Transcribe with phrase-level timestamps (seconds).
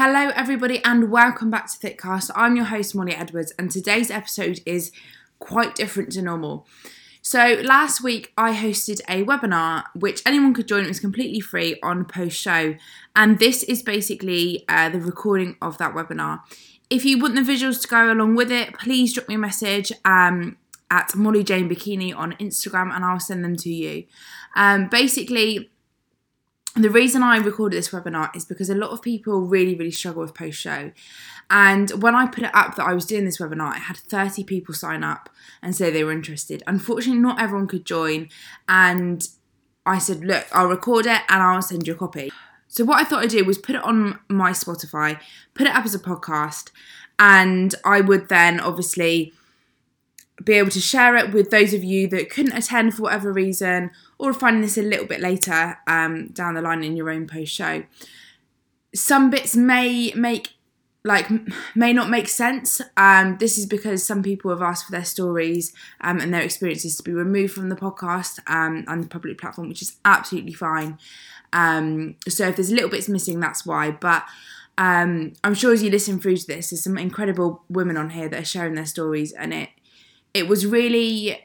[0.00, 2.30] Hello, everybody, and welcome back to Thickcast.
[2.36, 4.92] I'm your host, Molly Edwards, and today's episode is
[5.40, 6.68] quite different to normal.
[7.20, 11.80] So, last week I hosted a webinar which anyone could join, it was completely free
[11.82, 12.76] on post show,
[13.16, 16.42] and this is basically uh, the recording of that webinar.
[16.88, 19.90] If you want the visuals to go along with it, please drop me a message.
[20.04, 20.58] Um,
[20.90, 24.04] at Molly Jayne Bikini on Instagram, and I'll send them to you.
[24.54, 25.70] Um, basically,
[26.74, 30.22] the reason I recorded this webinar is because a lot of people really, really struggle
[30.22, 30.92] with post show.
[31.50, 34.44] And when I put it up that I was doing this webinar, I had 30
[34.44, 35.30] people sign up
[35.62, 36.62] and say they were interested.
[36.66, 38.28] Unfortunately, not everyone could join.
[38.68, 39.26] And
[39.86, 42.30] I said, look, I'll record it and I'll send you a copy.
[42.68, 45.18] So, what I thought I'd do was put it on my Spotify,
[45.54, 46.70] put it up as a podcast,
[47.18, 49.32] and I would then obviously
[50.44, 53.90] be able to share it with those of you that couldn't attend for whatever reason
[54.18, 57.52] or finding this a little bit later um, down the line in your own post
[57.52, 57.82] show.
[58.94, 60.54] Some bits may make
[61.04, 61.28] like
[61.74, 62.80] may not make sense.
[62.96, 66.96] Um, this is because some people have asked for their stories um, and their experiences
[66.96, 70.98] to be removed from the podcast um, and the public platform, which is absolutely fine.
[71.52, 73.90] Um, so if there's little bits missing, that's why.
[73.90, 74.24] But
[74.76, 78.28] um, I'm sure as you listen through to this, there's some incredible women on here
[78.28, 79.70] that are sharing their stories, and it
[80.34, 81.44] it was really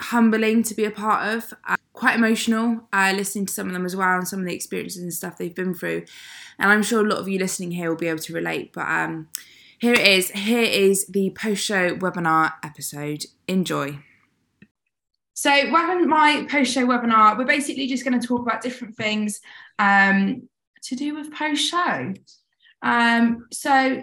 [0.00, 1.54] humbling to be a part of.
[1.66, 4.54] Uh, quite emotional uh, listening to some of them as well and some of the
[4.54, 6.04] experiences and stuff they've been through.
[6.58, 8.72] And I'm sure a lot of you listening here will be able to relate.
[8.72, 9.28] But um,
[9.78, 10.30] here it is.
[10.30, 13.24] Here is the post show webinar episode.
[13.46, 14.00] Enjoy.
[15.34, 17.36] So, welcome my post show webinar.
[17.38, 19.40] We're basically just going to talk about different things
[19.78, 20.48] um,
[20.82, 22.14] to do with post show.
[22.82, 24.02] Um, so,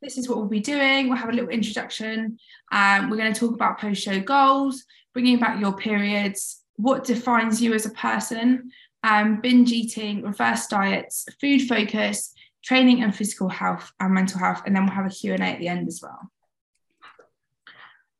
[0.00, 1.08] this is what we'll be doing.
[1.08, 2.38] We'll have a little introduction.
[2.72, 7.62] Um, we're going to talk about post show goals, bringing back your periods, what defines
[7.62, 8.70] you as a person,
[9.02, 14.62] um, binge eating, reverse diets, food focus, training and physical health and mental health.
[14.66, 16.30] And then we'll have a Q&A at the end as well.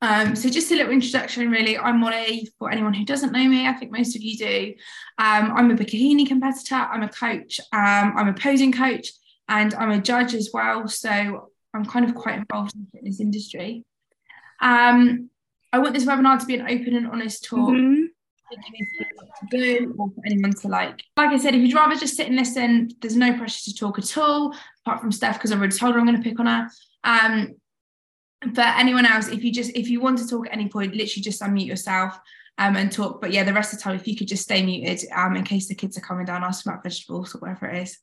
[0.03, 1.79] Um, so just a little introduction, really.
[1.79, 4.75] I'm Molly, for anyone who doesn't know me, I think most of you do.
[5.19, 9.09] Um, I'm a bikini competitor, I'm a coach, um, I'm a posing coach,
[9.49, 10.87] and I'm a judge as well.
[10.87, 13.85] So I'm kind of quite involved in the fitness industry.
[14.61, 15.31] Um,
[15.73, 17.71] I want this webinar to be an open and honest talk.
[17.71, 18.05] Mm-hmm.
[19.51, 21.03] Do or for anyone to like.
[21.17, 23.99] Like I said, if you'd rather just sit and listen, there's no pressure to talk
[23.99, 24.55] at all,
[24.85, 26.69] apart from Steph, because I've already told her I'm going to pick on her.
[27.03, 27.57] Um,
[28.55, 31.23] but anyone else, if you just if you want to talk at any point, literally
[31.23, 32.19] just unmute yourself
[32.59, 33.21] um, and talk.
[33.21, 35.45] But yeah, the rest of the time, if you could just stay muted um, in
[35.45, 37.99] case the kids are coming down asking about vegetables or whatever it is.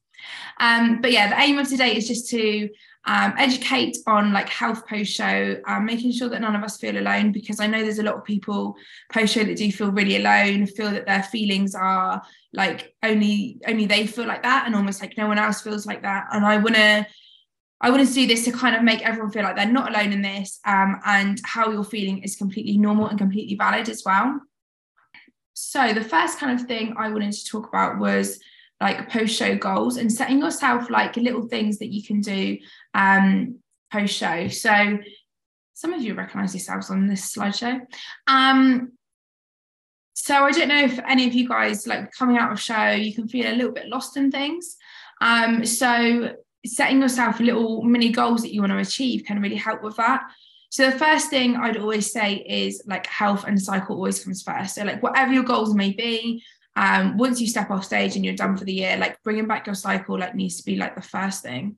[0.59, 2.69] Um, but yeah, the aim of today is just to
[3.05, 6.97] um, educate on like health post show, um, making sure that none of us feel
[6.97, 8.75] alone because I know there's a lot of people
[9.11, 12.21] post show that do feel really alone, feel that their feelings are
[12.53, 16.03] like only only they feel like that, and almost like no one else feels like
[16.03, 16.27] that.
[16.31, 17.05] And I want to
[17.81, 20.13] I want to do this to kind of make everyone feel like they're not alone
[20.13, 24.39] in this, um, and how you're feeling is completely normal and completely valid as well.
[25.53, 28.39] So the first kind of thing I wanted to talk about was
[28.83, 32.57] like post show goals and setting yourself like little things that you can do
[32.93, 33.59] um,
[33.91, 34.49] post show.
[34.49, 34.99] So
[35.73, 37.79] some of you recognize yourselves on this slideshow.
[38.27, 38.91] Um,
[40.13, 43.15] so I don't know if any of you guys like coming out of show, you
[43.15, 44.75] can feel a little bit lost in things.
[45.21, 46.33] Um, so
[46.65, 50.21] setting yourself little mini goals that you want to achieve can really help with that.
[50.71, 54.75] So the first thing I'd always say is like health and cycle always comes first.
[54.75, 56.43] So like whatever your goals may be,
[56.75, 59.67] um, once you step off stage and you're done for the year, like bringing back
[59.67, 61.77] your cycle like needs to be like the first thing.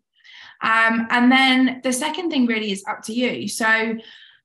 [0.61, 3.47] Um, and then the second thing really is up to you.
[3.47, 3.95] So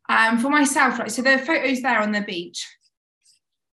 [0.08, 2.66] um, for myself, like so the photos there on the beach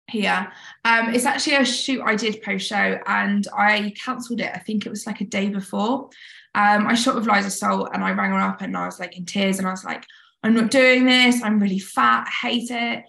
[0.10, 0.52] here.
[0.86, 4.52] Um, it's actually a shoot I did post show and I cancelled it.
[4.54, 6.10] I think it was like a day before.
[6.56, 9.18] Um, I shot with Liza Salt and I rang her up and I was like
[9.18, 10.06] in tears and I was like,
[10.44, 11.44] I'm not doing this.
[11.44, 12.28] I'm really fat.
[12.28, 13.04] I hate it.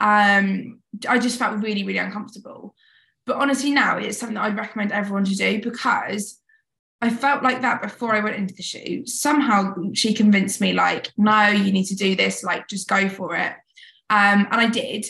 [0.00, 2.74] Um, I just felt really, really uncomfortable.
[3.26, 6.40] But honestly, now it's something that I'd recommend everyone to do because
[7.00, 9.08] I felt like that before I went into the shoot.
[9.08, 13.36] Somehow she convinced me, like, no, you need to do this, like, just go for
[13.36, 13.52] it.
[14.10, 15.06] Um, and I did.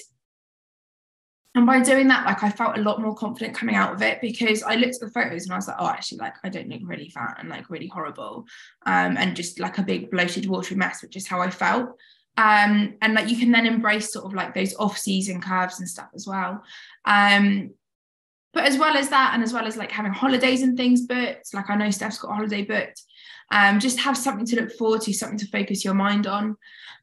[1.56, 4.21] And by doing that, like, I felt a lot more confident coming out of it
[4.21, 6.69] because I looked at the photos and I was like, oh, actually, like, I don't
[6.69, 8.44] look really fat and like really horrible
[8.87, 11.91] um, and just like a big bloated, watery mess, which is how I felt.
[12.37, 15.89] Um, and like, you can then embrace sort of like those off season curves and
[15.89, 16.65] stuff as well.
[17.05, 17.71] Um,
[18.55, 21.53] but as well as that, and as well as like having holidays and things booked,
[21.53, 23.03] like I know Steph's got a holiday booked,
[23.51, 26.56] um, just have something to look forward to, something to focus your mind on.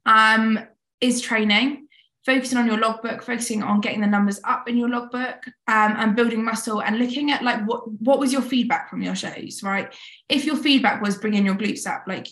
[0.06, 0.60] Um,
[1.02, 1.88] is training.
[2.26, 6.16] focusing on your logbook, focusing on getting the numbers up in your logbook, um, and
[6.16, 9.94] building muscle, and looking at like what what was your feedback from your shows, right?
[10.30, 12.28] If your feedback was bringing your glutes up, like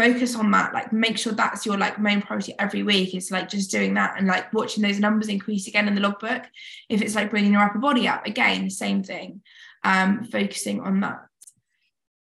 [0.00, 3.14] focus on that like make sure that's your like main priority every week.
[3.14, 6.44] It's like just doing that and like watching those numbers increase again in the logbook
[6.88, 8.26] if it's like bringing your upper body up.
[8.26, 9.42] Again same thing
[9.84, 11.18] um focusing on that.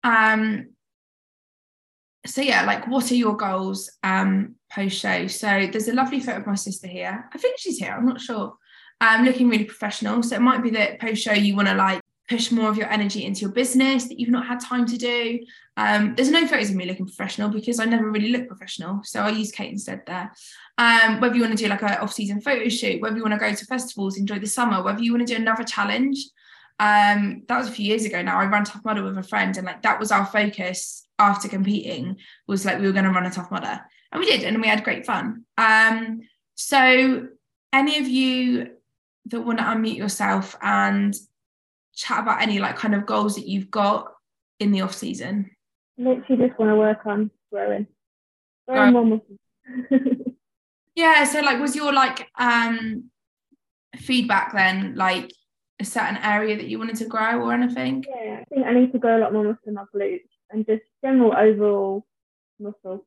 [0.04, 0.72] Um
[2.26, 6.40] so yeah like what are your goals um post show so there's a lovely photo
[6.40, 7.30] of my sister here.
[7.34, 7.94] I think she's here.
[7.94, 8.56] I'm not sure.
[9.00, 10.22] Um looking really professional.
[10.22, 12.90] So it might be that post show you want to like push more of your
[12.90, 15.40] energy into your business that you've not had time to do.
[15.78, 19.22] Um there's no photos of me looking professional because i never really look professional so
[19.22, 20.32] i use kate instead there.
[20.78, 23.40] Um whether you want to do like an off-season photo shoot whether you want to
[23.40, 26.18] go to festivals enjoy the summer whether you want to do another challenge
[26.80, 29.58] um that was a few years ago now i ran tough mudder with a friend
[29.58, 32.18] and like that was our focus after competing
[32.48, 33.82] was like we were going to run a tough mudder.
[34.12, 35.44] And we did and we had great fun.
[35.58, 36.22] Um
[36.56, 37.28] so
[37.72, 38.72] any of you
[39.28, 41.14] that want to unmute yourself and
[42.00, 44.14] chat about any like kind of goals that you've got
[44.60, 45.52] in the off season?
[45.98, 47.88] Literally just want to work on growing.
[48.68, 49.38] Growing more muscle
[50.96, 53.06] yeah so like was your like um
[53.96, 55.32] feedback then like
[55.80, 58.04] a certain area that you wanted to grow or anything?
[58.08, 60.66] Yeah i think i need to grow a lot more muscle in my glutes and
[60.66, 62.06] just general overall
[62.60, 63.06] muscle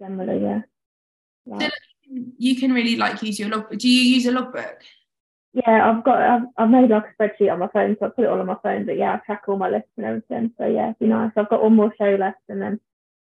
[0.00, 0.60] generally yeah.
[1.48, 1.68] So
[2.38, 4.82] you can really like use your log do you use a logbook
[5.54, 8.24] yeah i've got I've, I've made like a spreadsheet on my phone so i put
[8.24, 10.66] it all on my phone but yeah i track all my lists and everything so
[10.66, 11.32] yeah it'd be nice.
[11.36, 12.80] I've got one more show left and then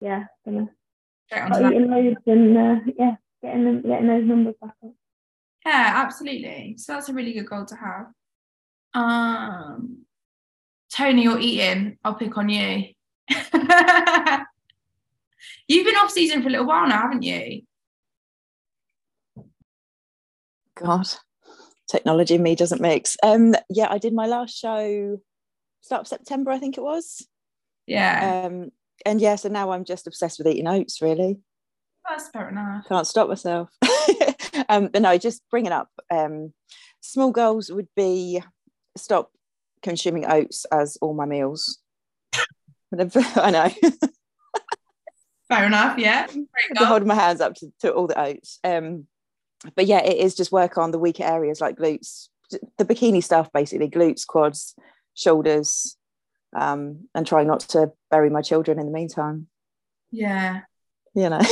[0.00, 0.68] yeah gonna
[1.28, 4.92] start eating loads and uh, yeah getting them, getting those numbers back up.
[5.64, 6.74] Yeah absolutely.
[6.76, 8.06] So that's a really good goal to have.
[8.94, 9.98] Um
[10.92, 11.98] tony you're eating.
[12.04, 12.88] I'll pick on you.
[15.68, 17.62] You've been off season for a little while now, haven't you?
[20.74, 21.06] God,
[21.90, 23.16] technology and me doesn't mix.
[23.22, 25.20] Um, yeah, I did my last show
[25.80, 27.26] start of September, I think it was.
[27.86, 28.44] Yeah.
[28.46, 28.70] Um,
[29.06, 31.38] and yeah, so now I'm just obsessed with eating oats, really.
[32.08, 32.86] That's fair enough.
[32.88, 33.70] Can't stop myself.
[34.68, 36.52] um, but no, just bringing up um,
[37.00, 38.42] small goals would be
[38.96, 39.30] stop
[39.82, 41.78] consuming oats as all my meals.
[42.98, 43.70] I know.
[45.48, 45.98] Fair enough.
[45.98, 46.26] Yeah.
[46.76, 48.58] Holding my hands up to, to all the oats.
[48.64, 49.06] Um,
[49.74, 53.52] but yeah, it is just work on the weaker areas like glutes, the bikini stuff,
[53.52, 54.74] basically glutes, quads,
[55.14, 55.96] shoulders,
[56.56, 59.48] um, and try not to bury my children in the meantime.
[60.10, 60.60] Yeah.
[61.14, 61.40] You know,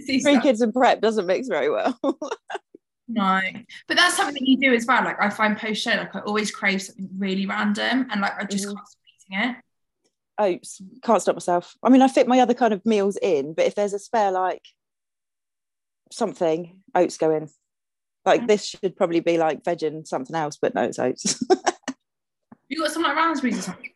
[0.22, 1.98] three kids and prep doesn't mix very well.
[3.08, 3.40] no,
[3.86, 5.04] but that's something that you do as well.
[5.04, 8.44] Like I find post show, like I always crave something really random, and like I
[8.44, 8.74] just mm-hmm.
[8.74, 9.56] can't stop eating it
[10.38, 13.66] oats can't stop myself i mean i fit my other kind of meals in but
[13.66, 14.62] if there's a spare like
[16.10, 17.48] something oats go in
[18.24, 21.42] like this should probably be like veg and something else but no it's oats.
[22.68, 23.90] You got some like raspberries or something?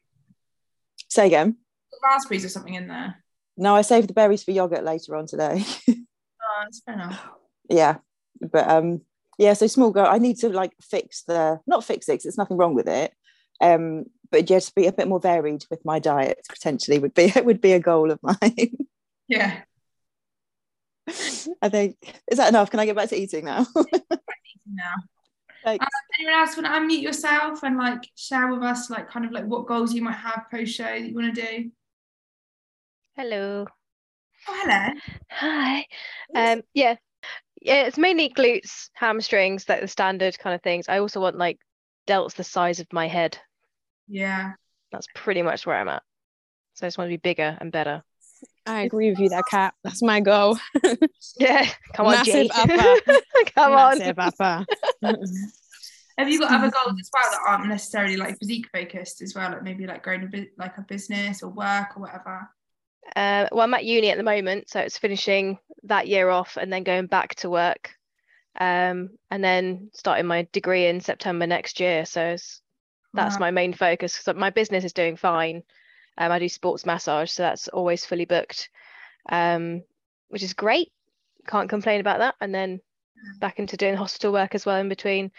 [1.09, 1.57] Say again?
[2.03, 3.23] Raspberries or something in there?
[3.57, 5.65] No i saved the berries for yogurt later on today.
[6.45, 7.25] Oh that's fair enough.
[7.71, 7.99] Yeah
[8.41, 9.03] but um
[9.39, 12.57] yeah so small girl i need to like fix the not fix it it's nothing
[12.57, 13.13] wrong with it
[13.61, 17.45] um but just be a bit more varied with my diet potentially would be it
[17.45, 18.77] would be a goal of mine.
[19.29, 19.61] Yeah.
[21.63, 21.97] I think
[22.31, 22.71] is that enough?
[22.71, 23.67] Can I get back to eating now?
[24.67, 24.95] now.
[25.65, 25.79] Um,
[26.19, 29.45] anyone else want to unmute yourself and like share with us like kind of like
[29.45, 31.71] what goals you might have post show that you want to do?
[33.17, 33.67] Hello.
[34.49, 34.93] Oh, hello.
[35.31, 35.87] Hi.
[36.35, 36.97] Um, yeah.
[37.61, 40.89] Yeah, it's mainly glutes, hamstrings, like the standard kind of things.
[40.89, 41.61] I also want like
[42.09, 43.39] delts the size of my head
[44.09, 44.53] yeah.
[44.91, 46.03] That's pretty much where I'm at.
[46.75, 48.03] So I just want to be bigger and better.
[48.67, 49.75] I agree with you there, Kat.
[49.83, 50.59] That's my goal.
[51.39, 51.69] yeah.
[51.95, 52.51] Come on, Massive Jay.
[52.55, 53.01] upper.
[53.55, 54.33] Come Massive on.
[54.41, 54.67] upper.
[56.19, 59.51] Have you got other goals as well that aren't necessarily like physique focused as well?
[59.51, 62.49] Like maybe like growing a bit like a business or work or whatever?
[63.17, 66.73] Uh, well, I'm at uni at the moment, so it's finishing that year off and
[66.73, 67.91] then going back to work,
[68.61, 72.05] um, and then starting my degree in September next year.
[72.05, 72.61] So it's
[73.15, 75.63] that's my main focus because my business is doing fine
[76.19, 78.71] um, i do sports massage so that's always fully booked
[79.31, 79.83] um,
[80.29, 80.93] which is great
[81.47, 82.81] can't complain about that and then
[83.41, 85.31] back into doing hospital work as well in between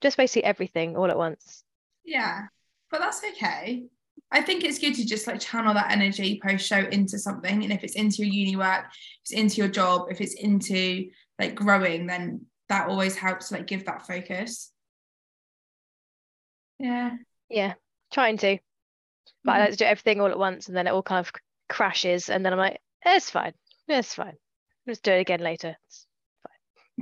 [0.00, 1.64] just basically everything all at once
[2.04, 2.42] yeah
[2.90, 3.84] but that's okay
[4.32, 7.62] I think it's good to just like channel that energy post show into something.
[7.64, 11.10] And if it's into your uni work, if it's into your job, if it's into
[11.38, 14.70] like growing, then that always helps like give that focus.
[16.78, 17.16] Yeah.
[17.48, 17.74] Yeah,
[18.12, 18.58] trying to.
[19.44, 19.60] But mm-hmm.
[19.60, 21.32] I like to do everything all at once and then it all kind of
[21.68, 23.54] crashes and then I'm like, it's fine.
[23.88, 24.36] It's fine.
[24.86, 25.76] Let's do it again later.
[25.86, 26.06] It's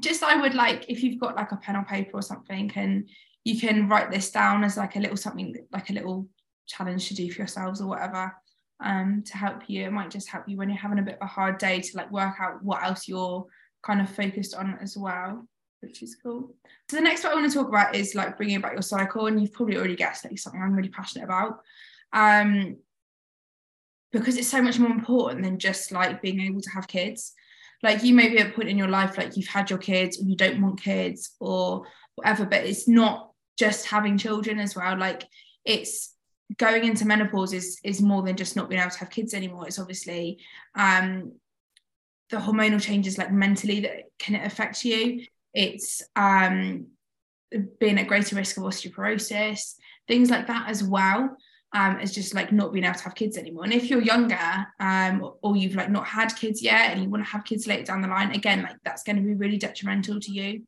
[0.00, 3.08] just I would like if you've got like a pen or paper or something, and
[3.44, 6.28] you can write this down as like a little something like a little
[6.66, 8.35] challenge to do for yourselves or whatever
[8.80, 9.85] um, to help you.
[9.85, 11.97] It might just help you when you're having a bit of a hard day to
[11.97, 13.47] like work out what else you're
[13.82, 15.47] kind of focused on as well,
[15.80, 16.54] which is cool.
[16.90, 19.26] So the next one I want to talk about is like bringing about your cycle,
[19.26, 21.61] and you've probably already guessed that it's something I'm really passionate about.
[22.12, 22.77] Um,
[24.12, 27.35] because it's so much more important than just like being able to have kids.
[27.83, 30.21] Like you may be at a point in your life like you've had your kids
[30.21, 34.97] or you don't want kids or whatever, but it's not just having children as well.
[34.97, 35.25] Like
[35.65, 36.15] it's
[36.57, 39.67] going into menopause is is more than just not being able to have kids anymore.
[39.67, 40.38] It's obviously
[40.75, 41.33] um,
[42.31, 45.25] the hormonal changes like mentally that can affect you.
[45.55, 46.87] It's um,
[47.79, 49.75] being at greater risk of osteoporosis,
[50.07, 51.37] things like that as well.
[51.75, 53.64] Um, as just like not being able to have kids anymore.
[53.64, 57.22] And if you're younger, um, or you've like not had kids yet and you want
[57.22, 60.18] to have kids later down the line, again, like that's going to be really detrimental
[60.18, 60.62] to you,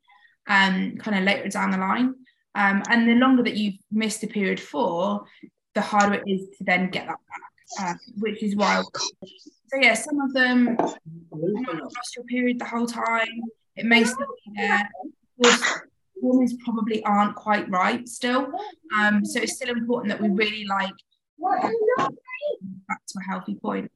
[0.45, 2.13] um, kind of later down the line.
[2.53, 5.25] Um, and the longer that you've missed a period for,
[5.73, 8.83] the harder it is to then get that back, uh, which is why.
[9.23, 13.41] So yeah, some of them lost your period the whole time.
[13.75, 14.87] It may still be there.
[16.21, 18.51] Hormones probably aren't quite right still.
[18.97, 20.93] Um, so it's still important that we really like
[22.87, 23.91] back to a healthy point.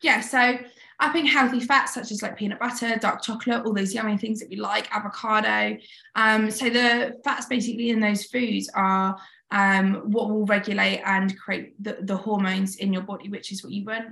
[0.00, 0.58] Yeah, so
[1.00, 4.48] upping healthy fats such as like peanut butter, dark chocolate, all those yummy things that
[4.48, 5.76] we like, avocado.
[6.14, 9.16] Um, so the fats basically in those foods are
[9.50, 13.72] um, what will regulate and create the, the hormones in your body, which is what
[13.72, 14.06] you want.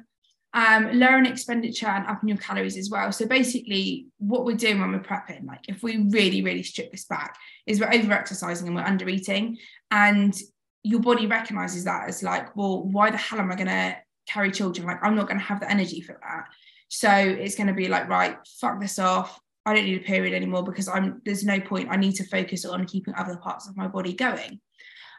[0.57, 3.13] Um, lowering expenditure and upping your calories as well.
[3.13, 7.05] So basically, what we're doing when we're prepping, like if we really, really strip this
[7.05, 7.37] back,
[7.67, 9.59] is we're over exercising and we're under eating,
[9.91, 10.35] and
[10.83, 13.97] your body recognizes that as like, well, why the hell am I going to
[14.27, 14.87] carry children?
[14.87, 16.45] Like, I'm not going to have the energy for that.
[16.89, 19.39] So it's going to be like, right, fuck this off.
[19.67, 21.89] I don't need a period anymore because I'm there's no point.
[21.91, 24.61] I need to focus on keeping other parts of my body going.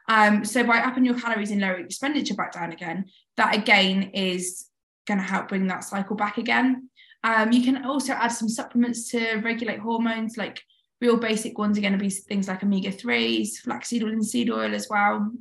[0.07, 4.66] Um, so by upping your calories and lowering expenditure back down again, that again is
[5.07, 6.89] going to help bring that cycle back again.
[7.23, 10.61] Um, you can also add some supplements to regulate hormones, like
[11.01, 14.49] real basic ones are going to be things like omega 3s, flaxseed oil, and seed
[14.49, 15.31] oil as well.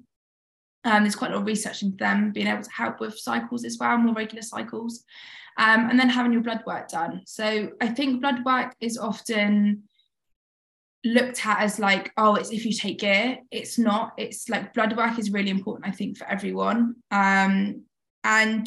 [0.85, 3.65] Um, there's quite a lot of research into them being able to help with cycles
[3.65, 5.05] as well, more regular cycles.
[5.59, 7.23] Um, and then having your blood work done.
[7.27, 9.85] So I think blood work is often
[11.07, 14.97] looked at as like oh it's if you take gear it's not it's like blood
[14.97, 17.83] work is really important i think for everyone um
[18.25, 18.67] and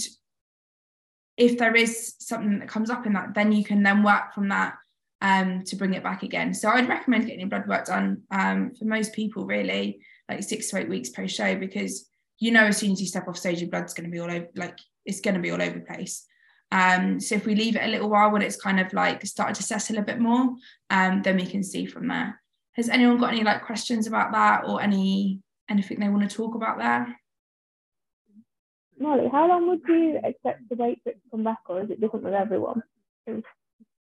[1.40, 4.50] if there is something that comes up in that then you can then work from
[4.50, 4.76] that
[5.22, 8.72] um to bring it back again so i'd recommend getting your blood work done um
[8.76, 12.78] for most people really like six to eight weeks post show because you know as
[12.78, 15.22] soon as you step off stage your blood's going to be all over like it's
[15.22, 16.26] going to be all over the place
[16.72, 19.56] um, so if we leave it a little while when it's kind of like started
[19.56, 20.56] to settle a bit more,
[20.90, 22.40] um, then we can see from there.
[22.74, 26.56] Has anyone got any like questions about that or any anything they want to talk
[26.56, 27.19] about there?
[29.00, 32.26] Molly, how long would you expect the weight to come back, or is it different
[32.26, 32.84] with everyone?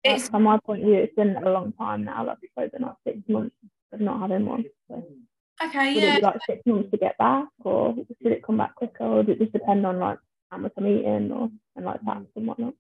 [0.05, 2.27] It's from my point of view, it's been a long time now.
[2.27, 3.55] Like I suppose not six months
[3.93, 4.65] of not having one.
[4.89, 5.05] So.
[5.65, 6.15] Okay, would yeah.
[6.15, 9.23] It be like six months to get back, or should it come back quicker, or
[9.23, 10.19] does it just depend on like
[10.51, 12.75] how much I'm eating or and like that and whatnot.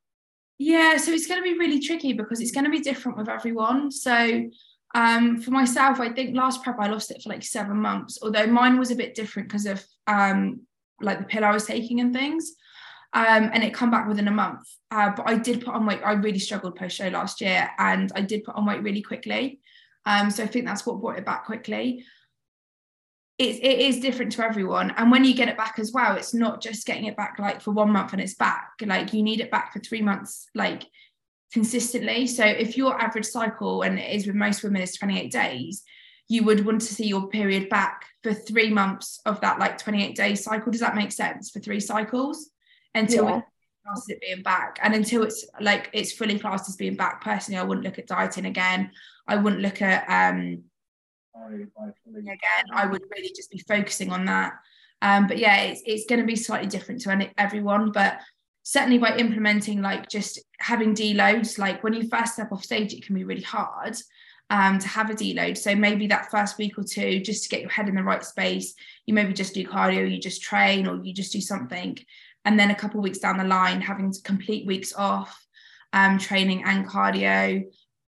[0.58, 3.28] Yeah, so it's going to be really tricky because it's going to be different with
[3.28, 3.92] everyone.
[3.92, 4.48] So
[4.94, 8.46] um, for myself, I think last prep I lost it for like seven months, although
[8.46, 10.62] mine was a bit different because of um,
[11.00, 12.52] like the pill I was taking and things.
[13.14, 14.69] Um, and it come back within a month.
[14.90, 16.00] Uh, but I did put on weight.
[16.05, 19.61] I really struggled post show last year, and I did put on weight really quickly.
[20.05, 22.05] Um, so I think that's what brought it back quickly
[23.38, 26.35] it, it is different to everyone and when you get it back as well it's
[26.35, 29.40] not just getting it back like for one month and it's back like you need
[29.40, 30.85] it back for three months like
[31.52, 35.85] consistently so if your average cycle and it is with most women is 28 days
[36.28, 40.14] you would want to see your period back for three months of that like 28
[40.14, 40.70] day cycle.
[40.70, 41.50] Does that make sense?
[41.50, 42.50] For three cycles?
[42.94, 43.38] Until yeah.
[43.38, 43.44] it
[44.08, 44.78] it being back.
[44.82, 48.06] And until it's like it's fully classed as being back personally i wouldn't look at
[48.06, 48.90] dieting again.
[49.26, 50.64] I wouldn't look at um
[52.16, 54.54] again, I would really just be focusing on that.
[55.00, 58.18] Um, but yeah, it's, it's going to be slightly different to everyone, but
[58.64, 63.06] certainly by implementing like just having deloads, like when you first step off stage, it
[63.06, 63.97] can be really hard
[64.50, 65.59] um, to have a deload.
[65.59, 68.25] So maybe that first week or two, just to get your head in the right
[68.25, 68.75] space,
[69.07, 71.99] you maybe just do cardio, you just train, or you just do something.
[72.45, 75.47] And then a couple weeks down the line, having complete weeks off,
[75.93, 77.64] um, training and cardio,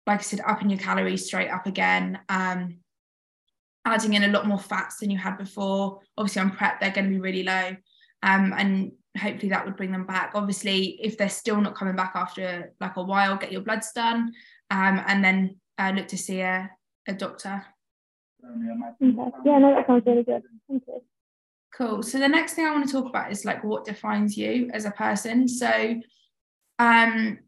[0.08, 2.20] like I said, upping your calories straight up again.
[2.30, 2.78] Um,
[3.86, 6.00] adding in a lot more fats than you had before.
[6.18, 7.76] Obviously, on prep, they're going to be really low.
[8.24, 10.32] Um, and hopefully that would bring them back.
[10.36, 14.34] Obviously, if they're still not coming back after like a while, get your bloods done.
[14.70, 16.70] Um, and then uh, look to see a,
[17.08, 17.66] a doctor.
[18.44, 19.16] Okay.
[19.46, 20.44] Yeah, no, that sounds really good.
[20.68, 21.02] Thank you.
[21.76, 22.04] Cool.
[22.04, 24.86] So the next thing I want to talk about is like what defines you as
[24.86, 25.48] a person.
[25.48, 25.96] So
[26.80, 27.40] um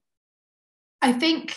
[1.01, 1.55] I think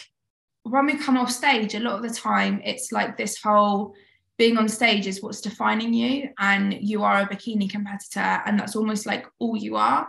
[0.65, 3.95] when we come off stage, a lot of the time it's like this whole
[4.39, 8.77] being on stage is what's defining you and you are a bikini competitor and that's
[8.77, 10.09] almost like all you are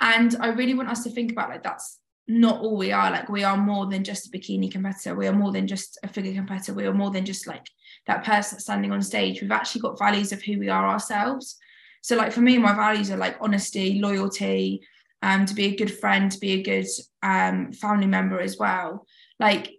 [0.00, 1.98] and i really want us to think about like that's
[2.28, 5.32] not all we are like we are more than just a bikini competitor we are
[5.32, 7.66] more than just a figure competitor we are more than just like
[8.06, 11.56] that person standing on stage we've actually got values of who we are ourselves
[12.00, 14.80] so like for me my values are like honesty loyalty
[15.22, 16.86] um to be a good friend to be a good
[17.22, 19.04] um family member as well
[19.40, 19.72] like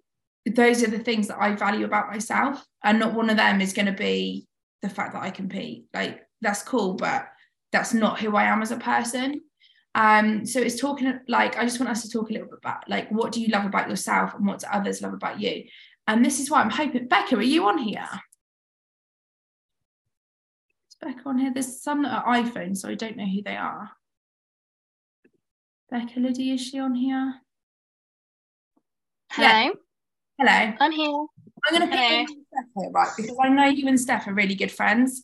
[0.46, 2.66] those are the things that I value about myself.
[2.84, 4.48] And not one of them is going to be
[4.82, 5.86] the fact that I compete.
[5.94, 7.28] Like, that's cool, but
[7.72, 9.42] that's not who I am as a person.
[9.96, 12.90] Um, so it's talking like I just want us to talk a little bit about
[12.90, 15.66] like what do you love about yourself and what do others love about you?
[16.08, 18.10] And this is why I'm hoping Becca, are you on here?
[20.90, 21.52] Is Becca on here?
[21.54, 23.92] There's some that are iPhones, so I don't know who they are.
[25.92, 27.36] Becca Lydia, is she on here?
[29.32, 29.48] Hello.
[29.48, 29.70] Yeah.
[30.40, 30.74] Hello.
[30.80, 31.26] I'm here.
[31.66, 33.10] I'm going to pick Steph here, right?
[33.16, 35.24] Because I know you and Steph are really good friends.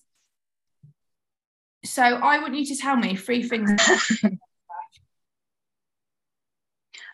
[1.84, 3.82] So I want you to tell me three things.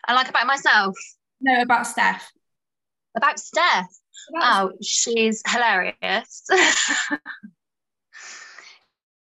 [0.06, 0.94] I like about myself.
[1.40, 2.30] No, about Steph.
[3.16, 3.88] About Steph.
[4.30, 6.44] About oh, she's hilarious.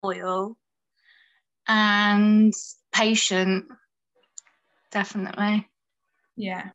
[0.03, 0.57] Loyal
[1.67, 2.53] and
[2.93, 3.65] patient.
[4.91, 5.67] Definitely.
[6.35, 6.69] Yeah.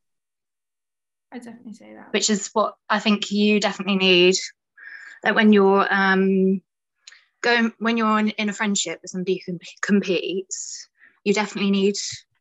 [1.33, 2.13] I definitely say that.
[2.13, 4.35] Which is what I think you definitely need.
[5.23, 6.61] That when you're um,
[7.43, 10.89] going, when you're in, in a friendship with somebody who competes,
[11.25, 11.95] you definitely need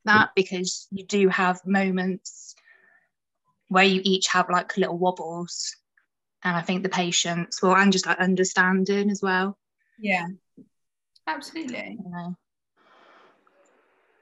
[0.06, 2.56] that because you do have moments
[3.68, 5.76] where you each have like little wobbles.
[6.44, 9.58] And I think the patience, well, and just like understanding as well.
[10.00, 10.28] Yeah,
[11.28, 12.00] absolutely.
[12.04, 12.30] Yeah.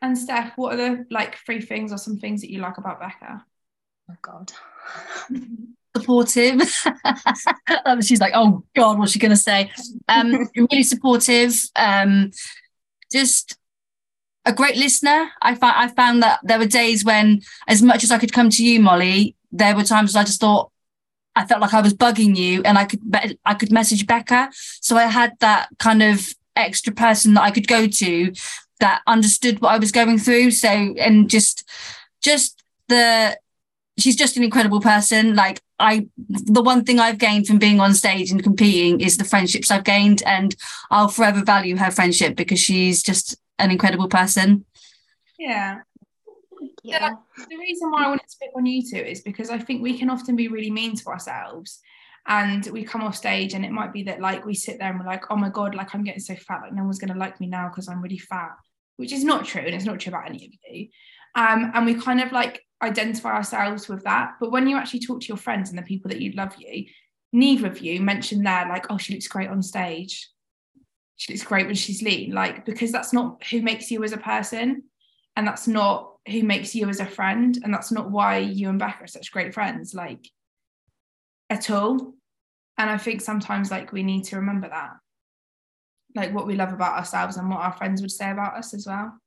[0.01, 2.99] And Steph, what are the like three things or some things that you like about
[2.99, 3.45] Becca?
[4.11, 4.51] Oh God.
[5.95, 6.61] supportive.
[7.85, 9.71] Um, she's like, oh God, what's she going to say?
[10.07, 11.53] Um, really supportive.
[11.75, 12.31] Um,
[13.11, 13.57] just
[14.45, 15.29] a great listener.
[15.41, 18.49] I found I found that there were days when, as much as I could come
[18.51, 20.71] to you, Molly, there were times I just thought
[21.35, 23.01] I felt like I was bugging you, and I could
[23.45, 24.49] I could message Becca.
[24.81, 28.33] So I had that kind of extra person that I could go to
[28.79, 30.51] that understood what I was going through.
[30.51, 31.67] So and just
[32.21, 33.37] just the
[33.97, 35.35] she's just an incredible person.
[35.35, 39.23] Like I, the one thing I've gained from being on stage and competing is the
[39.23, 40.55] friendships I've gained, and
[40.91, 44.65] I'll forever value her friendship because she's just an incredible person.
[45.37, 45.79] Yeah.
[46.83, 47.11] Yeah.
[47.49, 49.97] The reason why I wanted to pick on you two is because I think we
[49.97, 51.79] can often be really mean to ourselves
[52.27, 54.99] and we come off stage and it might be that like we sit there and
[54.99, 57.17] we're like oh my god like i'm getting so fat like no one's going to
[57.17, 58.51] like me now because i'm really fat
[58.97, 60.89] which is not true and it's not true about any of you
[61.35, 64.33] um, and we kind of like identify ourselves with that.
[64.39, 66.85] But when you actually talk to your friends and the people that you love you,
[67.31, 70.29] neither of you mention there like, oh, she looks great on stage.
[71.19, 72.31] She looks great when she's lean.
[72.31, 74.83] Like, because that's not who makes you as a person.
[75.35, 77.57] And that's not who makes you as a friend.
[77.63, 80.27] And that's not why you and Becca are such great friends, like
[81.49, 82.13] at all.
[82.77, 84.91] And I think sometimes like we need to remember that.
[86.15, 88.87] Like what we love about ourselves and what our friends would say about us as
[88.87, 89.19] well.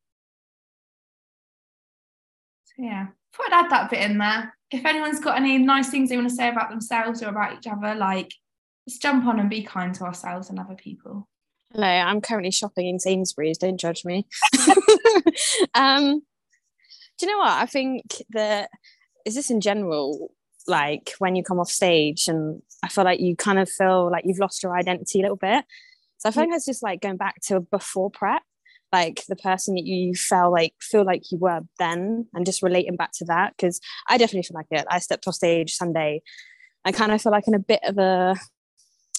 [2.65, 4.55] So yeah thought I'd add that bit in there.
[4.71, 7.67] If anyone's got any nice things they want to say about themselves or about each
[7.67, 8.33] other, like
[8.87, 11.29] let's jump on and be kind to ourselves and other people.
[11.75, 13.57] Hello, I'm currently shopping in Sainsbury's.
[13.57, 14.27] Don't judge me.
[15.75, 16.21] um,
[17.19, 17.53] do you know what?
[17.53, 18.69] I think that
[19.25, 20.33] is this in general,
[20.67, 24.25] like when you come off stage, and I feel like you kind of feel like
[24.27, 25.65] you've lost your identity a little bit.
[26.19, 28.43] So I feel like it's just like going back to before prep
[28.93, 32.95] like the person that you felt like feel like you were then and just relating
[32.95, 36.21] back to that because i definitely feel like it i stepped off stage sunday
[36.85, 38.37] i kind of feel like in a bit of a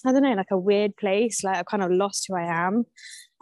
[0.05, 2.85] i don't know like a weird place like i kind of lost who i am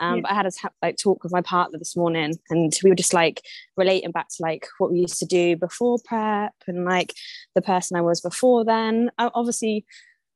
[0.02, 0.22] um, yeah.
[0.24, 3.14] but I had a like talk with my partner this morning, and we were just
[3.14, 3.42] like
[3.78, 7.14] relating back to like what we used to do before prep, and like
[7.54, 9.12] the person I was before then.
[9.20, 9.86] Obviously,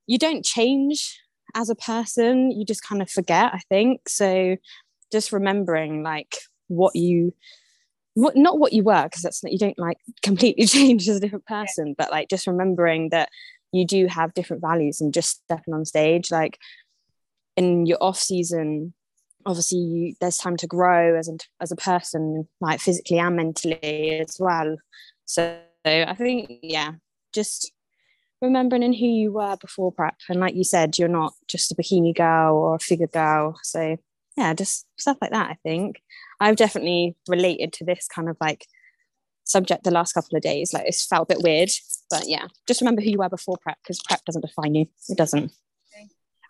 [0.05, 1.19] you don't change
[1.55, 3.55] as a person; you just kind of forget.
[3.55, 4.55] I think so
[5.11, 6.35] just remembering like
[6.67, 7.33] what you
[8.13, 11.19] what not what you were because that's not you don't like completely change as a
[11.19, 13.29] different person but like just remembering that
[13.75, 16.57] you do have different values and just stepping on stage like
[17.55, 18.93] in your off season
[19.45, 24.19] obviously you, there's time to grow as a, as a person like physically and mentally
[24.19, 24.75] as well
[25.25, 26.93] so i think yeah
[27.33, 27.71] just
[28.41, 30.15] remembering in who you were before prep.
[30.29, 33.59] And like you said, you're not just a bikini girl or a figure girl.
[33.63, 33.97] So
[34.37, 36.01] yeah, just stuff like that, I think.
[36.39, 38.65] I've definitely related to this kind of like
[39.43, 40.73] subject the last couple of days.
[40.73, 41.69] Like it's felt a bit weird.
[42.09, 44.87] But yeah, just remember who you were before prep because prep doesn't define you.
[45.09, 45.51] It doesn't.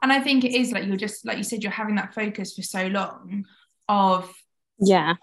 [0.02, 2.56] And I think it is like you're just like you said, you're having that focus
[2.56, 3.46] for so long
[3.88, 4.32] of
[4.80, 5.15] yeah.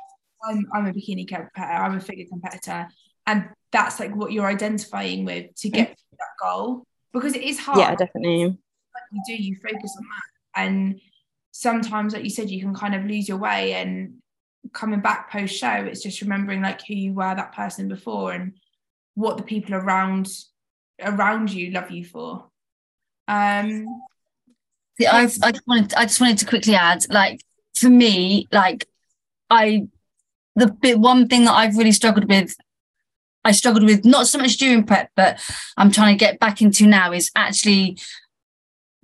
[0.44, 2.88] I'm I'm a bikini competitor, I'm a figure competitor.
[3.26, 6.16] And that's like what you're identifying with to get mm-hmm.
[6.18, 6.84] that goal.
[7.12, 7.78] Because it is hard.
[7.78, 8.46] Yeah, definitely.
[8.46, 8.56] Like
[9.12, 10.62] you do, you focus on that.
[10.64, 11.00] And
[11.52, 14.14] sometimes, like you said, you can kind of lose your way and
[14.72, 18.54] coming back post show, it's just remembering like who you were that person before and
[19.14, 20.28] what the people around
[21.00, 22.46] around you love you for.
[23.28, 23.86] Um
[25.00, 27.40] I've, I just wanted I just wanted to quickly add, like
[27.74, 28.86] for me, like
[29.50, 29.88] I
[30.54, 32.54] the bit one thing that I've really struggled with
[33.44, 35.40] I struggled with not so much during prep, but
[35.76, 37.98] I'm trying to get back into now is actually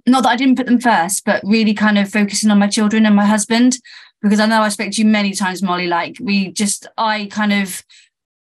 [0.06, 3.04] not that I didn't put them first, but really kind of focusing on my children
[3.04, 3.78] and my husband.
[4.22, 5.86] Because I know I spoke to you many times, Molly.
[5.86, 7.84] Like we just, I kind of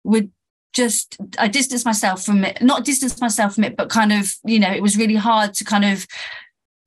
[0.03, 0.31] would
[0.77, 4.59] just, I distanced myself from it, not distance myself from it, but kind of, you
[4.59, 6.07] know, it was really hard to kind of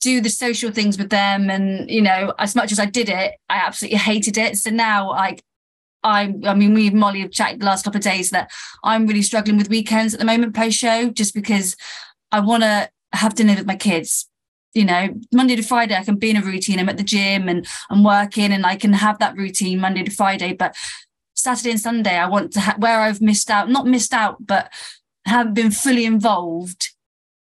[0.00, 1.50] do the social things with them.
[1.50, 4.56] And, you know, as much as I did it, I absolutely hated it.
[4.56, 5.42] So now, like,
[6.02, 8.50] I, I mean, we and Molly have chatted the last couple of days that
[8.82, 11.76] I'm really struggling with weekends at the moment post show, just because
[12.32, 14.26] I want to have dinner with my kids.
[14.72, 16.78] You know, Monday to Friday, I can be in a routine.
[16.78, 20.10] I'm at the gym and I'm working, and I can have that routine Monday to
[20.12, 20.52] Friday.
[20.54, 20.76] But
[21.34, 24.72] Saturday and Sunday, I want to ha- where I've missed out, not missed out, but
[25.26, 26.90] haven't been fully involved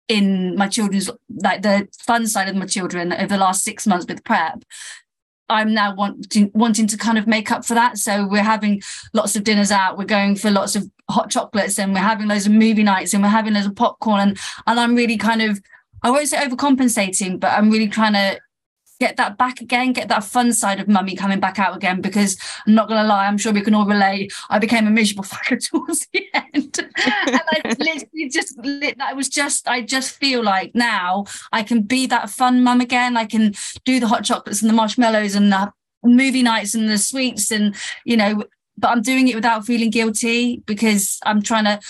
[0.09, 1.11] in my children's
[1.43, 4.63] like the fun side of my children over the last six months with prep
[5.49, 7.99] I'm now wanting wanting to kind of make up for that.
[7.99, 9.97] So we're having lots of dinners out.
[9.97, 13.23] We're going for lots of hot chocolates, and we're having loads of movie nights, and
[13.23, 14.21] we're having loads of popcorn.
[14.21, 15.61] And and I'm really kind of
[16.03, 18.41] I won't say overcompensating, but I'm really trying to
[18.99, 22.01] get that back again, get that fun side of mummy coming back out again.
[22.01, 24.33] Because I'm not going to lie, I'm sure we can all relate.
[24.51, 29.69] I became a miserable fucker towards the end, and I literally just that was just
[29.69, 33.17] I just feel like now I can be that fun mum again.
[33.17, 33.55] I can
[33.85, 37.75] do the hot chocolates and the marshmallows and the movie nights and the sweets and
[38.05, 38.45] you know
[38.79, 41.81] but I'm doing it without feeling guilty because I'm trying to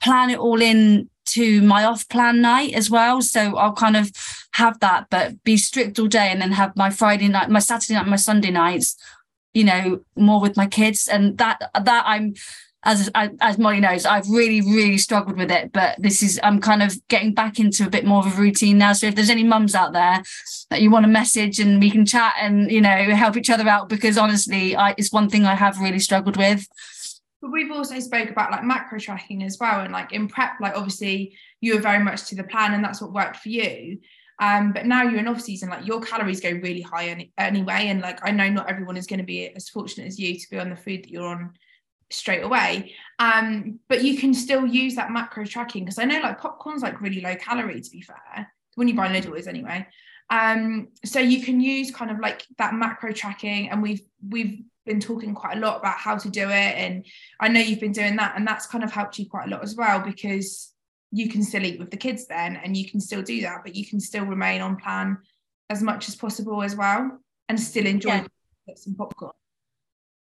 [0.00, 3.22] plan it all in to my off plan night as well.
[3.22, 4.10] So I'll kind of
[4.52, 7.94] have that, but be strict all day and then have my Friday night, my Saturday
[7.94, 8.96] night, my Sunday nights,
[9.54, 11.08] you know, more with my kids.
[11.08, 12.34] And that that I'm
[12.82, 15.72] as as Molly knows, I've really, really struggled with it.
[15.72, 18.78] But this is I'm kind of getting back into a bit more of a routine
[18.78, 18.92] now.
[18.92, 20.22] So if there's any mums out there
[20.70, 23.68] that you want to message and we can chat and you know help each other
[23.68, 26.66] out, because honestly, I it's one thing I have really struggled with.
[27.42, 30.76] But we've also spoke about like macro tracking as well, and like in prep, like
[30.76, 33.98] obviously you were very much to the plan, and that's what worked for you.
[34.40, 37.88] Um, but now you're in off season, like your calories go really high any, anyway,
[37.88, 40.50] and like I know not everyone is going to be as fortunate as you to
[40.50, 41.52] be on the food that you're on
[42.10, 42.94] straight away.
[43.18, 47.02] Um, but you can still use that macro tracking because I know like popcorn's like
[47.02, 49.86] really low calorie to be fair when you buy Lidl is anyway.
[50.30, 55.00] Um, so you can use kind of like that macro tracking, and we've we've been
[55.00, 57.04] talking quite a lot about how to do it and
[57.38, 59.62] i know you've been doing that and that's kind of helped you quite a lot
[59.62, 60.72] as well because
[61.12, 63.74] you can still eat with the kids then and you can still do that but
[63.74, 65.18] you can still remain on plan
[65.68, 67.18] as much as possible as well
[67.48, 68.24] and still enjoy
[68.66, 68.74] yeah.
[68.76, 69.32] some popcorn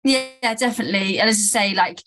[0.03, 2.01] yeah definitely and as i say like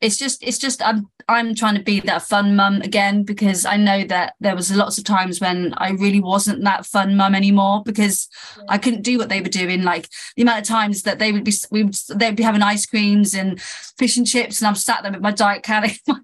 [0.00, 3.76] it's just it's just I'm I'm trying to be that fun mum again because I
[3.76, 7.82] know that there was lots of times when I really wasn't that fun mum anymore
[7.84, 8.28] because.
[8.68, 8.82] I mm.
[8.82, 9.82] couldn't do what they were doing.
[9.82, 12.86] Like the amount of times that they would be we would they'd be having ice
[12.86, 16.20] creams and fish and chips, and I'm sat there with my diet can my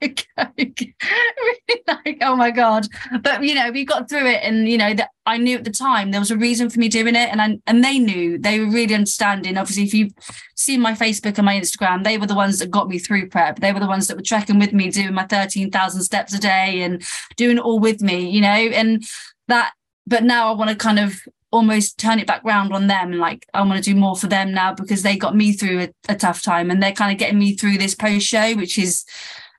[0.00, 2.86] diet coke, really like oh my god.
[3.22, 5.70] But you know we got through it, and you know that I knew at the
[5.70, 8.60] time there was a reason for me doing it, and I, and they knew they
[8.60, 9.58] were really understanding.
[9.58, 10.14] Obviously, if you've
[10.56, 13.60] seen my Facebook and my Instagram, they were the ones that got me through prep.
[13.60, 16.40] They were the ones that were trekking with me, doing my thirteen thousand steps a
[16.40, 17.02] day and
[17.36, 18.48] doing it all with me, you know.
[18.48, 19.04] And
[19.48, 19.74] that,
[20.06, 23.46] but now I want to kind of almost turn it back round on them like
[23.54, 26.14] I want to do more for them now because they got me through a, a
[26.14, 29.04] tough time and they're kind of getting me through this post show, which is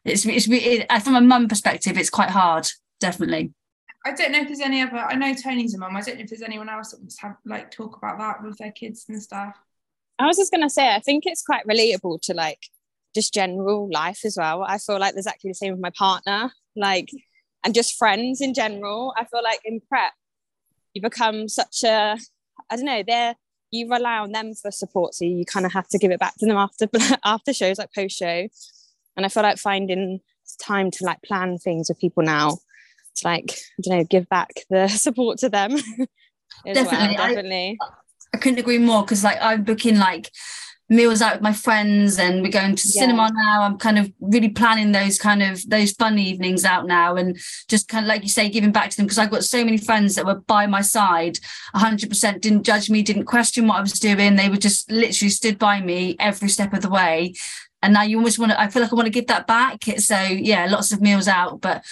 [0.04, 2.68] it's it's it, from a mum perspective, it's quite hard,
[3.00, 3.54] definitely.
[4.10, 4.98] I don't know if there's any other.
[4.98, 5.96] I know Tony's a mum.
[5.96, 8.44] I don't know if there's anyone else that wants to have like talk about that
[8.44, 9.56] with their kids and stuff.
[10.18, 12.60] I was just gonna say, I think it's quite relatable to like
[13.14, 14.64] just general life as well.
[14.64, 17.10] I feel like there's actually the same with my partner, like,
[17.64, 19.14] and just friends in general.
[19.16, 20.14] I feel like in prep,
[20.96, 22.18] you become such a,
[22.72, 23.36] I don't know, they're
[23.70, 26.34] you rely on them for support, so you kind of have to give it back
[26.40, 26.88] to them after
[27.24, 28.48] after shows like post show.
[29.16, 30.22] And I feel like finding
[30.60, 32.58] time to like plan things with people now
[33.16, 35.72] to like I don't know give back the support to them.
[36.66, 37.78] definitely, well, definitely.
[37.82, 37.86] I,
[38.34, 40.32] I couldn't agree more because like I'm booking like
[40.90, 43.02] meals out with my friends and we're going to yeah.
[43.02, 47.16] cinema now i'm kind of really planning those kind of those fun evenings out now
[47.16, 49.64] and just kind of like you say giving back to them because i've got so
[49.64, 51.38] many friends that were by my side
[51.76, 55.60] 100% didn't judge me didn't question what i was doing they were just literally stood
[55.60, 57.34] by me every step of the way
[57.84, 59.84] and now you almost want to i feel like i want to give that back
[59.98, 61.86] so yeah lots of meals out but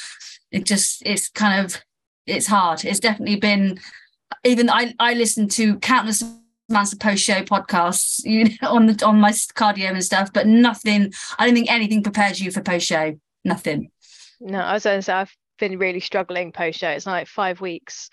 [0.51, 1.81] it just it's kind of
[2.25, 3.79] it's hard it's definitely been
[4.43, 6.23] even i i listen to countless
[6.69, 10.47] amounts of post show podcasts you know, on the on my cardio and stuff, but
[10.47, 11.13] nothing.
[11.37, 13.17] I don't think anything prepares you for post show.
[13.43, 13.91] Nothing.
[14.39, 16.89] No, I was going to say I've been really struggling post show.
[16.89, 18.09] It's like five weeks,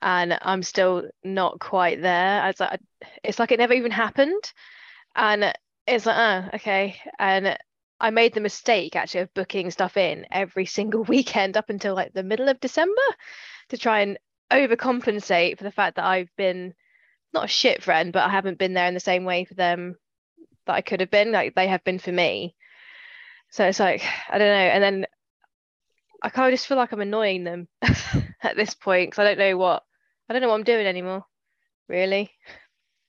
[0.00, 2.54] and I'm still not quite there.
[2.58, 2.80] Like
[3.22, 4.52] it's like it never even happened,
[5.14, 5.52] and
[5.86, 7.58] it's like oh okay, and
[8.00, 12.12] I made the mistake actually of booking stuff in every single weekend up until like
[12.12, 13.02] the middle of December
[13.70, 14.18] to try and
[14.52, 16.74] overcompensate for the fact that I've been
[17.32, 19.96] not a shit friend, but I haven't been there in the same way for them
[20.66, 22.54] that I could have been, like they have been for me.
[23.50, 24.54] So it's like, I don't know.
[24.54, 25.06] And then
[26.22, 27.68] I kind of just feel like I'm annoying them
[28.42, 29.82] at this point because I don't know what
[30.28, 31.24] I don't know what I'm doing anymore,
[31.88, 32.32] really.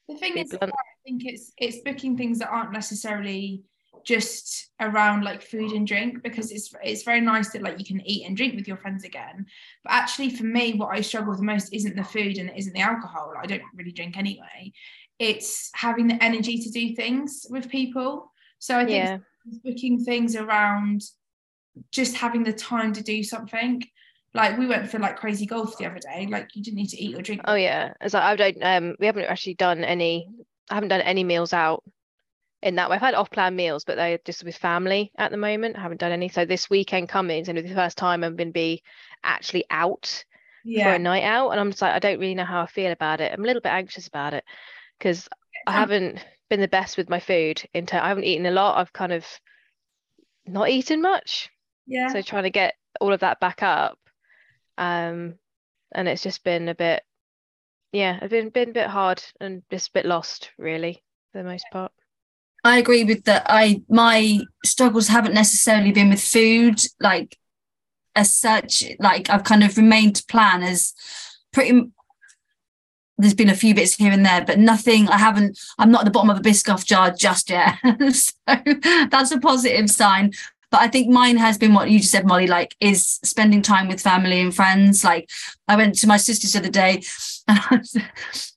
[0.08, 0.70] The thing is, I
[1.06, 3.64] think it's it's booking things that aren't necessarily
[4.04, 8.02] just around like food and drink because it's it's very nice that like you can
[8.06, 9.46] eat and drink with your friends again.
[9.84, 12.58] But actually for me what i struggle with the most isn't the food and it
[12.58, 13.34] isn't the alcohol.
[13.42, 14.72] I don't really drink anyway.
[15.20, 18.32] It's having the energy to do things with people.
[18.60, 19.18] So i think yeah.
[19.64, 21.04] booking things around
[21.92, 23.84] just having the time to do something.
[24.34, 26.28] Like we went for like crazy golf the other day.
[26.30, 27.42] Like you didn't need to eat or drink.
[27.46, 27.94] Oh yeah.
[28.02, 30.30] As like, i don't um we haven't actually done any
[30.70, 31.84] i haven't done any meals out
[32.68, 32.98] in that way.
[32.98, 35.78] I've had off plan meals, but they're just with family at the moment.
[35.78, 36.28] I haven't done any.
[36.28, 38.84] So this weekend coming is going to be the first time I'm going to be
[39.24, 40.26] actually out
[40.66, 40.84] yeah.
[40.84, 41.52] for a night out.
[41.52, 43.32] And I'm just like, I don't really know how I feel about it.
[43.32, 44.44] I'm a little bit anxious about it
[45.00, 45.30] because
[45.66, 47.64] I haven't been the best with my food.
[47.74, 48.78] Into I haven't eaten a lot.
[48.78, 49.26] I've kind of
[50.46, 51.50] not eaten much.
[51.86, 52.10] Yeah.
[52.10, 53.98] So trying to get all of that back up.
[54.78, 55.36] Um,
[55.94, 57.02] and it's just been a bit,
[57.94, 61.02] yeah, I've been been a bit hard and just a bit lost, really,
[61.32, 61.94] for the most part.
[62.68, 63.44] I agree with that.
[63.48, 67.38] I my struggles haven't necessarily been with food, like
[68.14, 68.84] as such.
[69.00, 70.94] Like I've kind of remained to plan as
[71.54, 71.90] pretty.
[73.18, 75.08] There's been a few bits here and there, but nothing.
[75.08, 75.58] I haven't.
[75.80, 77.78] I'm not at the bottom of a Biscoff jar just yet,
[78.12, 78.34] so
[79.10, 80.34] that's a positive sign.
[80.70, 82.48] But I think mine has been what you just said, Molly.
[82.48, 85.06] Like, is spending time with family and friends.
[85.06, 85.30] Like,
[85.70, 87.02] I went to my sister's the other day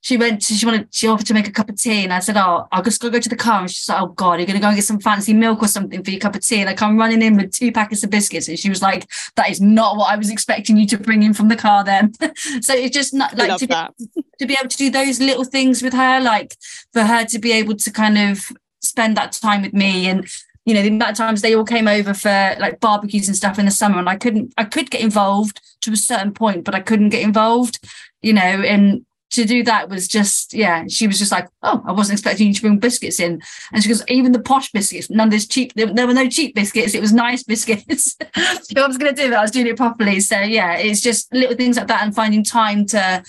[0.02, 2.18] she went to, she wanted she offered to make a cup of tea and I
[2.18, 3.60] said oh I'll just go go to the car.
[3.60, 6.02] And she's like oh god you're gonna go and get some fancy milk or something
[6.02, 6.60] for your cup of tea.
[6.60, 9.50] And I come running in with two packets of biscuits and she was like that
[9.50, 12.12] is not what I was expecting you to bring in from the car then.
[12.62, 15.82] So it's just not like to be, to be able to do those little things
[15.82, 16.56] with her like
[16.92, 18.50] for her to be able to kind of
[18.80, 20.08] spend that time with me.
[20.08, 20.26] And
[20.64, 23.58] you know the amount of times they all came over for like barbecues and stuff
[23.58, 26.74] in the summer and I couldn't I could get involved to a certain point but
[26.74, 27.78] I couldn't get involved
[28.22, 31.92] you know, and to do that was just yeah she was just like oh i
[31.92, 33.40] wasn't expecting you to bring biscuits in.
[33.72, 36.28] And she goes even the posh biscuits none of this cheap there, there were no
[36.28, 38.16] cheap biscuits it was nice biscuits.
[38.36, 40.20] I was going to do that i was doing it properly.
[40.20, 43.22] So yeah it's just little things like that and finding time to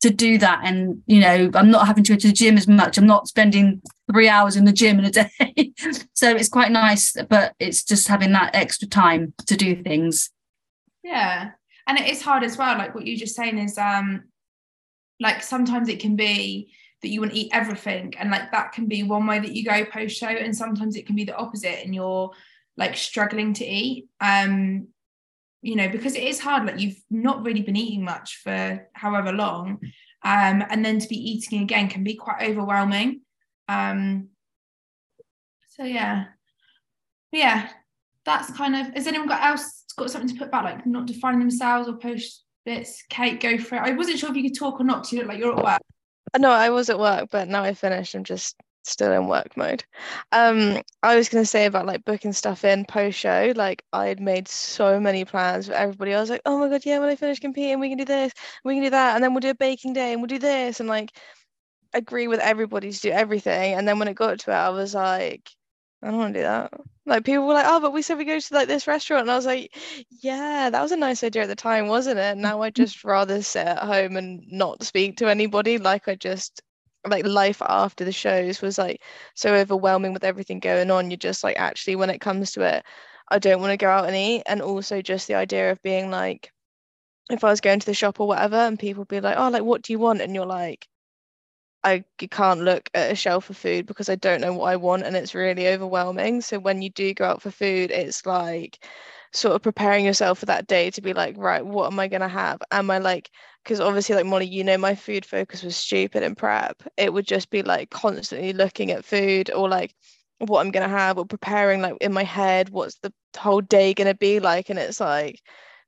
[0.00, 0.62] to do that.
[0.64, 2.96] And you know i'm not having to go to the gym as much.
[2.98, 5.30] I'm not spending three hours in the gym in a day.
[6.14, 10.30] So it's quite nice but it's just having that extra time to do things.
[11.02, 11.50] Yeah.
[11.88, 14.24] And it is hard as well like what you're just saying is um
[15.22, 18.86] like sometimes it can be that you want to eat everything and like that can
[18.86, 21.84] be one way that you go post show and sometimes it can be the opposite
[21.84, 22.30] and you're
[22.76, 24.08] like struggling to eat.
[24.20, 24.88] Um
[25.62, 29.32] you know because it is hard like you've not really been eating much for however
[29.32, 29.78] long.
[30.24, 33.22] Um and then to be eating again can be quite overwhelming.
[33.68, 34.28] Um
[35.68, 36.26] so yeah.
[37.30, 37.68] Yeah
[38.24, 41.40] that's kind of has anyone got else got something to put back like not defining
[41.40, 43.02] themselves or post bits.
[43.08, 43.82] Kate, go for it.
[43.82, 45.82] I wasn't sure if you could talk or not you look like you're at work.
[46.38, 48.14] No, I was at work, but now I finished.
[48.14, 49.84] I'm just still in work mode.
[50.32, 53.52] Um, I was gonna say about like booking stuff in post show.
[53.54, 56.14] Like I had made so many plans for everybody.
[56.14, 58.32] I was like, oh my god, yeah, when I finish competing, we can do this,
[58.64, 60.80] we can do that, and then we'll do a baking day, and we'll do this,
[60.80, 61.10] and like
[61.94, 63.74] agree with everybody to do everything.
[63.74, 65.50] And then when it got to it, I was like,
[66.02, 66.72] I don't want to do that.
[67.04, 69.30] Like people were like, oh, but we said we go to like this restaurant, and
[69.30, 69.76] I was like,
[70.10, 72.36] yeah, that was a nice idea at the time, wasn't it?
[72.36, 72.82] Now I mm-hmm.
[72.82, 75.78] just rather sit at home and not speak to anybody.
[75.78, 76.62] Like I just
[77.06, 79.02] like life after the shows was like
[79.34, 81.10] so overwhelming with everything going on.
[81.10, 82.84] You're just like actually when it comes to it,
[83.28, 86.10] I don't want to go out and eat, and also just the idea of being
[86.10, 86.52] like
[87.30, 89.64] if I was going to the shop or whatever, and people be like, "Oh, like
[89.64, 90.86] what do you want?" and you're like,
[91.84, 95.04] I can't look at a shelf of food because I don't know what I want
[95.04, 96.40] and it's really overwhelming.
[96.40, 98.78] So when you do go out for food, it's like
[99.32, 102.28] sort of preparing yourself for that day to be like, right, what am I gonna
[102.28, 102.60] have?
[102.70, 103.30] Am I like
[103.64, 106.82] because obviously like Molly, you know my food focus was stupid in prep.
[106.96, 109.94] It would just be like constantly looking at food or like
[110.38, 114.14] what I'm gonna have or preparing like in my head what's the whole day gonna
[114.14, 115.40] be like and it's like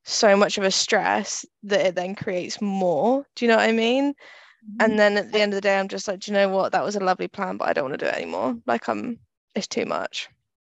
[0.04, 3.26] so much of a stress that it then creates more.
[3.36, 4.14] Do you know what I mean?
[4.80, 4.96] And mm-hmm.
[4.96, 6.84] then at the end of the day i'm just like do you know what that
[6.84, 9.18] was a lovely plan but i don't want to do it anymore like i'm
[9.54, 10.28] it's too much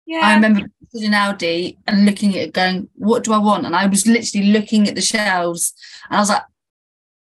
[0.06, 0.60] yeah i remember
[0.94, 4.48] in Aldi and looking at it going what do i want and i was literally
[4.48, 5.74] looking at the shelves
[6.08, 6.42] and i was like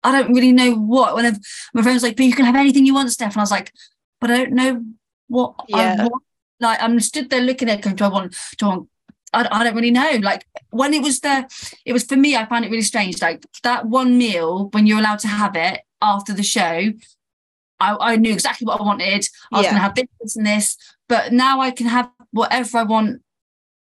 [0.03, 1.25] i don't really know what when
[1.73, 3.51] my friend was like but you can have anything you want steph and i was
[3.51, 3.73] like
[4.21, 4.83] but i don't know
[5.29, 5.97] what yeah.
[5.99, 6.23] i want
[6.61, 8.89] like i'm stood there looking at it going do i want do i want
[9.35, 10.19] I, I don't really know.
[10.23, 11.47] Like when it was the,
[11.85, 12.37] it was for me.
[12.37, 13.21] I find it really strange.
[13.21, 16.93] Like that one meal when you're allowed to have it, after the show,
[17.81, 19.27] I, I knew exactly what I wanted.
[19.53, 19.71] I was yeah.
[19.71, 20.77] going to have this, this, and this.
[21.09, 23.23] But now I can have whatever I want,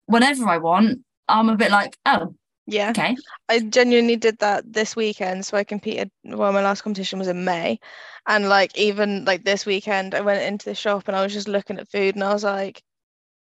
[0.06, 1.00] whenever I want.
[1.28, 2.34] I'm a bit like, oh,
[2.66, 2.90] yeah.
[2.90, 3.16] Okay.
[3.48, 5.46] I genuinely did that this weekend.
[5.46, 6.10] So I competed.
[6.24, 7.80] Well, my last competition was in May,
[8.26, 11.48] and like even like this weekend, I went into the shop and I was just
[11.48, 12.82] looking at food, and I was like,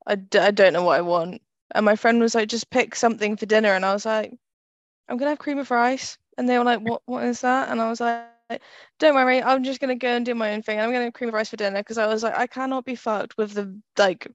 [0.07, 1.41] I d- I don't know what I want.
[1.75, 4.35] And my friend was like, just pick something for dinner, and I was like,
[5.09, 6.19] I'm gonna have cream of rice.
[6.37, 7.71] And they were like, what What is that?
[7.71, 8.25] And I was like
[8.99, 10.81] don't worry, I'm just gonna go and do my own thing.
[10.81, 13.37] I'm gonna cream of rice for dinner because I was like, I cannot be fucked
[13.37, 14.27] with the like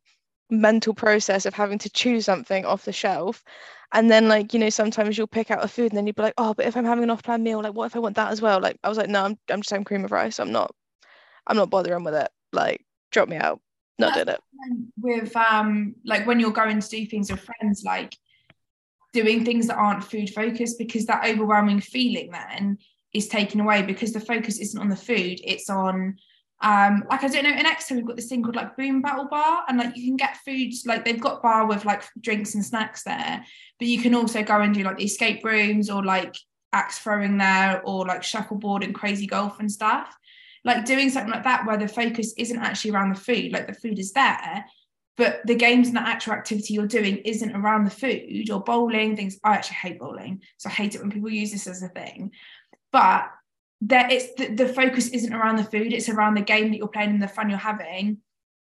[0.49, 3.43] mental process of having to choose something off the shelf.
[3.91, 6.23] And then like, you know, sometimes you'll pick out a food and then you'd be
[6.23, 8.31] like, oh, but if I'm having an off-plan meal, like what if I want that
[8.31, 8.59] as well?
[8.59, 10.39] Like I was like, no, I'm I'm just having cream of rice.
[10.39, 10.73] I'm not
[11.47, 12.29] I'm not bothering with it.
[12.51, 13.61] Like drop me out.
[13.99, 14.39] Not did it.
[14.97, 18.15] With um like when you're going to do things with friends, like
[19.13, 22.79] doing things that aren't food focused because that overwhelming feeling then
[23.13, 26.15] is taken away because the focus isn't on the food it's on
[26.61, 29.27] um like i don't know in exeter we've got this thing called like boom battle
[29.29, 32.65] bar and like you can get foods like they've got bar with like drinks and
[32.65, 33.43] snacks there
[33.79, 36.35] but you can also go and do like the escape rooms or like
[36.73, 40.17] axe throwing there or like shuffleboard and crazy golf and stuff.
[40.65, 43.73] Like doing something like that where the focus isn't actually around the food like the
[43.73, 44.65] food is there
[45.17, 49.13] but the games and the actual activity you're doing isn't around the food or bowling
[49.13, 51.89] things i actually hate bowling so i hate it when people use this as a
[51.89, 52.31] thing
[52.93, 53.29] but
[53.81, 56.87] there it's the, the focus isn't around the food it's around the game that you're
[56.87, 58.17] playing and the fun you're having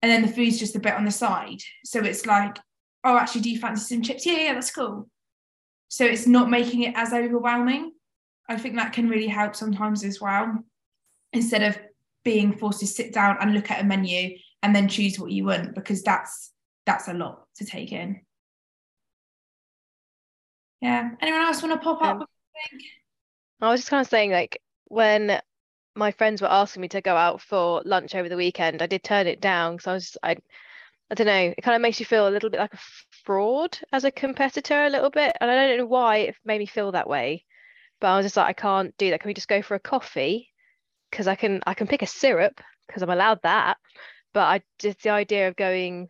[0.00, 1.60] and then the food's just a bit on the side.
[1.84, 2.58] So it's like
[3.04, 4.24] oh actually do you fancy some chips?
[4.24, 5.08] Yeah yeah that's cool.
[5.88, 7.92] So it's not making it as overwhelming.
[8.48, 10.64] I think that can really help sometimes as well.
[11.32, 11.78] Instead of
[12.24, 15.44] being forced to sit down and look at a menu and then choose what you
[15.44, 16.52] want because that's
[16.86, 18.20] that's a lot to take in.
[20.80, 21.10] Yeah.
[21.20, 22.16] Anyone else want to pop up?
[22.16, 22.26] Um,
[23.62, 25.40] I was just kind of saying, like, when
[25.94, 29.04] my friends were asking me to go out for lunch over the weekend, I did
[29.04, 30.36] turn it down because I was, I,
[31.10, 32.80] I don't know, it kind of makes you feel a little bit like a
[33.24, 36.66] fraud as a competitor, a little bit, and I don't know why it made me
[36.66, 37.44] feel that way,
[38.00, 39.20] but I was just like, I can't do that.
[39.20, 40.50] Can we just go for a coffee?
[41.10, 43.76] Because I can, I can pick a syrup because I'm allowed that,
[44.32, 46.08] but I just the idea of going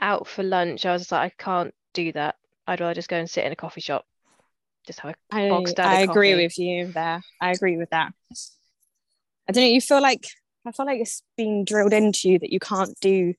[0.00, 2.34] out for lunch, I was just like, I can't do that.
[2.66, 4.04] I'd rather just go and sit in a coffee shop
[4.88, 7.22] just have a I, I agree with you there.
[7.40, 8.12] I agree with that.
[9.48, 9.68] I don't know.
[9.68, 10.26] You feel like
[10.66, 13.34] I feel like it's being drilled into you that you can't do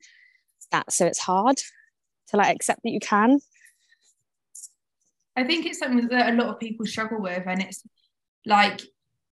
[0.72, 1.58] that, so it's hard
[2.28, 3.40] to like accept that you can.
[5.36, 7.84] I think it's something that a lot of people struggle with, and it's
[8.46, 8.82] like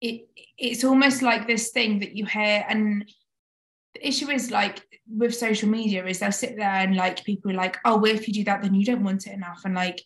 [0.00, 0.28] it.
[0.58, 3.10] It's almost like this thing that you hear, and
[3.94, 7.54] the issue is like with social media is they'll sit there and like people are
[7.54, 10.02] like, oh, well, if you do that, then you don't want it enough, and like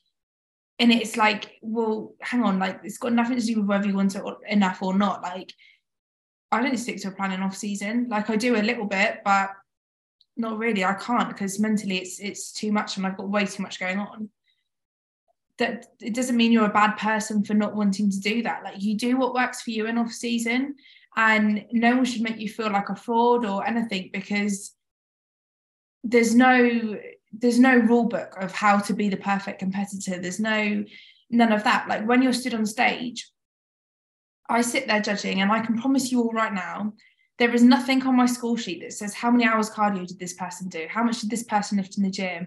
[0.78, 3.94] and it's like well hang on like it's got nothing to do with whether you
[3.94, 5.22] want it or, enough or not.
[5.22, 5.52] Like
[6.52, 8.06] i don't stick to a plan in off season.
[8.08, 9.50] Like i do a little bit but
[10.36, 10.84] not really.
[10.84, 13.98] I can't because mentally it's it's too much and i've got way too much going
[13.98, 14.28] on.
[15.58, 18.62] That it doesn't mean you're a bad person for not wanting to do that.
[18.62, 20.74] Like you do what works for you in off season
[21.16, 24.74] and no one should make you feel like a fraud or anything because
[26.04, 26.98] there's no
[27.38, 30.20] there's no rule book of how to be the perfect competitor.
[30.20, 30.84] There's no
[31.30, 31.88] none of that.
[31.88, 33.30] Like when you're stood on stage
[34.48, 36.92] i sit there judging and i can promise you all right now
[37.38, 40.32] there is nothing on my score sheet that says how many hours cardio did this
[40.32, 40.86] person do?
[40.88, 42.46] How much did this person lift in the gym?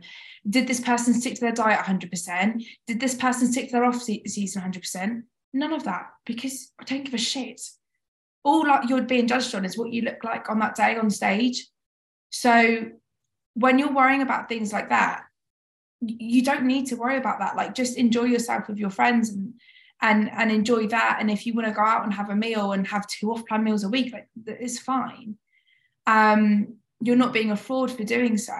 [0.49, 4.01] Did this person stick to their diet 100% did this person stick to their off
[4.01, 5.21] season 100%
[5.53, 7.61] none of that because i don't give a shit.
[8.43, 11.09] All like you're being judged on is what you look like on that day on
[11.09, 11.67] stage.
[12.31, 12.85] So
[13.59, 15.23] when you're worrying about things like that
[16.01, 17.55] you don't need to worry about that.
[17.55, 19.53] Like just enjoy yourself with your friends and
[20.01, 21.17] and and enjoy that.
[21.19, 23.45] And if you want to go out and have a meal and have two off
[23.45, 24.27] plan meals a week like
[24.79, 25.35] fine.
[26.07, 28.53] Um you're not being a fraud for doing so.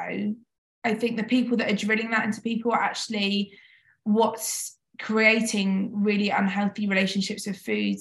[0.83, 3.57] I think the people that are drilling that into people are actually
[4.03, 7.97] what's creating really unhealthy relationships with food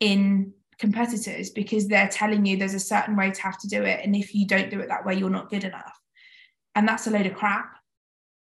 [0.00, 4.00] in competitors because they're telling you there's a certain way to have to do it.
[4.04, 6.01] And if you don't do it that way you're not good enough
[6.74, 7.76] and that's a load of crap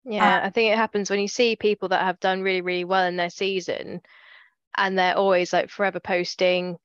[0.09, 2.86] yeah, uh, I think it happens when you see people that have done really, really
[2.86, 4.01] well in their season
[4.78, 6.78] and they're always like forever posting,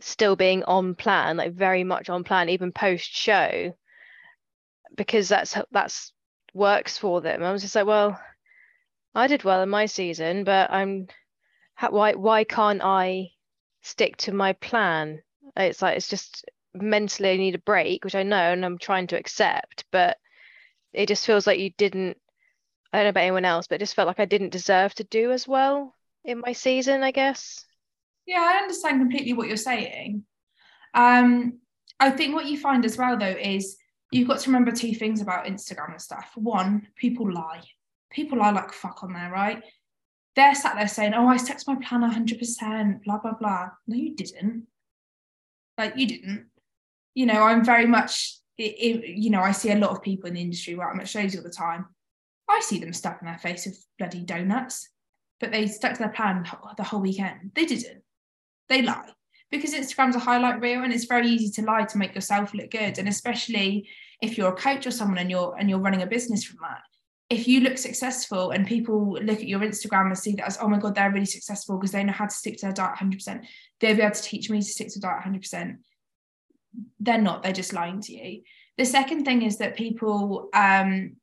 [0.00, 3.74] still being on plan, like very much on plan, even post show,
[4.96, 6.12] because that's that's
[6.54, 7.42] works for them.
[7.42, 8.20] I was just like, well,
[9.14, 11.08] I did well in my season, but I'm
[11.90, 13.30] why why can't I
[13.82, 15.22] stick to my plan?
[15.56, 16.44] It's like it's just
[16.74, 20.18] mentally I need a break, which I know and I'm trying to accept, but
[20.92, 22.16] it just feels like you didn't
[22.92, 25.04] I don't know about anyone else, but it just felt like I didn't deserve to
[25.04, 27.64] do as well in my season, I guess.
[28.26, 30.24] Yeah, I understand completely what you're saying.
[30.94, 31.58] Um,
[32.00, 33.76] I think what you find as well though is
[34.10, 36.30] you've got to remember two things about Instagram and stuff.
[36.36, 37.62] One, people lie.
[38.10, 39.62] People lie like fuck on there, right?
[40.34, 43.70] They're sat there saying, "Oh, I to my plan 100%," blah blah blah.
[43.86, 44.66] No, you didn't.
[45.78, 46.46] Like you didn't.
[47.14, 48.38] You know, I'm very much.
[48.58, 51.00] It, it, you know, I see a lot of people in the industry where I'm
[51.00, 51.86] at shows all the time,
[52.48, 54.88] I see them stuck in their face with bloody donuts,
[55.40, 56.46] but they stuck to their plan
[56.76, 57.52] the whole weekend.
[57.54, 58.02] They didn't.
[58.68, 59.10] They lie
[59.50, 62.70] because Instagram's a highlight reel, and it's very easy to lie to make yourself look
[62.70, 62.98] good.
[62.98, 63.88] And especially
[64.20, 66.80] if you're a coach or someone and you're and you're running a business from that.
[67.28, 70.68] If you look successful and people look at your Instagram and see that as, oh
[70.68, 73.44] my God, they're really successful because they know how to stick to their diet 100%,
[73.80, 75.76] they'll be able to teach me to stick to diet 100%.
[77.00, 78.42] They're not, they're just lying to you.
[78.78, 81.16] The second thing is that people um,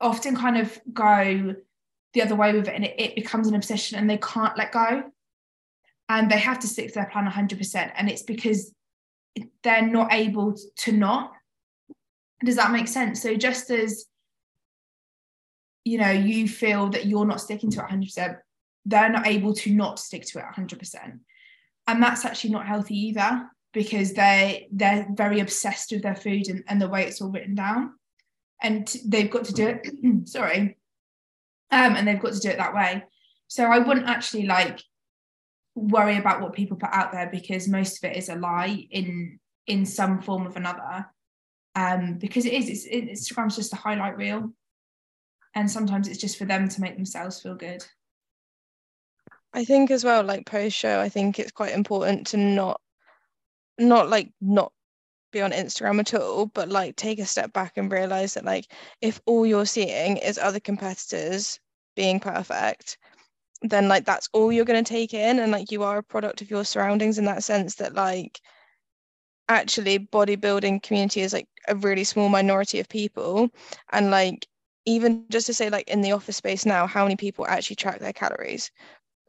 [0.00, 1.54] often kind of go
[2.14, 4.72] the other way with it and it, it becomes an obsession and they can't let
[4.72, 5.04] go.
[6.08, 8.72] And they have to stick to their plan 100% and it's because
[9.62, 11.32] they're not able to not.
[12.44, 13.20] Does that make sense?
[13.20, 14.06] So just as
[15.88, 18.36] you know you feel that you're not sticking to it 100%
[18.84, 21.18] they're not able to not stick to it 100%
[21.86, 26.64] and that's actually not healthy either because they they're very obsessed with their food and,
[26.68, 27.94] and the way it's all written down.
[28.60, 30.76] And they've got to do it sorry
[31.70, 33.04] um and they've got to do it that way.
[33.46, 34.82] So i wouldn't actually like
[35.74, 39.38] worry about what people put out there because most of it is a lie in
[39.66, 41.06] in some form of another.
[41.74, 44.52] Um because it is it's it, instagram's just a highlight reel.
[45.54, 47.84] And sometimes it's just for them to make themselves feel good.
[49.52, 52.80] I think as well like post show i think it's quite important to not
[53.78, 54.72] not like not
[55.30, 58.72] be on Instagram at all, but like take a step back and realize that like
[59.00, 61.60] if all you're seeing is other competitors
[61.96, 62.98] being perfect,
[63.62, 66.40] then like that's all you're going to take in and like you are a product
[66.40, 68.40] of your surroundings in that sense that like
[69.48, 73.48] actually bodybuilding community is like a really small minority of people.
[73.92, 74.46] And like
[74.84, 77.98] even just to say like in the office space now how many people actually track
[78.00, 78.70] their calories?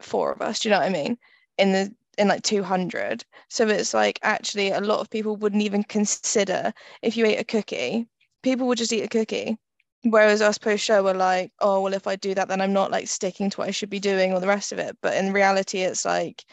[0.02, 1.18] Four of us do you know what i mean?
[1.58, 5.84] In the in like 200 so it's like actually a lot of people wouldn't even
[5.84, 8.08] consider if you ate a cookie.
[8.44, 9.58] People would just eat a cookie.
[10.04, 12.92] Whereas us post show were like oh well if i do that then i'm not
[12.92, 14.98] like sticking to what i should be doing or the rest of it.
[15.02, 16.46] But in reality it's like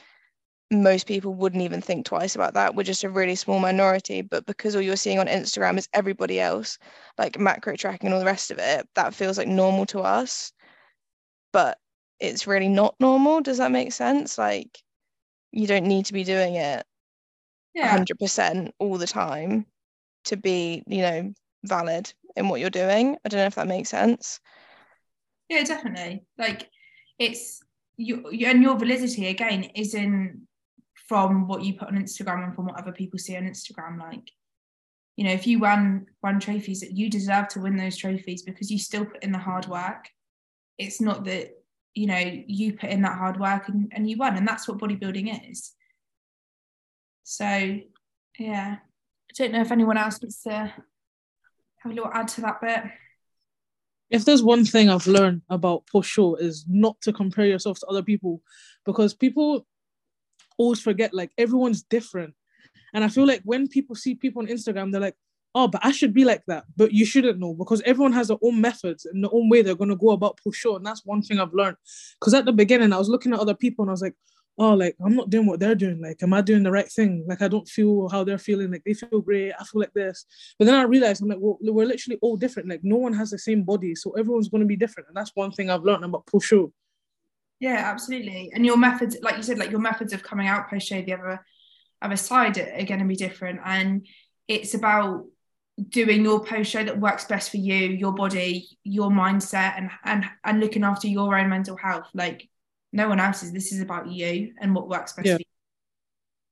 [0.70, 2.74] most people wouldn't even think twice about that.
[2.74, 6.40] We're just a really small minority but because all you're seeing on instagram is everybody
[6.40, 6.78] else
[7.18, 10.52] like macro tracking and all the rest of it that feels like normal to us.
[11.52, 11.78] But
[12.20, 13.40] it's really not normal.
[13.40, 14.38] Does that make sense?
[14.38, 14.82] Like
[15.56, 16.84] you don't need to be doing it
[17.76, 17.96] yeah.
[17.96, 19.66] 100% all the time
[20.24, 21.32] to be you know
[21.64, 23.16] valid in what you're doing.
[23.24, 24.40] I don't know if that makes sense.
[25.48, 26.24] Yeah definitely.
[26.38, 26.68] Like
[27.18, 27.60] it's
[27.96, 30.46] you and your validity again is in
[31.08, 33.98] from what you put on instagram and from what other people see on instagram.
[33.98, 34.30] Like
[35.16, 38.70] you know if you won won trophies that you deserve to win those trophies because
[38.70, 40.08] you still put in the hard work.
[40.78, 41.50] It's not that
[41.96, 44.78] you know you put in that hard work and, and you won and that's what
[44.78, 45.72] bodybuilding is.
[47.24, 47.80] So
[48.38, 48.76] yeah.
[48.78, 52.84] I don't know if anyone else wants to have a little add to that bit.
[54.08, 57.86] If there's one thing I've learned about post show is not to compare yourself to
[57.86, 58.40] other people
[58.84, 59.66] because people
[60.58, 62.34] always forget like everyone's different.
[62.94, 65.16] And I feel like when people see people on Instagram, they're like,
[65.56, 66.64] oh, but I should be like that.
[66.76, 69.74] But you shouldn't know because everyone has their own methods and their own way they're
[69.74, 70.64] going to go about push.
[70.66, 71.78] And that's one thing I've learned.
[72.20, 74.14] Because at the beginning, I was looking at other people and I was like,
[74.58, 76.00] oh, like I'm not doing what they're doing.
[76.00, 77.24] Like, am I doing the right thing?
[77.26, 78.70] Like, I don't feel how they're feeling.
[78.70, 79.54] Like, they feel great.
[79.58, 80.26] I feel like this.
[80.58, 82.68] But then I realized I'm like, well, we're literally all different.
[82.68, 83.94] Like, no one has the same body.
[83.94, 85.08] So everyone's going to be different.
[85.08, 86.52] And that's one thing I've learned about push.
[87.60, 88.50] Yeah, absolutely.
[88.54, 91.42] And your methods, like you said, like your methods of coming out post the other
[92.02, 93.60] other side are going to be different.
[93.64, 94.06] And
[94.48, 95.24] it's about
[95.90, 100.24] doing your post show that works best for you, your body, your mindset, and and
[100.44, 102.06] and looking after your own mental health.
[102.14, 102.48] Like
[102.92, 103.52] no one else's.
[103.52, 105.34] This is about you and what works best Yeah.
[105.36, 105.46] for you.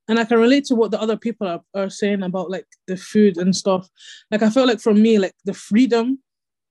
[0.08, 2.96] and I can relate to what the other people are, are saying about like the
[2.96, 3.88] food and stuff.
[4.30, 6.18] Like I feel like for me, like the freedom,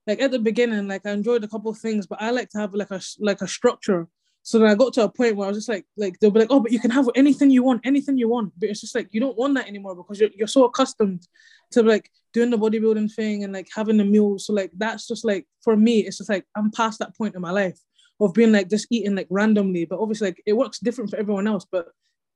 [0.05, 2.59] like at the beginning, like I enjoyed a couple of things, but I like to
[2.59, 4.07] have like a like a structure.
[4.45, 6.41] So then I got to a point where I was just like, like they'll be
[6.41, 8.51] like, oh, but you can have anything you want, anything you want.
[8.59, 11.25] But it's just like you don't want that anymore because you're you're so accustomed
[11.71, 14.45] to like doing the bodybuilding thing and like having the meals.
[14.45, 17.41] So like that's just like for me, it's just like I'm past that point in
[17.41, 17.79] my life
[18.19, 19.85] of being like just eating like randomly.
[19.85, 21.65] But obviously like it works different for everyone else.
[21.71, 21.87] But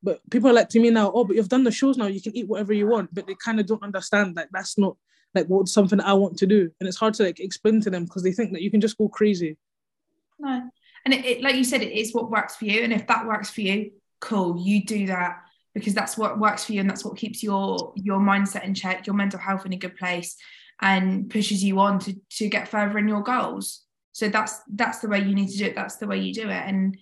[0.01, 2.22] but people are like to me now, oh, but you've done the shows now, you
[2.22, 3.14] can eat whatever you want.
[3.14, 4.95] But they kind of don't understand like that's not
[5.36, 6.72] like what something I want to do.
[6.80, 8.97] And it's hard to like explain to them because they think that you can just
[8.97, 9.58] go crazy.
[10.39, 10.70] No.
[11.08, 12.82] And it, it, like you said, it is what works for you.
[12.82, 15.38] And if that works for you, cool, you do that
[15.74, 19.08] because that's what works for you and that's what keeps your your mindset in check,
[19.08, 20.36] your mental health in a good place
[20.82, 23.86] and pushes you on to to get further in your goals.
[24.12, 25.76] So that's that's the way you need to do it.
[25.76, 26.64] That's the way you do it.
[26.68, 26.97] And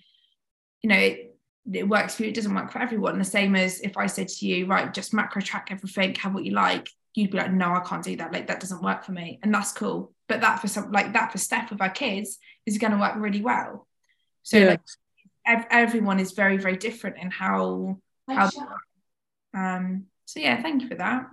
[0.82, 1.36] you know, it
[1.72, 3.18] it works for you, it doesn't work for everyone.
[3.18, 6.44] The same as if I said to you, right, just macro track everything, have what
[6.44, 8.32] you like, you'd be like, no, I can't do that.
[8.32, 9.40] Like that doesn't work for me.
[9.42, 10.12] And that's cool.
[10.28, 13.14] But that for some like that for Steph with our kids is going to work
[13.16, 13.88] really well.
[14.46, 14.66] So Yeah.
[14.70, 14.80] like
[15.44, 18.48] ev- everyone is very, very different in how how
[19.52, 21.26] um so yeah, thank you for that.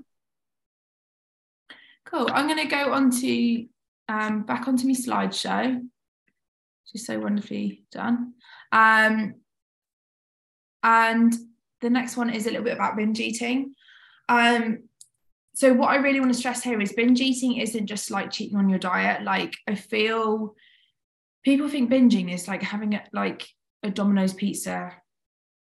[2.06, 2.28] Cool.
[2.34, 3.68] I'm gonna go on to
[4.10, 5.76] um back onto my slideshow.
[5.76, 8.34] Which is so wonderfully done.
[8.72, 9.36] Um
[10.82, 11.34] and
[11.82, 13.76] the next one is a little bit about binge eating.
[14.28, 14.90] Um,
[15.54, 18.58] so what I really want to stress here is binge eating isn't just like cheating
[18.58, 19.22] on your diet.
[19.24, 20.56] Like I feel
[21.44, 23.48] people think binging is like having a, like
[23.84, 24.94] a Domino's pizza,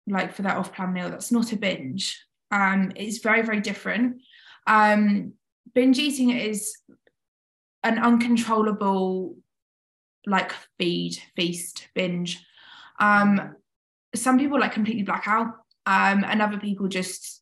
[0.08, 1.10] like for that off-plan meal.
[1.10, 2.24] That's not a binge.
[2.52, 4.22] Um, it's very very different.
[4.68, 5.34] Um,
[5.74, 6.76] binge eating is
[7.84, 9.36] an uncontrollable
[10.26, 12.44] like feed feast binge.
[13.00, 13.56] Um,
[14.16, 15.48] some people like completely black out
[15.86, 17.42] um, and other people just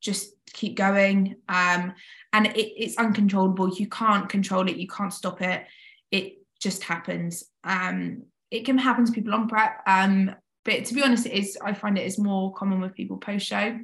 [0.00, 1.94] just keep going um,
[2.32, 5.64] and it, it's uncontrollable you can't control it you can't stop it
[6.10, 10.34] it just happens um, it can happen to people on prep um,
[10.64, 13.46] but to be honest it is i find it is more common with people post
[13.46, 13.78] show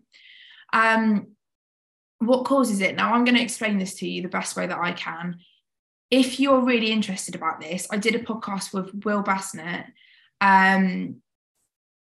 [0.72, 1.26] um,
[2.18, 2.96] what causes it?
[2.96, 5.38] Now i'm going to explain this to you the best way that i can.
[6.10, 9.86] If you're really interested about this i did a podcast with will bassnett
[10.40, 11.20] um,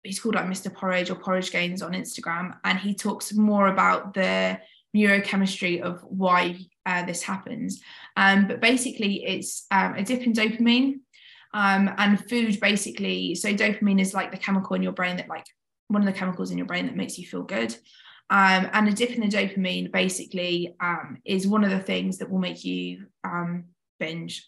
[0.03, 0.73] he's called like Mr.
[0.73, 4.59] Porridge or Porridge Gains on Instagram, and he talks more about the
[4.97, 6.57] neurochemistry of why
[6.89, 7.83] uh, this happens.
[8.17, 11.01] Um, but basically, it's um, a dip in dopamine,
[11.53, 13.35] um, and food basically.
[13.35, 15.47] So dopamine is like the chemical in your brain that like
[15.89, 17.77] one of the chemicals in your brain that makes you feel good.
[18.31, 22.31] Um, and a dip in the dopamine basically um, is one of the things that
[22.31, 23.65] will make you um,
[24.01, 24.47] binge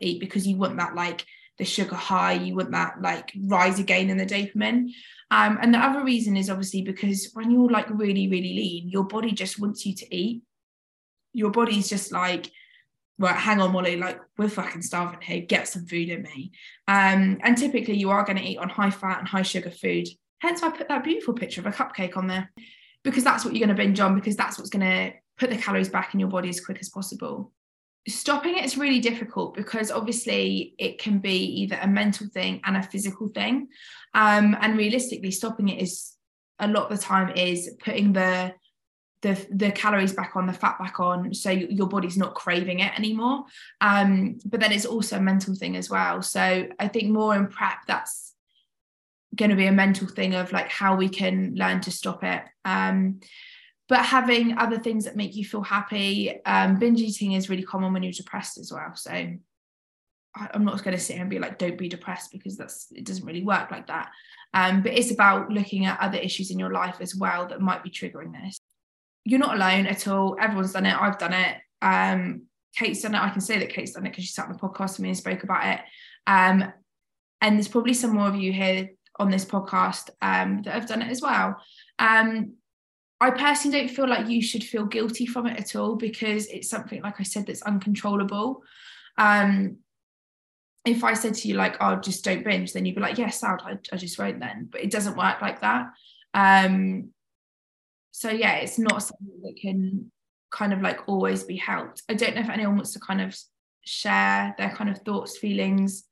[0.00, 1.24] eat because you want that like
[1.58, 4.90] the sugar high, you want that like rise again in the dopamine.
[5.30, 9.04] Um, and the other reason is obviously because when you're like really, really lean, your
[9.04, 10.42] body just wants you to eat.
[11.36, 12.50] Your body's just like,
[13.18, 16.52] right, hang on, Molly, like we're fucking starving here, get some food in me.
[16.88, 20.08] Um, and typically you are going to eat on high fat and high sugar food.
[20.40, 22.50] Hence, I put that beautiful picture of a cupcake on there
[23.02, 25.56] because that's what you're going to binge on, because that's what's going to put the
[25.56, 27.52] calories back in your body as quick as possible
[28.08, 32.76] stopping it is really difficult because obviously it can be either a mental thing and
[32.76, 33.68] a physical thing
[34.14, 36.14] um, and realistically stopping it is
[36.60, 38.52] a lot of the time is putting the
[39.22, 42.96] the, the calories back on the fat back on so your body's not craving it
[42.98, 43.44] anymore.
[43.80, 46.22] Um, but then it's also a mental thing as well.
[46.22, 48.34] So i think more in prep that's
[49.34, 52.42] going to be a mental thing of like how we can learn to stop it.
[52.64, 53.20] Um,
[53.88, 57.92] but having other things that make you feel happy um, binge eating is really common
[57.92, 58.94] when you're depressed as well.
[58.94, 59.38] So I,
[60.52, 63.04] i'm not going to sit here and be like don't be depressed because that's it
[63.04, 64.10] doesn't really work like that.
[64.54, 67.82] Um, but it's about looking at other issues in your life as well that might
[67.82, 68.58] be triggering this
[69.26, 72.42] you're not alone at all everyone's done it i've done it um,
[72.76, 74.58] kate's done it i can say that kate's done it because she sat on the
[74.58, 75.80] podcast with me and spoke about it
[76.26, 76.72] um,
[77.40, 81.02] and there's probably some more of you here on this podcast um, that have done
[81.02, 81.56] it as well
[81.98, 82.54] um,
[83.20, 86.68] I personally don't feel like you should feel guilty from it at all because it's
[86.68, 88.62] something, like I said, that's uncontrollable.
[89.16, 89.78] Um,
[90.84, 93.40] if I said to you, like, oh, just don't binge, then you'd be like, yes,
[93.42, 94.68] yeah, I, I just won't then.
[94.70, 95.86] But it doesn't work like that.
[96.34, 97.10] Um,
[98.16, 100.10] so, yeah, it's not something that can
[100.50, 102.02] kind of like always be helped.
[102.08, 103.36] I don't know if anyone wants to kind of
[103.84, 106.04] share their kind of thoughts, feelings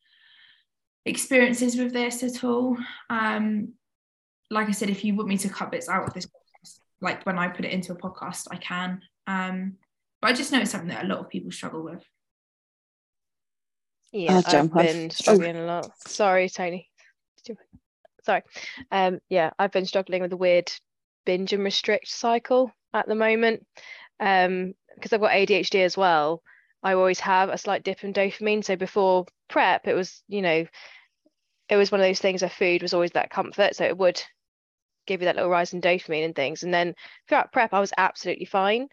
[1.06, 2.76] experiences with this at all.
[3.08, 3.72] Um,
[4.50, 7.24] like I said, if you want me to cut bits out of this podcast, like
[7.24, 9.00] when I put it into a podcast, I can.
[9.26, 9.76] Um,
[10.20, 12.04] but I just know it's something that a lot of people struggle with.
[14.12, 15.64] Yeah, I've been struggling oh.
[15.64, 15.90] a lot.
[16.06, 16.90] Sorry, Tony.
[18.24, 18.42] Sorry.
[18.92, 20.70] Um, yeah, I've been struggling with a weird
[21.24, 23.66] binge and restrict cycle at the moment.
[24.20, 26.42] Um, because I've got ADHD as well.
[26.82, 28.64] I always have a slight dip in dopamine.
[28.64, 30.66] So before prep, it was, you know,
[31.68, 33.74] it was one of those things where food was always that comfort.
[33.74, 34.22] So it would
[35.06, 36.62] give you that little rise in dopamine and things.
[36.62, 36.94] And then
[37.28, 38.88] throughout prep, I was absolutely fine.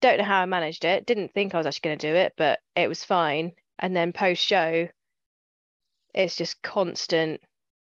[0.00, 1.06] Don't know how I managed it.
[1.06, 3.52] Didn't think I was actually going to do it, but it was fine.
[3.78, 4.88] And then post show,
[6.14, 7.40] it's just constant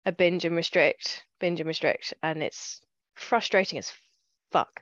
[0.06, 2.14] a binge and restrict, binge and restrict.
[2.24, 2.82] And it's
[3.18, 3.92] frustrating as
[4.52, 4.82] fuck.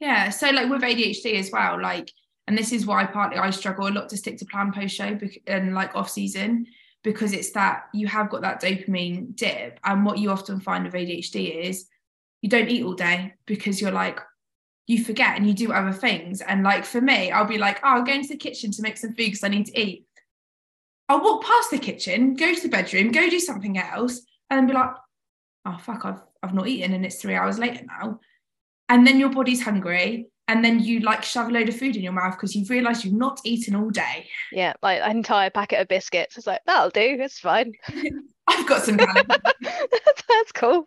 [0.00, 0.30] Yeah.
[0.30, 2.10] So like with ADHD as well, like,
[2.48, 5.18] and this is why partly I struggle a lot to stick to plan post show
[5.46, 6.66] and like off season
[7.04, 9.78] because it's that you have got that dopamine dip.
[9.84, 11.86] And what you often find with ADHD is
[12.40, 14.18] you don't eat all day because you're like,
[14.88, 16.40] you forget and you do other things.
[16.40, 18.98] And like for me, I'll be like, oh, I'll go into the kitchen to make
[18.98, 20.06] some food because I need to eat.
[21.08, 24.74] I'll walk past the kitchen, go to the bedroom, go do something else, and be
[24.74, 24.90] like,
[25.64, 28.20] oh fuck, I've I've not eaten and it's three hours later now.
[28.88, 32.02] And then your body's hungry and then you like shove a load of food in
[32.02, 34.26] your mouth because you've realized you've not eaten all day.
[34.50, 36.36] Yeah, like an entire packet of biscuits.
[36.36, 37.16] It's like that'll do.
[37.20, 37.72] It's fine.
[38.48, 38.96] I've got some.
[39.62, 40.86] That's cool.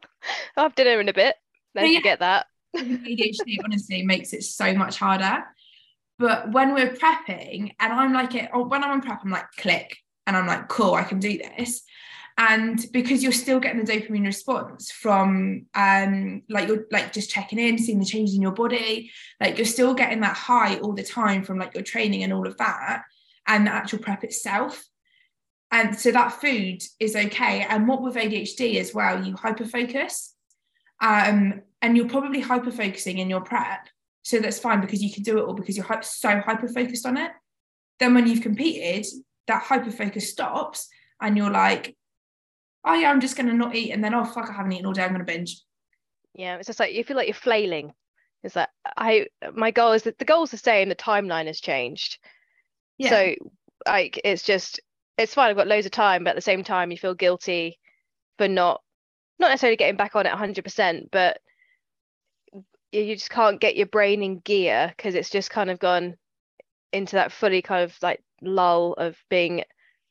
[0.57, 1.36] I'll have dinner in a bit.
[1.73, 2.47] Then yeah, get that.
[2.76, 5.43] ADHD honestly makes it so much harder.
[6.19, 9.45] But when we're prepping, and I'm like it, or when I'm on prep, I'm like
[9.57, 9.97] click,
[10.28, 11.82] and I'm like cool, I can do this
[12.38, 17.60] and because you're still getting the dopamine response from um like you're like just checking
[17.60, 19.10] in seeing the changes in your body
[19.40, 22.46] like you're still getting that high all the time from like your training and all
[22.46, 23.04] of that
[23.48, 24.84] and the actual prep itself.
[25.72, 27.66] And so that food is okay.
[27.70, 30.32] And what with adhd as well you hyperfocus
[31.02, 33.88] um and you're probably hyper focusing in your prep.
[34.24, 37.18] So that's fine because you can do it all because you're so hyper focused on
[37.18, 37.32] it.
[38.00, 39.06] Then when you've competed
[39.48, 40.88] that hyper focus stops
[41.22, 41.96] and you're like
[42.86, 44.94] oh yeah, I'm just gonna not eat, and then oh fuck, I haven't eaten all
[44.94, 45.04] day.
[45.04, 45.62] I'm gonna binge.
[46.34, 47.94] Yeah, it's just like you feel like you're flailing.
[48.44, 49.28] Is that I?
[49.54, 50.90] My goal is that the goal's the same.
[50.90, 52.20] The timeline has changed.
[52.98, 53.10] Yeah.
[53.10, 53.36] So
[53.86, 54.80] like it's just
[55.18, 55.50] it's fine.
[55.50, 57.80] I've got loads of time, but at the same time, you feel guilty
[58.38, 58.82] for not
[59.40, 61.40] not necessarily getting back on it 100%, but
[62.92, 66.16] you just can't get your brain in gear because it's just kind of gone
[66.94, 69.64] into that fully kind of like lull of being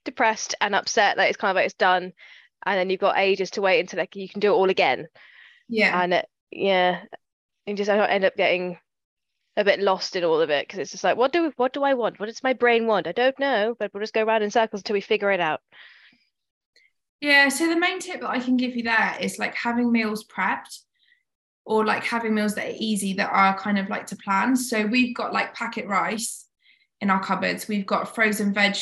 [0.04, 2.12] depressed and upset that it's kind of like it's done
[2.66, 5.08] and then you've got ages to wait until like you can do it all again.
[5.68, 6.00] Yeah.
[6.02, 7.02] And it, yeah
[7.66, 8.78] and just I end up getting
[9.56, 11.82] a bit lost in all of it because it's just like what do what do
[11.82, 12.18] I want?
[12.18, 13.06] What does my brain want?
[13.06, 15.60] I don't know but we'll just go around in circles until we figure it out.
[17.20, 20.24] Yeah so the main tip that I can give you there is like having meals
[20.24, 20.80] prepped
[21.64, 24.54] or like having meals that are easy that are kind of like to plan.
[24.54, 26.46] So we've got like packet rice
[27.00, 28.76] in our cupboards we've got frozen veg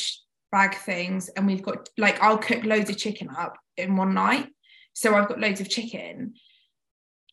[0.53, 4.49] bag things and we've got like I'll cook loads of chicken up in one night.
[4.93, 6.35] So I've got loads of chicken.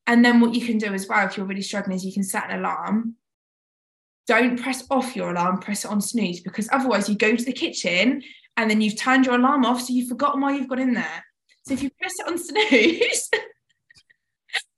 [0.08, 2.24] And then what you can do as well, if you're really struggling, is you can
[2.24, 3.16] set an alarm.
[4.28, 7.54] Don't press off your alarm, press it on snooze, because otherwise you go to the
[7.54, 8.24] kitchen
[8.58, 11.26] and then you've turned your alarm off, so you've forgotten why you've got in there.
[11.66, 13.30] So if you press it on snooze,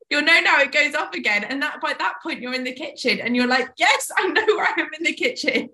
[0.09, 1.43] you'll know now it goes off again.
[1.45, 4.45] And that by that point you're in the kitchen and you're like, yes, I know
[4.47, 5.70] where I am in the kitchen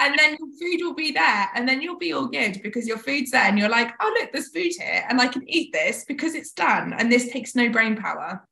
[0.00, 2.98] and then your food will be there and then you'll be all good because your
[2.98, 6.04] food's there and you're like oh look there's food here and i can eat this
[6.06, 8.46] because it's done and this takes no brain power.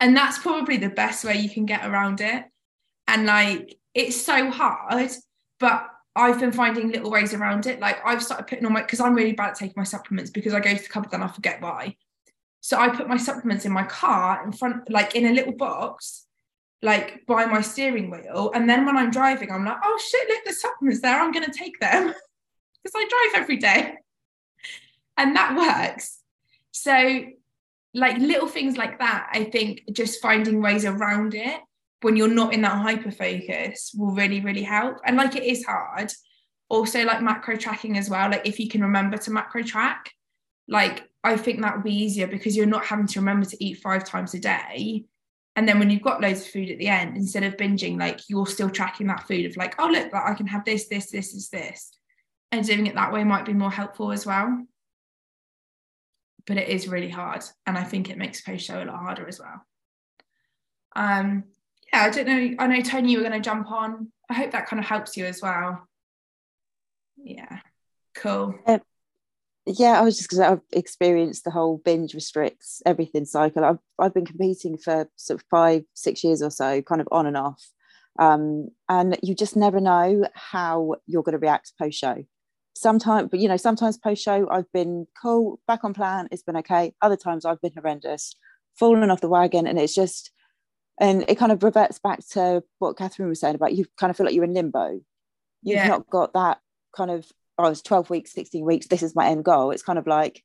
[0.00, 2.44] And that's probably the best way you can get around it.
[3.06, 5.10] And like it's so hard
[5.60, 5.86] but
[6.16, 7.80] i've been finding little ways around it.
[7.80, 10.52] Like i've started putting on my because i'm really bad at taking my supplements because
[10.52, 11.96] i go to the cupboard and i forget why.
[12.60, 16.23] So i put my supplements in my car in front like in a little box
[16.82, 18.50] like by my steering wheel.
[18.54, 21.18] And then when I'm driving, I'm like, oh shit, look, the supplements there.
[21.18, 22.06] I'm going to take them
[22.82, 23.94] because I drive every day.
[25.16, 26.20] And that works.
[26.72, 27.22] So,
[27.96, 31.60] like little things like that, I think just finding ways around it
[32.02, 34.98] when you're not in that hyper focus will really, really help.
[35.06, 36.12] And like it is hard.
[36.68, 38.30] Also, like macro tracking as well.
[38.30, 40.10] Like if you can remember to macro track,
[40.68, 43.78] like I think that would be easier because you're not having to remember to eat
[43.78, 45.04] five times a day
[45.56, 48.20] and then when you've got loads of food at the end instead of binging like
[48.28, 51.10] you're still tracking that food of like oh look like i can have this this
[51.10, 51.90] this is this.
[52.52, 54.64] And doing it that way might be more helpful as well.
[56.46, 59.26] But it is really hard and i think it makes post show a lot harder
[59.26, 59.64] as well.
[60.96, 61.44] Um
[61.92, 62.56] yeah i don't know.
[62.58, 64.10] I know tony you were going to jump on.
[64.28, 65.86] I hope that kind of helps you as well.
[67.16, 67.60] Yeah.
[68.14, 68.54] Cool.
[68.66, 68.78] Uh,
[69.66, 73.64] yeah, I was just because I've experienced the whole binge restricts everything cycle.
[73.64, 77.26] I've I've been competing for sort of five, six years or so, kind of on
[77.26, 77.62] and off.
[78.18, 82.24] Um, and you just never know how you're going to react post show.
[82.76, 86.56] Sometimes, but you know, sometimes post show I've been cool, back on plan, it's been
[86.58, 86.92] okay.
[87.00, 88.36] Other times I've been horrendous,
[88.78, 90.30] fallen off the wagon, and it's just,
[91.00, 94.16] and it kind of reverts back to what Catherine was saying about you kind of
[94.16, 95.00] feel like you're in limbo.
[95.62, 95.88] You've Yeah.
[95.88, 96.58] not got that
[96.96, 97.26] kind of
[97.58, 99.70] oh, it's 12 weeks, 16 weeks, this is my end goal.
[99.70, 100.42] It's kind of like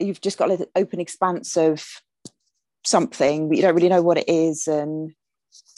[0.00, 1.84] you've just got an open expanse of
[2.84, 4.66] something, but you don't really know what it is.
[4.66, 5.12] And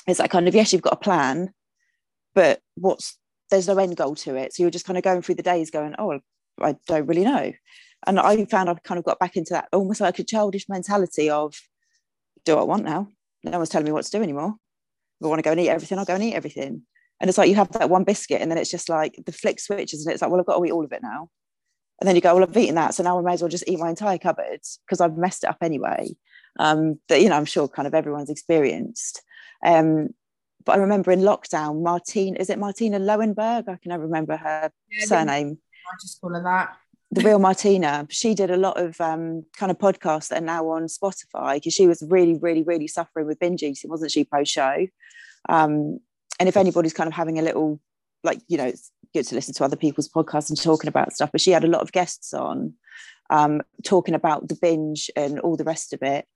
[0.07, 1.53] it's like kind of, yes, you've got a plan,
[2.35, 3.19] but what's
[3.51, 4.55] there's no end goal to it.
[4.55, 6.21] So you're just kind of going through the days going, oh,
[6.61, 7.53] I don't really know.
[8.07, 11.31] And I found I've kind of got back into that almost like a childish mentality
[11.31, 11.55] of,
[12.45, 13.09] do I want now?
[13.45, 14.55] No one's telling me what to do anymore.
[15.21, 16.83] If I want to go and eat everything, I'll go and eat everything.
[17.21, 19.59] And it's like you have that one biscuit, and then it's just like the flick
[19.61, 21.29] switches, and it's like, well, I've got to eat all of it now.
[22.01, 23.65] And then you go, well, I've eaten that, so now I may as well just
[23.67, 26.11] eat my entire cupboard because I've messed it up anyway.
[26.59, 29.23] Um, that you know, I'm sure kind of everyone's experienced.
[29.65, 30.11] Um,
[30.65, 33.69] but I remember in lockdown, Martine, is it Martina Lowenberg?
[33.69, 36.77] I can never remember her Yeah, surname I just call her that.
[37.13, 40.69] the real Martina, she did a lot of um, kind of podcasts that are now
[40.71, 44.51] on Spotify because she was really, really, really suffering with binge eating, wasn't she, post
[44.53, 44.87] show?
[45.49, 46.01] Um,
[46.39, 47.81] and if anybody's kind of having a little,
[48.25, 51.33] like, you know, it's good to listen to other people's podcasts and talking about stuff,
[51.33, 52.75] but she had a lot of guests on
[53.31, 56.27] um, talking about the binge and all the rest of it.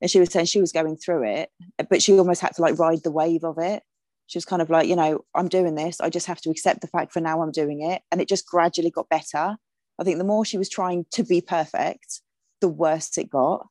[0.00, 1.50] And she was saying she was going through it,
[1.88, 3.82] but she almost had to like ride the wave of it.
[4.26, 6.00] She was kind of like, you know, I'm doing this.
[6.00, 8.02] I just have to accept the fact for now I'm doing it.
[8.10, 9.56] And it just gradually got better.
[9.98, 12.20] I think the more she was trying to be perfect,
[12.60, 13.68] the worse it got.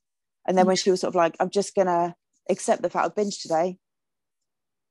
[0.47, 2.15] And then when she was sort of like, I'm just gonna
[2.49, 3.77] accept the fact I've binge today,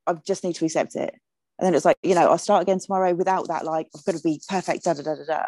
[0.07, 1.13] I just need to accept it.
[1.59, 4.15] And then it's like, you know, I'll start again tomorrow without that, like, I've got
[4.15, 5.43] to be perfect, da da da da da.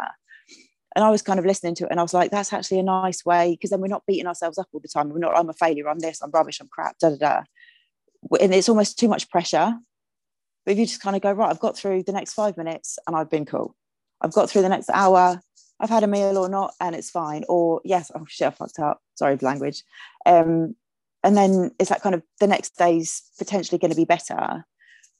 [0.96, 2.84] And I was kind of listening to it and I was like, that's actually a
[2.84, 5.10] nice way because then we're not beating ourselves up all the time.
[5.10, 7.42] We're not, I'm a failure, I'm this, I'm rubbish, I'm crap, da da da.
[8.40, 9.74] And it's almost too much pressure.
[10.66, 12.98] But if you just kind of go, right, I've got through the next five minutes
[13.06, 13.76] and I've been cool.
[14.22, 15.42] I've got through the next hour,
[15.80, 17.44] I've had a meal or not, and it's fine.
[17.50, 19.02] Or yes, oh shit, I fucked up.
[19.16, 19.84] Sorry language.
[20.26, 20.76] Um,
[21.26, 24.64] and then it's that kind of the next day's potentially going to be better.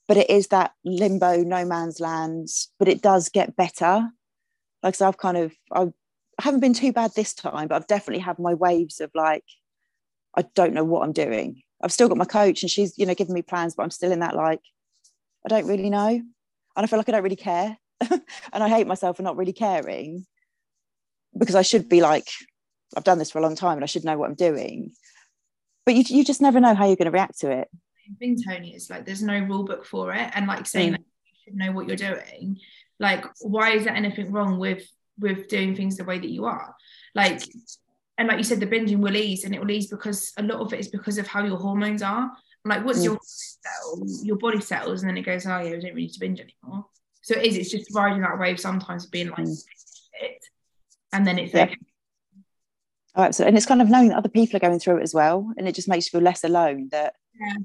[0.06, 2.46] But it is that limbo, no man's land,
[2.78, 4.08] but it does get better.
[4.84, 5.88] Like so I've kind of I
[6.40, 9.42] haven't been too bad this time, but I've definitely had my waves of like,
[10.36, 11.62] I don't know what I'm doing.
[11.82, 14.12] I've still got my coach and she's, you know, giving me plans, but I'm still
[14.12, 14.60] in that like,
[15.44, 16.06] I don't really know.
[16.06, 17.76] And I feel like I don't really care.
[18.10, 20.24] and I hate myself for not really caring
[21.36, 22.28] because I should be like,
[22.96, 24.92] I've done this for a long time and I should know what I'm doing.
[25.86, 27.68] But you, you just never know how you're going to react to it.
[28.18, 30.30] thing, Tony, is like there's no rule book for it.
[30.34, 30.96] And like saying Mm.
[30.96, 32.58] that you should know what you're doing,
[32.98, 34.82] like why is there anything wrong with
[35.18, 36.74] with doing things the way that you are?
[37.14, 37.40] Like
[38.18, 40.60] and like you said, the binging will ease and it will ease because a lot
[40.60, 42.30] of it is because of how your hormones are.
[42.64, 43.04] Like what's Mm.
[43.04, 46.12] your settle, your body settles and then it goes, oh yeah, we don't really need
[46.14, 46.86] to binge anymore.
[47.22, 49.64] So it is, it's just riding that wave sometimes of being like Mm.
[50.22, 50.44] it.
[51.12, 51.64] And then it's Yeah.
[51.64, 51.76] okay.
[53.16, 53.48] Oh, absolutely.
[53.48, 55.50] And it's kind of knowing that other people are going through it as well.
[55.56, 57.56] And it just makes you feel less alone that Yeah.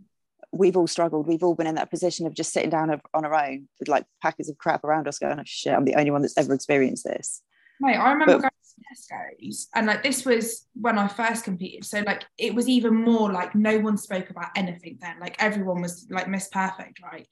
[0.54, 1.28] we've all struggled.
[1.28, 4.06] We've all been in that position of just sitting down on our own with like
[4.22, 7.04] packets of crap around us going, oh, shit, I'm the only one that's ever experienced
[7.04, 7.42] this.
[7.82, 8.58] Mate, I remember But- going to
[8.96, 11.84] Tesco's and like this was when I first competed.
[11.86, 15.20] So like it was even more like no one spoke about anything then.
[15.20, 17.28] Like everyone was like Miss Perfect, right?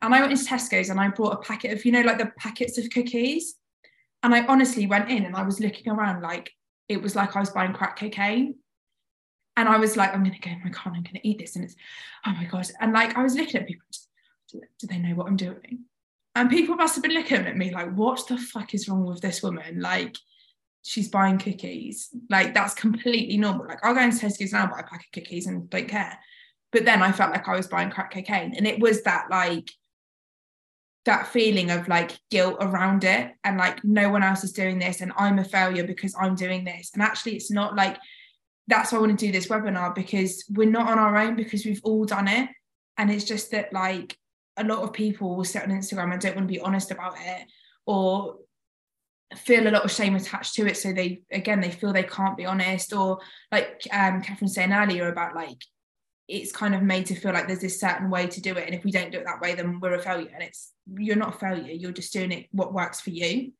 [0.00, 2.32] And I went into Tesco's and I brought a packet of, you know, like the
[2.38, 3.56] packets of cookies.
[4.22, 6.50] And I honestly went in and I was looking around like
[6.88, 8.56] it was like I was buying crack cocaine.
[9.56, 11.56] And I was like, I'm gonna go in my car and I'm gonna eat this.
[11.56, 11.74] And it's
[12.26, 12.68] oh my god.
[12.80, 13.86] And like I was looking at people,
[14.52, 15.84] do, do they know what I'm doing?
[16.34, 19.20] And people must have been looking at me like, what the fuck is wrong with
[19.20, 19.80] this woman?
[19.80, 20.16] Like,
[20.84, 22.10] she's buying cookies.
[22.30, 23.66] Like, that's completely normal.
[23.66, 26.16] Like, I'll go into Tesco's now, buy a pack of cookies and don't care.
[26.70, 28.54] But then I felt like I was buying crack cocaine.
[28.56, 29.68] And it was that, like,
[31.08, 35.00] that feeling of like guilt around it and like no one else is doing this
[35.00, 36.90] and I'm a failure because I'm doing this.
[36.92, 37.96] And actually, it's not like
[38.66, 41.64] that's why I want to do this webinar because we're not on our own because
[41.64, 42.50] we've all done it.
[42.98, 44.18] And it's just that, like,
[44.58, 47.14] a lot of people will sit on Instagram and don't want to be honest about
[47.18, 47.46] it
[47.86, 48.36] or
[49.34, 50.76] feel a lot of shame attached to it.
[50.76, 55.08] So they again they feel they can't be honest, or like um Catherine saying earlier
[55.08, 55.62] about like
[56.28, 58.66] it's kind of made to feel like there's this certain way to do it.
[58.66, 60.30] And if we don't do it that way, then we're a failure.
[60.32, 63.52] And it's you're not a failure, you're just doing it what works for you.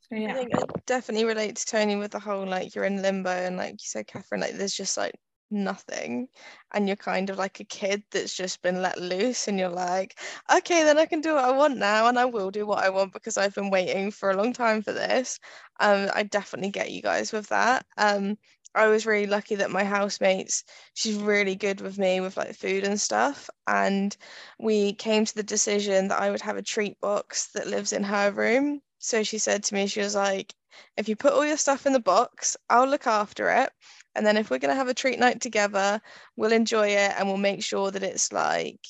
[0.00, 0.34] So I yeah.
[0.34, 3.72] think I definitely relate to Tony with the whole like you're in limbo and like
[3.72, 5.14] you said, Catherine, like there's just like
[5.52, 6.26] nothing
[6.72, 10.18] and you're kind of like a kid that's just been let loose and you're like
[10.52, 12.88] okay then i can do what i want now and i will do what i
[12.88, 15.38] want because i've been waiting for a long time for this
[15.80, 18.36] um i definitely get you guys with that um
[18.74, 20.64] i was really lucky that my housemates
[20.94, 24.16] she's really good with me with like food and stuff and
[24.58, 28.02] we came to the decision that i would have a treat box that lives in
[28.02, 30.54] her room so she said to me she was like
[30.96, 33.70] if you put all your stuff in the box i'll look after it
[34.14, 36.00] and then if we're going to have a treat night together,
[36.36, 38.80] we'll enjoy it and we'll make sure that it's like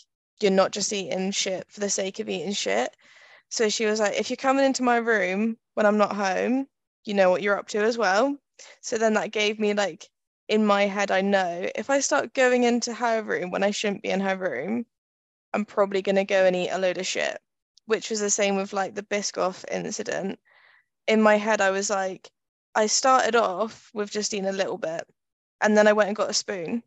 [0.41, 2.95] you're not just eating shit for the sake of eating shit.
[3.49, 6.67] So she was like, if you're coming into my room when I'm not home,
[7.05, 8.37] you know what you're up to as well.
[8.81, 10.09] So then that gave me like
[10.49, 14.03] in my head, I know if I start going into her room when I shouldn't
[14.03, 14.87] be in her room,
[15.55, 17.41] I'm probably to go and eat a load of shit,
[17.87, 20.39] which was the same with like the Biscoff incident.
[21.07, 22.31] In my head, I was like,
[22.75, 25.07] I started off with just eating a little bit
[25.61, 26.83] and then I went and got a spoon.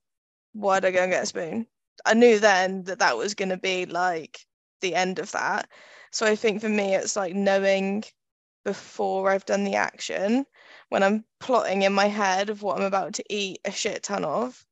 [0.53, 1.68] Why did I go and get a spoon?
[2.05, 4.45] I knew then that that was going to be like
[4.82, 5.70] the end of that.
[6.11, 8.03] So I think for me, it's like knowing
[8.63, 10.45] before I've done the action,
[10.89, 14.25] when I'm plotting in my head of what I'm about to eat a shit ton
[14.25, 14.65] of,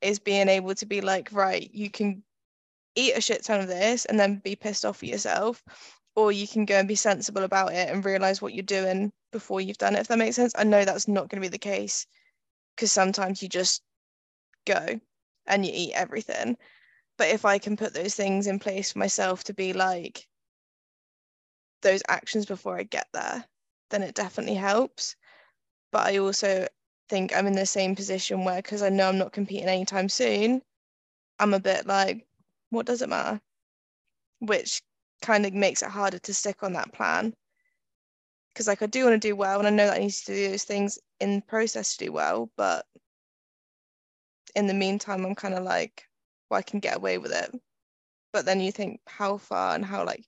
[0.00, 2.22] is being able to be like, right, you can
[2.96, 5.62] eat a shit ton of this and then be pissed off at yourself,
[6.16, 9.60] or you can go and be sensible about it and realize what you're doing before
[9.60, 10.52] you've done it if that makes sense.
[10.56, 12.06] I know that's not going to be the case
[12.74, 13.82] because sometimes you just
[14.66, 15.00] go
[15.46, 16.56] and you eat everything.
[17.20, 20.26] But if i can put those things in place for myself to be like
[21.82, 23.44] those actions before i get there
[23.90, 25.16] then it definitely helps
[25.92, 26.66] but i also
[27.08, 30.62] think i'm in the same position where because i know i'm not competing anytime soon
[31.38, 32.26] i'm a bit like
[32.70, 33.40] what does it matter?
[34.38, 34.80] Which
[35.22, 37.34] kind of makes it harder to stick on that plan.
[38.48, 40.34] Because like I do want to do well and I know that I need to
[40.34, 42.86] do those things in process to do well but
[44.56, 46.08] in the meantime I'm kind of like
[46.48, 47.60] well I can get away with it.
[48.32, 50.26] But then you think how far and how like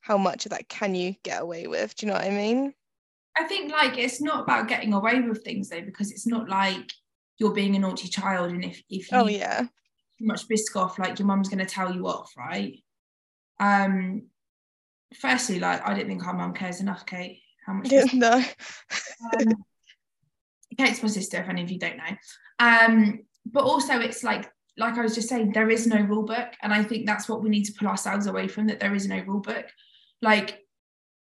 [0.00, 1.94] how much of that can you get away with?
[1.96, 2.74] Do you know what I mean
[3.38, 6.90] I think like it's not about getting away with things though because it's not like
[7.38, 9.60] you're being a naughty child and if if you oh yeah.
[10.18, 12.82] too much Biscoff like your mum's going to tell you off right?
[13.60, 14.28] Um
[15.18, 18.32] firstly like I don't think our mum cares enough Kate how much yeah, no.
[18.32, 19.52] um,
[20.78, 22.16] Kate's my sister if any of you don't know.
[22.58, 26.48] Um but also it's like like I was just saying there is no rule book
[26.62, 29.06] and I think that's what we need to pull ourselves away from that there is
[29.06, 29.66] no rule book.
[30.22, 30.65] Like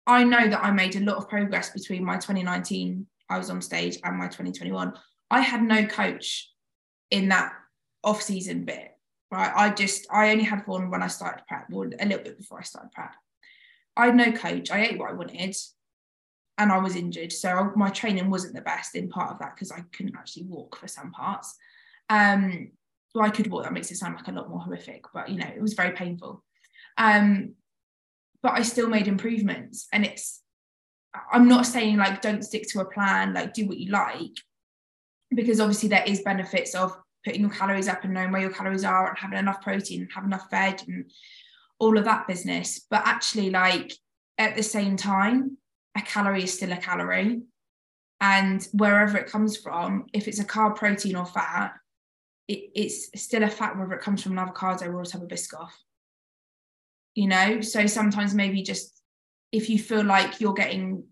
[0.07, 3.63] I know that I made a lot of progress between my 2019 I was on
[3.63, 4.93] stage and my 2021
[5.31, 6.51] I had no coach
[7.11, 7.53] in that
[8.03, 8.91] off season bit
[9.31, 9.53] right?
[9.55, 12.59] I just, I only had one when I started prep, or a little bit before
[12.59, 13.15] I started prep.
[13.97, 14.71] I had no coach.
[14.71, 15.57] I ate what I wanted
[16.59, 17.33] and I was injured.
[17.33, 20.77] So my training wasn't the best in part of that because I couldn't actually walk
[20.77, 21.57] for some parts.
[22.09, 22.71] Um,
[23.15, 25.39] well, I could walk, that makes it sound like a lot more horrific, but you
[25.39, 26.45] know, it was very painful.
[26.99, 27.55] Um,
[28.43, 29.87] but I still made improvements.
[29.93, 30.43] And it's,
[31.33, 34.37] I'm not saying like don't stick to a plan, like do what you like,
[35.31, 38.85] because obviously there is benefits of putting your calories up and knowing where your calories
[38.85, 41.11] are and having enough protein and have enough veg and
[41.79, 42.87] all of that business.
[42.91, 43.93] But actually, like
[44.39, 45.59] at the same time,
[45.97, 47.43] a calorie is still a calorie.
[48.21, 51.73] And wherever it comes from, if it's a carb, protein, or fat,
[52.49, 55.29] it, it's still a fat, whether it comes from an avocado or a tub of
[55.29, 55.71] Biscoff.
[57.15, 59.03] You know, so sometimes maybe just
[59.53, 61.05] if you feel like you're getting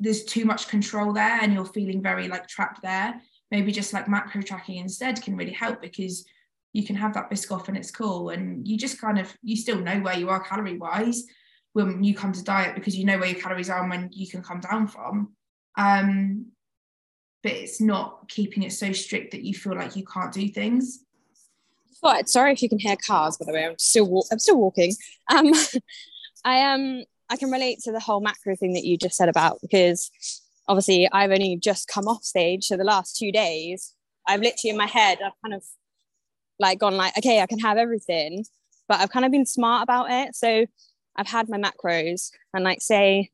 [0.00, 3.20] there's too much control there and you're feeling very like trapped there,
[3.52, 6.24] maybe just like macro tracking instead can really help because
[6.72, 8.30] you can have that Biscoff and it's cool.
[8.30, 11.24] And you just kind of you still know where you are calorie wise
[11.72, 14.28] when you come to diet because you know where your calories are and when you
[14.28, 15.32] can come down from.
[15.76, 16.46] Um
[17.42, 21.04] but it's not keeping it so strict that you feel like you can't do things
[22.26, 24.92] sorry if you can hear cars by the way i'm still i'm still walking
[25.32, 25.52] um
[26.44, 29.58] i um i can relate to the whole macro thing that you just said about
[29.62, 30.10] because
[30.68, 32.64] obviously I've only just come off stage.
[32.64, 33.94] So the last two days,
[34.26, 35.64] I've literally in my head, I've kind of
[36.58, 38.44] like gone like, okay, I can have everything,
[38.88, 40.34] but I've kind of been smart about it.
[40.36, 40.66] So
[41.16, 43.30] I've had my macros and like say,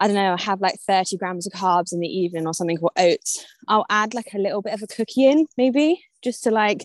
[0.00, 2.78] I don't know, I have like 30 grams of carbs in the evening or something
[2.80, 3.44] or oats.
[3.68, 6.84] I'll add like a little bit of a cookie in, maybe just to like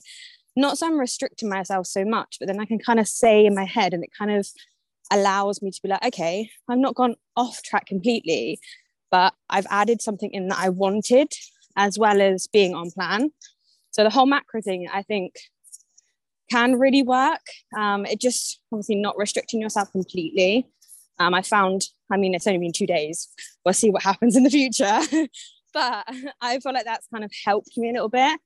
[0.58, 3.56] not so I'm restricting myself so much, but then I can kind of say in
[3.56, 4.48] my head and it kind of
[5.12, 8.60] allows me to be like, okay, I've not gone off track completely,
[9.12, 11.32] but I've added something in that I wanted
[11.78, 13.32] as well as being on plan.
[13.92, 15.36] So the whole macro thing, I think,
[16.50, 17.42] can really work.
[17.78, 20.68] Um, it just obviously not restricting yourself completely.
[21.20, 23.28] Um, I found, I mean, it's only been two days.
[23.64, 25.00] We'll see what happens in the future.
[25.74, 26.06] but
[26.42, 28.40] I feel like that's kind of helped me a little bit.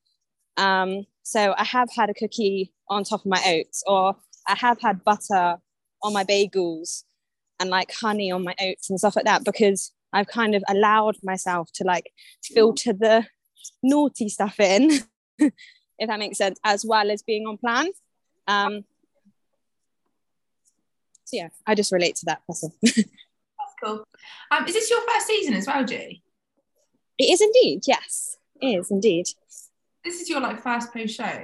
[0.61, 4.15] Um, so I have had a cookie on top of my oats, or
[4.47, 5.57] I have had butter
[6.03, 7.03] on my bagels
[7.59, 11.15] and like honey on my oats and stuff like that because I've kind of allowed
[11.23, 12.11] myself to like
[12.43, 13.25] filter the
[13.81, 14.91] naughty stuff in,
[15.39, 17.87] if that makes sense, as well as being on plan.
[18.47, 18.83] Um,
[21.25, 22.71] so yeah, I just relate to that person.
[22.83, 23.05] That's
[23.83, 24.03] cool.
[24.51, 26.21] Um, is this your first season as well, G?
[27.17, 28.37] It is indeed, yes.
[28.59, 29.25] It is indeed.
[30.03, 31.43] This is your like first post show.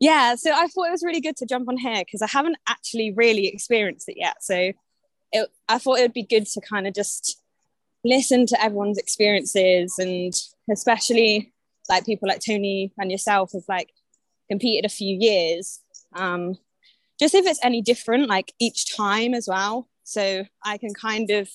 [0.00, 2.56] Yeah, so I thought it was really good to jump on here because I haven't
[2.68, 4.36] actually really experienced it yet.
[4.42, 4.72] So
[5.32, 7.42] it, I thought it would be good to kind of just
[8.04, 10.32] listen to everyone's experiences and
[10.70, 11.52] especially
[11.88, 13.90] like people like Tony and yourself have like
[14.48, 15.80] competed a few years.
[16.14, 16.56] Um,
[17.18, 19.88] just if it's any different, like each time as well.
[20.04, 21.50] So I can kind of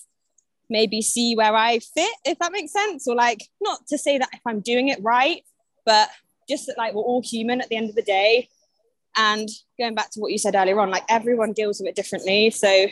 [0.70, 3.08] maybe see where I fit, if that makes sense.
[3.08, 5.42] Or like, not to say that if I'm doing it right,
[5.86, 6.10] but
[6.50, 8.50] just that like we're all human at the end of the day.
[9.16, 9.48] And
[9.80, 12.50] going back to what you said earlier on, like everyone deals with it differently.
[12.50, 12.88] So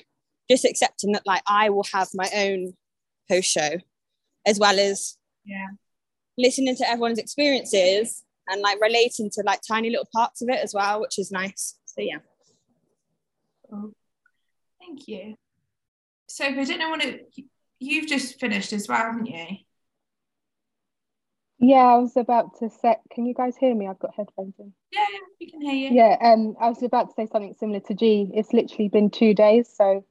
[0.49, 2.73] just accepting that like I will have my own
[3.29, 3.69] post show
[4.45, 5.67] as well as yeah
[6.37, 10.73] listening to everyone's experiences and like relating to like tiny little parts of it as
[10.73, 11.77] well, which is nice.
[11.85, 12.17] So yeah.
[14.79, 15.35] Thank you.
[16.27, 17.33] So if I don't know what it,
[17.79, 19.45] you've just finished as well, haven't you?
[21.61, 23.01] Yeah, I was about to set.
[23.11, 23.87] Can you guys hear me?
[23.87, 24.73] I've got headphones in.
[24.91, 25.05] Yeah,
[25.39, 25.95] we can hear you.
[25.95, 28.29] Yeah, um, I was about to say something similar to G.
[28.33, 30.03] It's literally been two days, so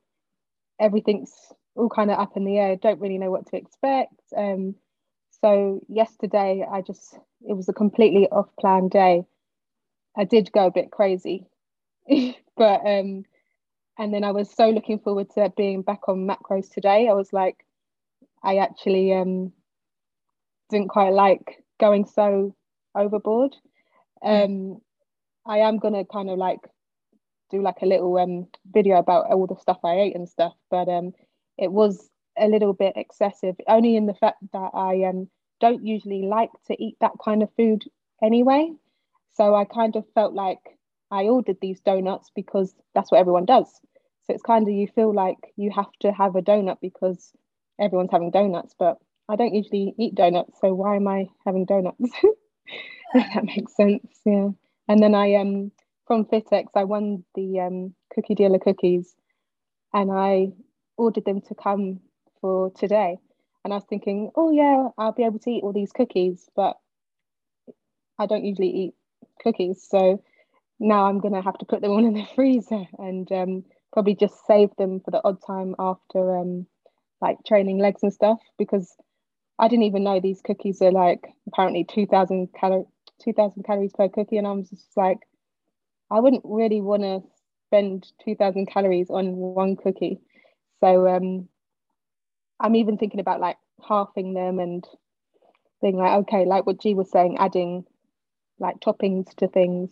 [0.81, 1.33] everything's
[1.77, 2.77] all kind of up in the air.
[2.77, 4.15] Don't really know what to expect.
[4.37, 4.77] Um,
[5.43, 9.25] so yesterday, I just it was a completely off-plan day.
[10.17, 11.47] I did go a bit crazy,
[12.57, 13.25] but um,
[13.99, 17.09] and then I was so looking forward to being back on macros today.
[17.09, 17.65] I was like,
[18.43, 19.53] I actually um
[20.71, 22.55] didn't quite like going so
[22.95, 23.55] overboard.
[24.23, 24.81] Um,
[25.47, 26.61] I am gonna kind of like
[27.51, 30.89] do like a little um video about all the stuff I ate and stuff, but
[30.89, 31.13] um,
[31.59, 32.09] it was
[32.39, 35.29] a little bit excessive, only in the fact that I um
[35.61, 37.85] don't usually like to eat that kind of food
[38.23, 38.73] anyway.
[39.35, 40.59] So I kind of felt like
[41.11, 43.69] I ordered these donuts because that's what everyone does.
[44.25, 47.33] So it's kind of you feel like you have to have a donut because
[47.81, 48.99] everyone's having donuts, but
[49.31, 51.97] I don't usually eat donuts, so why am I having donuts?
[53.15, 54.49] if that makes sense, yeah.
[54.89, 55.71] And then I um
[56.07, 59.15] from Fitex, I won the um, cookie dealer cookies,
[59.93, 60.49] and I
[60.97, 62.01] ordered them to come
[62.41, 63.19] for today.
[63.63, 66.77] And I was thinking, oh yeah, I'll be able to eat all these cookies, but
[68.19, 68.95] I don't usually eat
[69.41, 70.21] cookies, so
[70.81, 74.35] now I'm gonna have to put them all in the freezer and um, probably just
[74.49, 76.67] save them for the odd time after um,
[77.21, 78.97] like training legs and stuff because
[79.61, 82.87] I didn't even know these cookies are like apparently 2000 calories
[83.23, 85.19] 2000 calories per cookie and I was just like
[86.11, 87.23] I wouldn't really want to
[87.67, 90.21] spend 2000 calories on one cookie.
[90.81, 91.49] So um
[92.59, 94.87] I'm even thinking about like halving them and
[95.83, 97.85] being like okay like what G was saying adding
[98.59, 99.91] like toppings to things.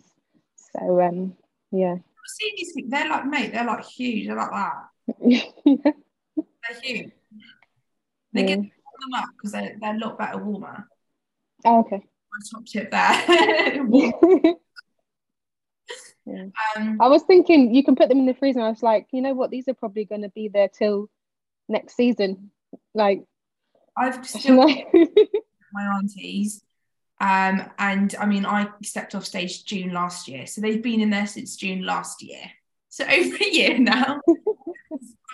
[0.73, 1.35] So um
[1.71, 1.97] yeah.
[2.25, 2.89] See these things.
[2.89, 4.25] They're like mate they're like huge.
[4.25, 5.13] They're like that.
[6.33, 7.11] They're huge.
[8.33, 8.55] They yeah.
[8.55, 8.65] get
[8.99, 10.87] them up because they're, they're a lot better warmer.
[11.65, 11.97] Oh, okay.
[11.97, 13.25] My top tip there.
[16.25, 16.45] yeah.
[16.75, 18.61] um, I was thinking you can put them in the freezer.
[18.61, 19.51] I was like, you know what?
[19.51, 21.09] These are probably going to be there till
[21.67, 22.51] next season.
[22.93, 23.23] Like,
[23.97, 26.63] I've still my aunties.
[27.21, 31.09] Um, and I mean, I stepped off stage June last year, so they've been in
[31.09, 32.49] there since June last year.
[32.87, 34.21] So over a year now.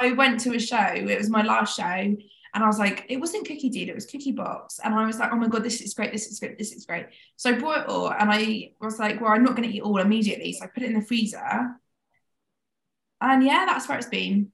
[0.01, 0.77] I went to a show.
[0.77, 2.15] It was my last show,
[2.55, 4.79] and I was like, it wasn't Cookie Dude, it was Cookie Box.
[4.81, 6.85] And I was like, oh my God, this is great, this is great, this is
[6.85, 7.07] great.
[7.35, 9.81] So I bought it all and I was like, well, I'm not going to eat
[9.81, 10.53] all immediately.
[10.53, 11.75] So I put it in the freezer.
[13.19, 14.53] And yeah, that's where it's been.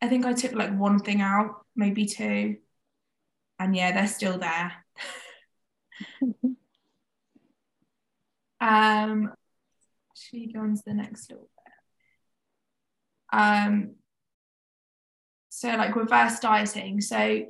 [0.00, 2.56] I think I took like one thing out, maybe two.
[3.58, 4.72] And yeah, they're still there.
[8.62, 9.30] um,
[10.16, 11.50] should we go on to the next little
[13.30, 13.38] bit?
[13.38, 13.96] Um,
[15.62, 17.44] so like reverse dieting so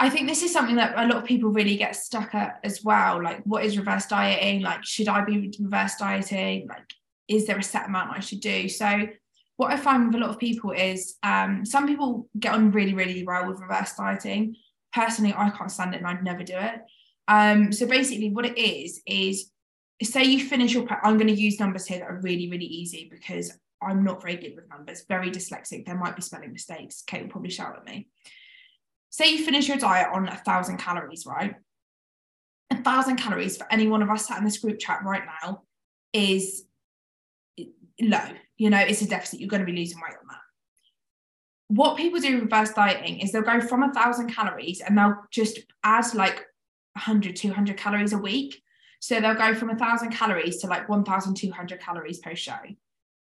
[0.00, 2.84] I think this is something that a lot of people really get stuck at as
[2.84, 3.20] well.
[3.20, 4.62] Like, what is reverse dieting?
[4.62, 6.68] Like, should I be reverse dieting?
[6.68, 6.84] Like,
[7.26, 8.68] is there a set amount I should do?
[8.68, 9.08] So,
[9.56, 12.94] what I find with a lot of people is um, some people get on really,
[12.94, 14.54] really well with reverse dieting.
[14.92, 16.80] Personally, I can't stand it and I'd never do it.
[17.26, 19.50] Um, so, basically, what it is, is
[20.00, 23.08] say you finish your, I'm going to use numbers here that are really, really easy
[23.10, 23.50] because
[23.80, 25.86] I'm not very good with numbers, very dyslexic.
[25.86, 27.02] There might be spelling mistakes.
[27.06, 28.08] Kate will probably shout at me.
[29.10, 31.54] Say you finish your diet on a thousand calories, right?
[32.70, 35.62] a thousand calories for any one of us sat in this group chat right now
[36.12, 36.64] is
[38.00, 38.28] low.
[38.56, 39.40] You know, it's a deficit.
[39.40, 40.38] You're going to be losing weight on that.
[41.68, 45.60] What people do reverse dieting is they'll go from a thousand calories and they'll just
[45.84, 46.36] add like
[46.94, 48.62] 100, 200 calories a week.
[49.00, 52.58] So they'll go from a thousand calories to like 1,200 calories post show,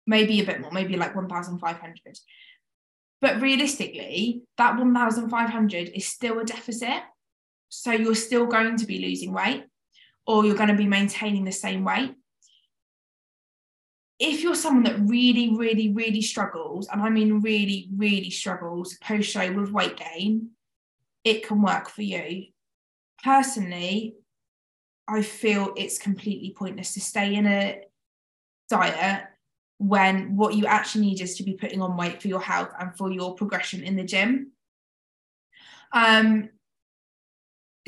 [0.07, 2.19] maybe a bit more, maybe like 1,500.
[3.21, 7.03] But realistically, that 1,500 is still a deficit.
[7.69, 9.65] So you're still going to be losing weight
[10.27, 12.15] or you're going to be maintaining the same weight.
[14.19, 19.31] If you're someone that really, really, really struggles, and I mean really, really struggles post
[19.31, 20.51] show with weight gain,
[21.25, 22.47] it can work for you.
[23.25, 24.15] Personally,
[25.09, 27.83] I feel it's completely pointless to stay in a
[28.69, 29.25] diet
[29.83, 32.97] when what you actually need is to be putting on weight for your health and
[32.97, 34.53] for your progression in the gym.
[35.93, 36.51] Um,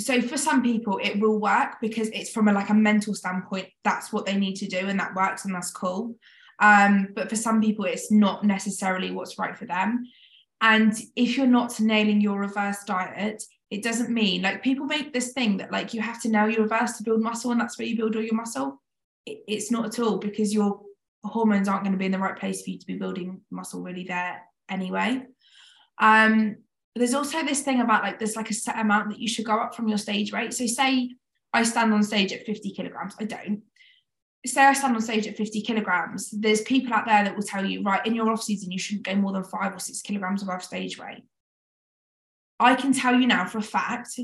[0.01, 3.69] so for some people it will work because it's from a like a mental standpoint
[3.85, 6.17] that's what they need to do and that works and that's cool.
[6.59, 10.05] Um, but for some people it's not necessarily what's right for them.
[10.61, 15.33] And if you're not nailing your reverse diet it doesn't mean like people make this
[15.33, 17.87] thing that like you have to nail your reverse to build muscle and that's where
[17.87, 18.83] you build all your muscle.
[19.27, 20.81] It, it's not at all because your
[21.25, 23.83] hormones aren't going to be in the right place for you to be building muscle
[23.83, 25.23] really there anyway.
[25.99, 26.57] Um,
[26.95, 29.59] there's also this thing about like there's like a set amount that you should go
[29.59, 30.55] up from your stage weight.
[30.55, 31.11] So say
[31.53, 33.63] I stand on stage at 50 kilograms, I don't.
[34.47, 37.65] Say I stand on stage at 50 kilograms, there's people out there that will tell
[37.65, 40.43] you, right, in your off season, you shouldn't go more than five or six kilograms
[40.43, 41.25] above stage weight.
[42.61, 44.19] I can tell you now for a fact,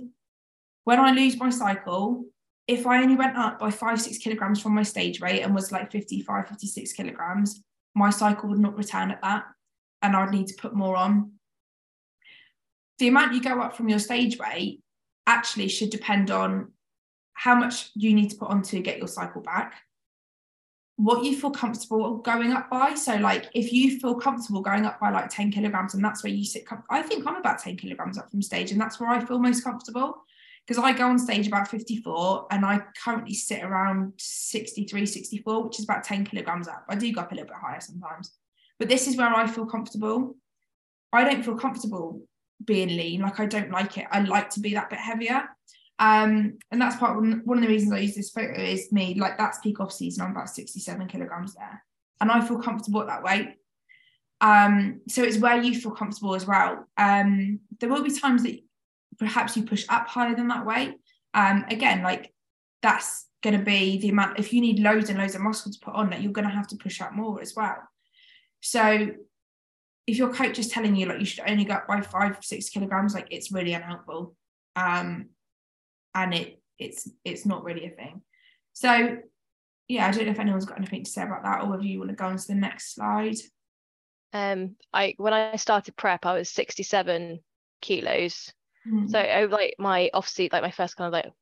[0.85, 2.25] when I lose my cycle,
[2.71, 5.73] if I only went up by five, six kilograms from my stage weight and was
[5.73, 7.63] like 55, 56 kilograms,
[7.97, 9.45] my cycle would not return at that.
[10.03, 11.33] And I'd need to put more on.
[13.01, 14.83] The amount you go up from your stage weight
[15.27, 16.71] actually should depend on
[17.33, 19.75] how much you need to put on to get your cycle back,
[20.95, 22.95] what you feel comfortable going up by.
[22.95, 26.33] So, like, if you feel comfortable going up by like 10 kilograms and that's where
[26.33, 29.25] you sit, I think I'm about 10 kilograms up from stage, and that's where I
[29.25, 30.23] feel most comfortable
[30.71, 35.81] because I go on stage about 54 and I currently sit around 63, 64, which
[35.81, 36.85] is about 10 kilograms up.
[36.89, 38.37] I do go up a little bit higher sometimes,
[38.79, 40.37] but this is where I feel comfortable.
[41.13, 42.23] I don't feel comfortable
[42.65, 43.21] being lean.
[43.21, 44.07] Like I don't like it.
[44.13, 45.43] I like to be that bit heavier.
[45.99, 49.15] Um, and that's part of one of the reasons I use this photo is me,
[49.15, 50.25] like that's peak off season.
[50.25, 51.83] I'm about 67 kilograms there.
[52.21, 53.57] And I feel comfortable at that weight.
[54.41, 56.87] Um, so it's where you feel comfortable as well.
[56.97, 58.61] Um, there will be times that
[59.21, 60.95] perhaps you push up higher than that weight.
[61.35, 62.33] Um, again, like
[62.83, 65.79] that's going to be the amount, if you need loads and loads of muscle to
[65.81, 67.77] put on, that you're going to have to push up more as well.
[68.61, 69.09] So
[70.07, 72.69] if your coach is telling you like you should only go up by five, six
[72.71, 74.35] kilograms, like it's really unhelpful.
[74.75, 75.29] Um,
[76.15, 78.23] and it it's it's not really a thing.
[78.73, 79.19] So
[79.87, 81.99] yeah, I don't know if anyone's got anything to say about that or whether you
[81.99, 83.37] want to go on to the next slide.
[84.33, 87.41] Um, I when I started prep, I was 67
[87.83, 88.53] kilos
[88.87, 89.11] Mm.
[89.11, 91.33] So over like my off season, like my first kind of like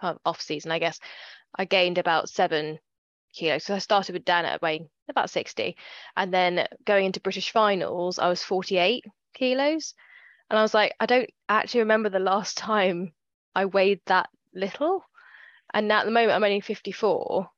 [0.00, 0.98] kind of off season, I guess,
[1.56, 2.78] I gained about seven
[3.34, 3.64] kilos.
[3.64, 5.76] So I started with Dan at weighing about 60.
[6.16, 9.94] And then going into British finals, I was 48 kilos.
[10.50, 13.12] And I was like, I don't actually remember the last time
[13.54, 15.04] I weighed that little.
[15.72, 17.48] And now at the moment, I'm only 54.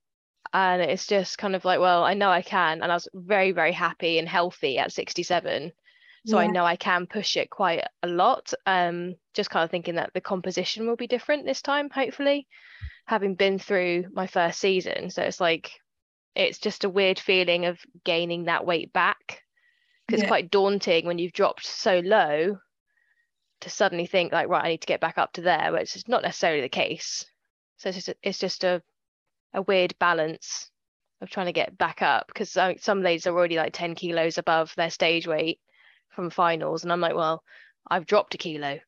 [0.53, 2.83] And it's just kind of like, well, I know I can.
[2.83, 5.73] And I was very, very happy and healthy at 67
[6.27, 6.45] so yeah.
[6.45, 8.53] I know I can push it quite a lot.
[8.65, 12.47] Um, just kind of thinking that the composition will be different this time, hopefully,
[13.07, 15.11] having been through my first season.
[15.11, 15.73] So it's like
[16.35, 19.43] it's just a weird feeling of gaining that weight back
[20.07, 20.25] because yeah.
[20.25, 22.59] it's quite daunting when you've dropped so low
[23.61, 26.09] to suddenly think like right I need to get back up to there, which is
[26.09, 27.27] not necessarily the case.
[27.77, 28.83] So it's just a, it's just a
[29.53, 30.71] a weird balance
[31.21, 34.75] of trying to get back up because some ladies are already like 10 kilos above
[34.75, 35.61] their stage weight
[36.15, 37.43] from finals and i'm like well
[37.91, 38.79] i've dropped a kilo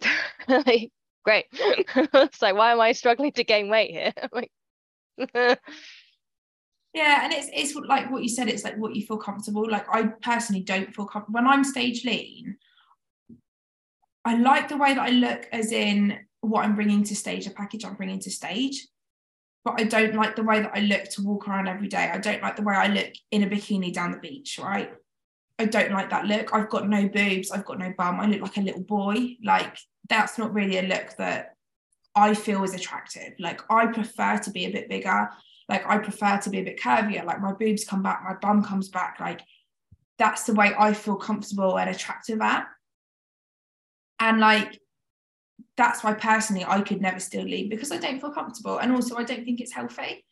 [0.48, 0.90] like,
[1.24, 4.50] great it's like why am i struggling to gain weight here like
[6.94, 9.86] yeah and it's it's like what you said it's like what you feel comfortable like
[9.92, 12.56] i personally don't feel comfortable when i'm stage lean
[14.24, 17.50] i like the way that i look as in what i'm bringing to stage a
[17.50, 18.86] package i'm bringing to stage
[19.64, 22.10] but I don't like the way that I look to walk around every day.
[22.12, 24.90] I don't like the way I look in a bikini down the beach, right?
[25.60, 26.54] I don't like that look.
[26.54, 29.36] I've got no boobs, I've got no bum, I look like a little boy.
[29.44, 29.76] Like
[30.08, 31.54] that's not really a look that
[32.14, 33.34] I feel is attractive.
[33.38, 35.28] Like I prefer to be a bit bigger.
[35.68, 37.24] Like I prefer to be a bit curvier.
[37.24, 39.18] Like my boobs come back, my bum comes back.
[39.20, 39.42] Like
[40.18, 42.66] that's the way I feel comfortable and attractive at.
[44.18, 44.80] And like
[45.76, 48.78] that's why personally I could never still leave because I don't feel comfortable.
[48.78, 50.24] And also I don't think it's healthy.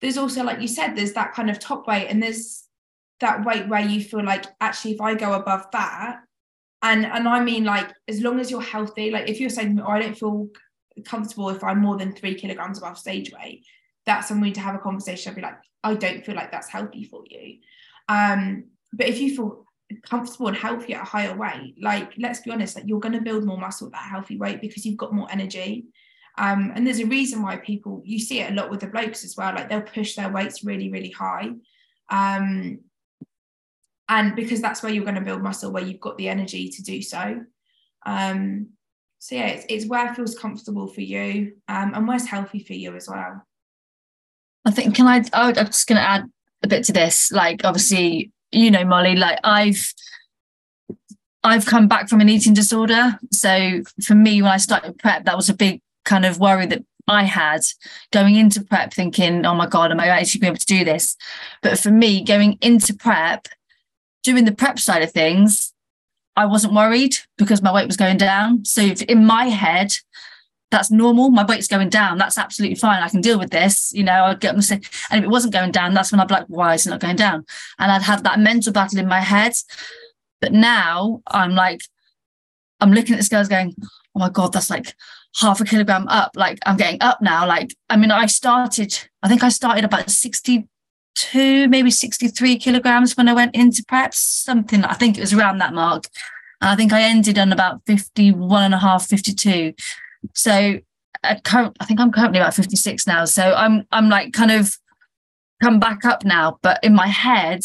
[0.00, 2.63] There's also, like you said, there's that kind of top weight, and there's
[3.24, 6.20] that weight where you feel like actually if I go above that,
[6.82, 9.88] and and I mean like as long as you're healthy, like if you're saying, oh,
[9.88, 10.48] I don't feel
[11.06, 13.64] comfortable if I'm more than three kilograms above stage weight,
[14.06, 15.30] that's something to have a conversation.
[15.30, 17.58] I'd be like, I don't feel like that's healthy for you.
[18.08, 19.64] Um, but if you feel
[20.08, 23.22] comfortable and healthy at a higher weight, like let's be honest, like you're going to
[23.22, 25.86] build more muscle at that healthy weight because you've got more energy.
[26.36, 29.24] Um, and there's a reason why people you see it a lot with the blokes
[29.24, 31.50] as well, like they'll push their weights really, really high.
[32.10, 32.80] Um,
[34.08, 36.82] and because that's where you're going to build muscle, where you've got the energy to
[36.82, 37.42] do so.
[38.06, 38.68] Um,
[39.18, 42.94] so yeah, it's, it's where feels comfortable for you um, and where's healthy for you
[42.94, 43.42] as well.
[44.66, 45.24] I think can I?
[45.32, 46.30] I'm just going to add
[46.62, 47.32] a bit to this.
[47.32, 49.92] Like obviously, you know, Molly, like I've
[51.42, 53.18] I've come back from an eating disorder.
[53.30, 56.84] So for me, when I started prep, that was a big kind of worry that
[57.06, 57.60] I had
[58.12, 60.84] going into prep, thinking, oh my God, am I actually going to be able to
[60.84, 61.16] do this?
[61.62, 63.48] But for me, going into prep,
[64.24, 65.72] doing the prep side of things,
[66.36, 68.64] I wasn't worried because my weight was going down.
[68.64, 69.92] So in my head,
[70.70, 71.30] that's normal.
[71.30, 72.18] My weight's going down.
[72.18, 73.02] That's absolutely fine.
[73.02, 73.92] I can deal with this.
[73.92, 74.80] You know, I'd get them
[75.10, 76.98] and if it wasn't going down, that's when I'd be like, why is it not
[76.98, 77.44] going down?
[77.78, 79.52] And I'd have that mental battle in my head.
[80.40, 81.82] But now I'm like,
[82.80, 84.94] I'm looking at this girl's going, oh my God, that's like
[85.36, 86.32] half a kilogram up.
[86.34, 87.46] Like I'm getting up now.
[87.46, 90.10] Like, I mean, I started, I think I started about
[91.16, 95.58] 62, maybe 63 kilograms when I went into prep, something, I think it was around
[95.58, 96.04] that mark.
[96.60, 99.74] I think I ended on about 51 and a half, 52.
[100.34, 100.78] So
[101.22, 103.24] at current, I think I'm currently about 56 now.
[103.26, 104.76] So I'm I'm like kind of
[105.62, 107.60] come back up now, but in my head,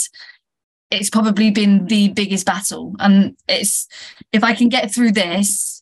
[0.91, 2.95] it's probably been the biggest battle.
[2.99, 3.87] And it's
[4.33, 5.81] if I can get through this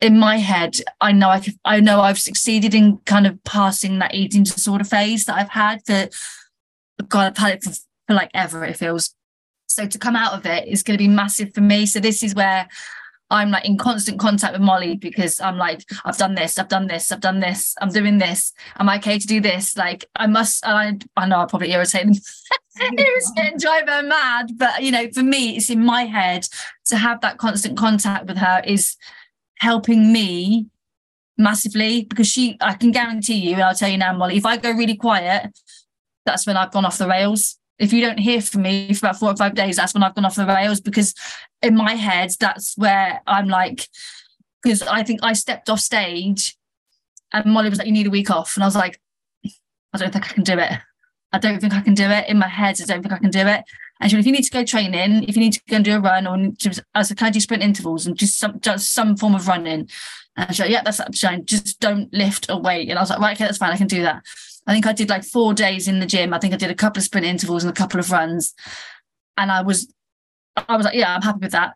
[0.00, 3.98] in my head, I know I can, I know I've succeeded in kind of passing
[4.00, 6.08] that eating disorder phase that I've had for
[7.08, 7.72] God, I've had it for,
[8.06, 9.14] for like ever, it feels.
[9.66, 11.86] So to come out of it is going to be massive for me.
[11.86, 12.68] So this is where
[13.32, 16.86] I'm like in constant contact with Molly because I'm like, I've done this, I've done
[16.86, 18.52] this, I've done this, I'm doing this.
[18.78, 19.74] Am I okay to do this?
[19.74, 22.12] Like, I must, I, I know I probably irritate them.
[22.12, 24.50] was getting drive her mad.
[24.58, 26.46] But, you know, for me, it's in my head
[26.86, 28.96] to have that constant contact with her is
[29.60, 30.66] helping me
[31.38, 34.58] massively because she, I can guarantee you, and I'll tell you now, Molly, if I
[34.58, 35.58] go really quiet,
[36.24, 39.18] that's when I've gone off the rails if you don't hear from me for about
[39.18, 41.14] four or five days, that's when I've gone off the rails because
[41.62, 43.88] in my head, that's where I'm like,
[44.62, 46.56] because I think I stepped off stage
[47.32, 48.56] and Molly was like, you need a week off.
[48.56, 49.00] And I was like,
[49.44, 50.72] I don't think I can do it.
[51.32, 52.28] I don't think I can do it.
[52.28, 53.64] In my head, I don't think I can do it.
[54.00, 55.84] And she went, if you need to go training, if you need to go and
[55.84, 58.60] do a run, or just, I said, can I do sprint intervals and just some
[58.60, 59.88] just some form of running?
[60.36, 61.46] And she yeah, that's fine.
[61.46, 62.90] Just don't lift or weight.
[62.90, 63.72] And I was like, right, okay, that's fine.
[63.72, 64.24] I can do that.
[64.66, 66.32] I think I did like four days in the gym.
[66.32, 68.54] I think I did a couple of sprint intervals and a couple of runs.
[69.36, 69.92] And I was,
[70.56, 71.74] I was like, yeah, I'm happy with that.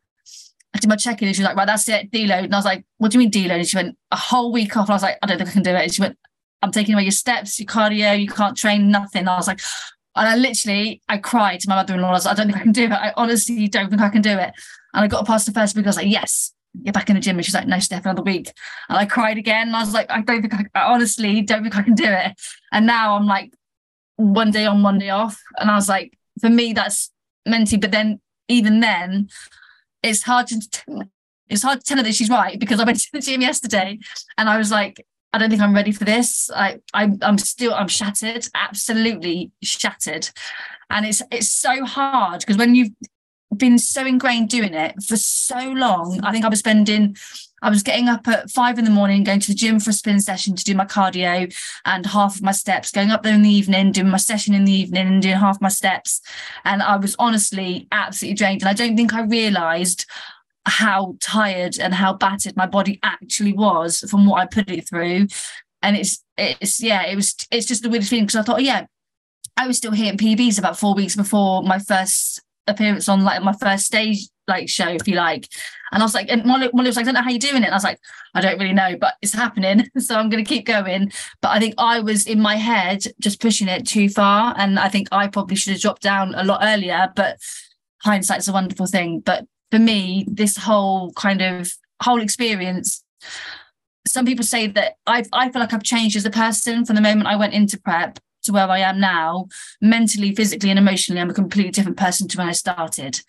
[0.74, 2.44] I did my check-in and she was like, right, that's it, deload.
[2.44, 3.58] And I was like, what do you mean deload?
[3.58, 4.86] And she went, a whole week off.
[4.86, 5.82] And I was like, I don't think I can do it.
[5.82, 6.18] And she went,
[6.62, 9.20] I'm taking away your steps, your cardio, you can't train, nothing.
[9.20, 9.60] And I was like,
[10.14, 12.08] and I literally, I cried to my mother-in-law.
[12.08, 12.92] I was like, I don't think I can do it.
[12.92, 14.52] I honestly don't think I can do it.
[14.94, 15.86] And I got past the first week.
[15.86, 16.52] I was like, yes,
[16.82, 17.36] get back in the gym.
[17.36, 18.53] And she's like, no, Steph, another week.
[18.89, 19.69] And I cried again.
[19.69, 22.07] And I was like, I don't think I, I honestly don't think I can do
[22.07, 22.32] it.
[22.73, 23.53] And now I'm like,
[24.16, 25.40] one day on, one day off.
[25.59, 27.11] And I was like, for me, that's
[27.44, 27.78] mentally.
[27.78, 29.28] But then, even then,
[30.03, 30.61] it's hard to
[31.48, 33.98] it's hard to tell her that she's right because I went to the gym yesterday
[34.39, 36.51] and I was like, I don't think I'm ready for this.
[36.55, 40.31] I, I I'm still I'm shattered, absolutely shattered.
[40.90, 42.90] And it's it's so hard because when you've
[43.55, 46.20] been so ingrained doing it for so long.
[46.23, 47.16] I think I was spending,
[47.62, 49.93] I was getting up at five in the morning, going to the gym for a
[49.93, 51.55] spin session to do my cardio
[51.85, 54.64] and half of my steps, going up there in the evening, doing my session in
[54.64, 56.20] the evening and doing half my steps.
[56.64, 58.62] And I was honestly absolutely drained.
[58.62, 60.06] And I don't think I realized
[60.64, 65.28] how tired and how battered my body actually was from what I put it through.
[65.82, 68.62] And it's, it's, yeah, it was, it's just the weirdest feeling because I thought, oh,
[68.62, 68.86] yeah,
[69.56, 73.52] I was still hitting PBs about four weeks before my first appearance on like my
[73.52, 75.48] first stage like show, if you like.
[75.93, 77.62] And I was like, and Molly, Molly was like, I don't know how you're doing
[77.62, 77.66] it.
[77.66, 78.01] And I was like,
[78.34, 79.88] I don't really know, but it's happening.
[79.98, 81.12] So I'm going to keep going.
[81.40, 84.55] But I think I was in my head just pushing it too far.
[84.56, 87.12] And I think I probably should have dropped down a lot earlier.
[87.16, 87.38] But
[88.02, 89.20] hindsight's a wonderful thing.
[89.20, 91.72] But for me, this whole kind of
[92.02, 93.02] whole experience,
[94.06, 97.02] some people say that I I feel like I've changed as a person from the
[97.02, 99.47] moment I went into prep to where I am now,
[99.81, 103.20] mentally, physically, and emotionally, I'm a completely different person to when I started.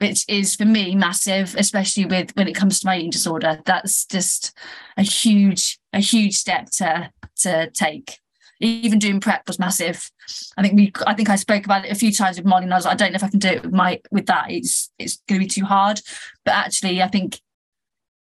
[0.00, 3.60] which is for me massive, especially with when it comes to my eating disorder.
[3.66, 4.56] That's just
[4.96, 7.10] a huge, a huge step to
[7.40, 8.18] to take.
[8.60, 10.10] Even doing prep was massive.
[10.56, 12.72] I think we, I think I spoke about it a few times with Molly, and
[12.72, 14.46] I was like, I don't know if I can do it with my with that.
[14.50, 16.00] It's it's going to be too hard.
[16.46, 17.38] But actually, I think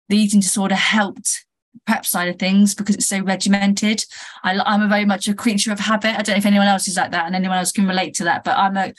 [0.09, 1.45] the eating disorder helped
[1.87, 4.05] prep side of things because it's so regimented.
[4.43, 6.19] I, am a very much a creature of habit.
[6.19, 8.25] I don't know if anyone else is like that and anyone else can relate to
[8.25, 8.93] that, but I'm a,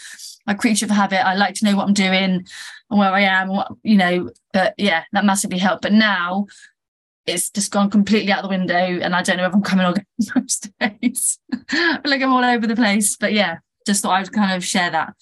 [0.48, 1.26] a creature of habit.
[1.26, 2.46] I like to know what I'm doing
[2.90, 5.84] and where I am, what, you know, but yeah, that massively helped.
[5.84, 6.48] But now
[7.26, 9.94] it's just gone completely out the window and I don't know if I'm coming or
[9.94, 10.06] going
[10.36, 11.38] most days.
[12.04, 13.16] like I'm all over the place.
[13.16, 15.14] But yeah, just thought I would kind of share that.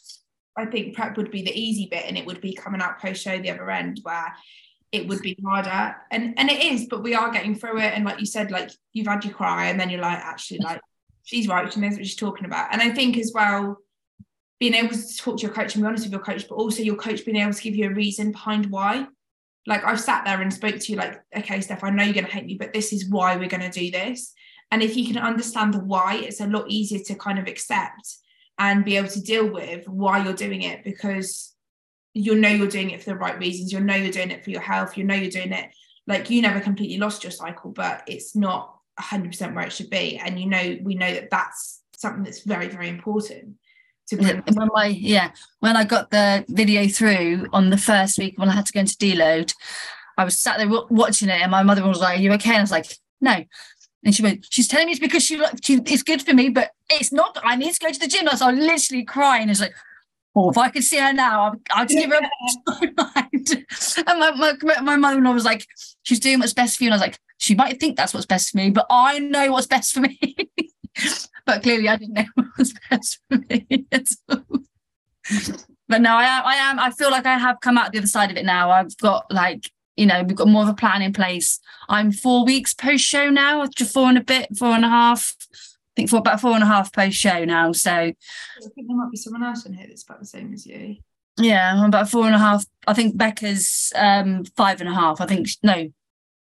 [0.56, 3.22] I think prep would be the easy bit and it would be coming out post
[3.22, 4.34] show the other end where
[4.92, 5.96] it would be harder.
[6.12, 7.94] And and it is but we are getting through it.
[7.94, 10.82] And like you said like you've had your cry and then you're like actually like
[11.24, 11.72] she's right.
[11.72, 12.72] She knows what she's talking about.
[12.72, 13.78] And I think as well
[14.60, 16.82] being able to talk to your coach and be honest with your coach but also
[16.82, 19.08] your coach being able to give you a reason behind why.
[19.66, 22.26] Like I've sat there and spoke to you like okay Steph I know you're going
[22.26, 24.34] to hate me but this is why we're going to do this.
[24.72, 28.18] And if you can understand the why it's a lot easier to kind of accept
[28.60, 31.54] and be able to deal with why you're doing it because
[32.18, 34.50] you know you're doing it for the right reasons you know you're doing it for
[34.50, 35.70] your health you know you're doing it
[36.08, 40.18] like you never completely lost your cycle but it's not 100% where it should be
[40.18, 43.56] and you know we know that that's something that's very very important
[44.08, 48.38] to bring when my yeah when i got the video through on the first week
[48.38, 49.54] when i had to go into deload
[50.18, 52.60] i was sat there watching it and my mother was like are you okay and
[52.60, 53.44] i was like no
[54.04, 56.72] and she went, she's telling me it's because she, she it's good for me, but
[56.90, 57.38] it's not.
[57.44, 58.28] I need to go to the gym.
[58.30, 59.50] I was literally crying.
[59.50, 59.74] It's like,
[60.38, 63.66] oh, if I could see her now, I'd, give her a mind.
[64.08, 65.66] And my, my, my mother-in-law was like,
[66.04, 66.90] she's doing what's best for you.
[66.90, 69.52] And I was like, she might think that's what's best for me, but I know
[69.52, 70.36] what's best for me.
[71.46, 73.88] but clearly I didn't know what was best for me
[75.90, 78.08] But no, I am, I am, I feel like I have come out the other
[78.08, 78.72] side of it now.
[78.72, 81.60] I've got like, you know, we've got more of a plan in place.
[81.90, 85.36] I'm four weeks post show now, after four and a bit, four and a half
[85.98, 87.72] think for about four and a half post show now.
[87.72, 88.14] So I
[88.76, 90.98] think there might be someone else in here that's about the same as you.
[91.40, 92.66] Yeah, I'm about four and a half.
[92.88, 95.20] I think Becca's um five and a half.
[95.20, 95.92] I think no,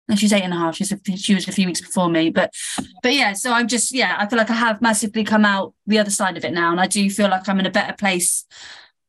[0.07, 0.75] no, she's eight and a half.
[0.75, 2.53] She's a, she was a few weeks before me, but
[3.01, 3.33] but yeah.
[3.33, 4.15] So I'm just yeah.
[4.19, 6.79] I feel like I have massively come out the other side of it now, and
[6.79, 8.45] I do feel like I'm in a better place,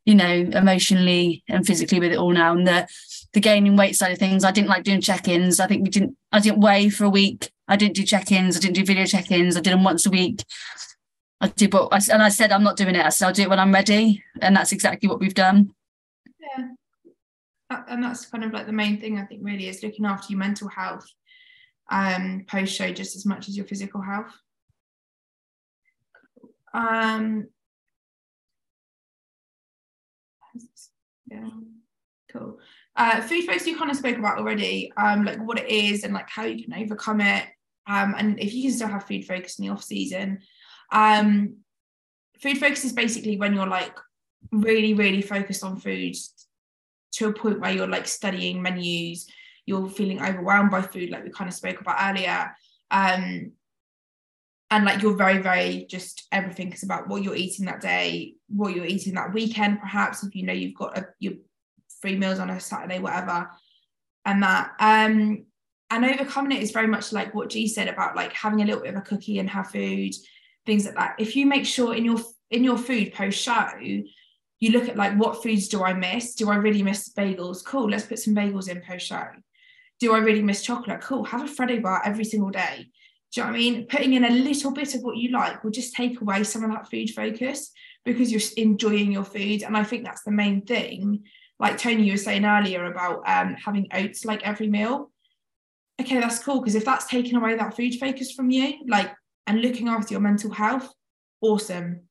[0.06, 2.52] you know, emotionally and physically with it all now.
[2.52, 2.88] And the
[3.34, 5.60] the gaining weight side of things, I didn't like doing check-ins.
[5.60, 6.16] I think we didn't.
[6.32, 8.54] I didn't weigh for a week I didn't do check-ins.
[8.54, 9.56] I didn't do video check-ins.
[9.56, 10.44] I did them once a week.
[11.40, 13.04] I do, but I, and I said I'm not doing it.
[13.04, 15.72] I said I'll do it when I'm ready, and that's exactly what we've done.
[16.38, 16.68] Yeah,
[17.88, 20.38] and that's kind of like the main thing I think really is looking after your
[20.38, 21.06] mental health
[21.90, 24.32] um, post show just as much as your physical health.
[26.74, 27.48] Um,
[31.30, 31.48] yeah,
[32.30, 32.58] cool.
[32.96, 36.12] Uh, food focus you kind of spoke about already, um, like what it is and
[36.12, 37.46] like how you can overcome it.
[37.86, 40.40] Um, and if you can still have food focus in the off season.
[40.90, 41.56] Um,
[42.40, 43.96] food focus is basically when you're like
[44.50, 46.14] really, really focused on food
[47.12, 49.28] to a point where you're like studying menus,
[49.66, 52.54] you're feeling overwhelmed by food, like we kind of spoke about earlier.
[52.90, 53.52] Um,
[54.70, 58.74] and like you're very, very just everything is about what you're eating that day, what
[58.74, 61.34] you're eating that weekend, perhaps if you know you've got a you're
[62.00, 63.50] three meals on a Saturday, whatever,
[64.24, 64.70] and that.
[64.80, 65.44] Um,
[65.92, 68.80] and overcoming it is very much like what G said about like having a little
[68.80, 70.14] bit of a cookie and have food,
[70.64, 71.16] things like that.
[71.18, 72.18] If you make sure in your
[72.50, 76.34] in your food post show, you look at like what foods do I miss?
[76.34, 77.64] Do I really miss bagels?
[77.64, 79.26] Cool, let's put some bagels in post show.
[80.00, 81.02] Do I really miss chocolate?
[81.02, 82.88] Cool, have a Freddo bar every single day.
[83.32, 83.86] Do you know what I mean?
[83.86, 86.70] Putting in a little bit of what you like will just take away some of
[86.70, 87.70] that food focus
[88.04, 89.62] because you're enjoying your food.
[89.62, 91.22] And I think that's the main thing
[91.62, 95.11] like Tony, you were saying earlier about um, having oats like every meal.
[96.00, 99.12] Okay, that's cool because if that's taking away that food focus from you, like
[99.46, 100.92] and looking after your mental health,
[101.40, 102.02] awesome.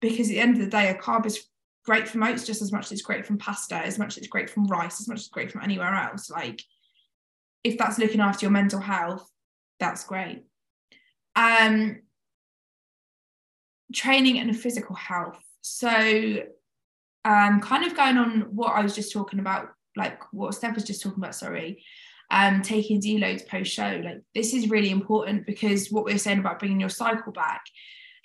[0.00, 1.46] Because at the end of the day, a carb is
[1.84, 4.28] great from oats just as much as it's great from pasta, as much as it's
[4.28, 6.30] great from rice, as much as it's great from anywhere else.
[6.30, 6.62] Like,
[7.64, 9.28] if that's looking after your mental health,
[9.78, 10.44] that's great.
[11.36, 12.00] Um,
[13.94, 15.42] training and physical health.
[15.60, 16.42] So
[17.24, 20.84] um, kind of going on what I was just talking about, like what Steph was
[20.84, 21.82] just talking about, sorry,
[22.30, 24.00] um, taking deloads post show.
[24.04, 27.62] Like this is really important because what we are saying about bringing your cycle back,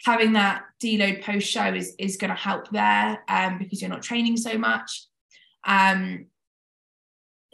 [0.05, 4.03] having that deload post show is is going to help there um, because you're not
[4.03, 5.07] training so much.
[5.65, 6.27] Um,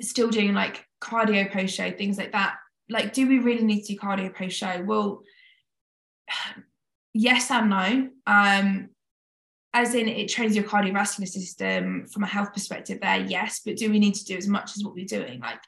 [0.02, 2.56] still doing like cardio post show, things like that.
[2.90, 4.84] Like, do we really need to do cardio post show?
[4.86, 5.22] Well,
[7.14, 8.10] yes and no.
[8.26, 8.90] Um,
[9.73, 13.90] as in it trains your cardiovascular system from a health perspective there yes but do
[13.90, 15.61] we need to do as much as what we're doing like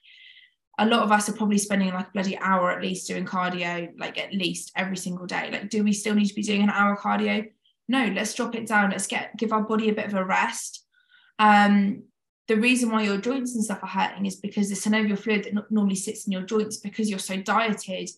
[0.80, 3.92] a lot of us are probably spending like a bloody hour at least doing cardio
[4.00, 5.50] like at least every single day.
[5.52, 7.50] Like do we still need to be doing an hour cardio?
[7.88, 8.92] No let's drop it down.
[8.92, 10.86] Let's get give our body a bit of a rest.
[11.40, 12.04] Um
[12.48, 15.72] the reason why your joints and stuff are hurting is because the synovial fluid that
[15.72, 18.10] normally sits in your joints because you're so dieted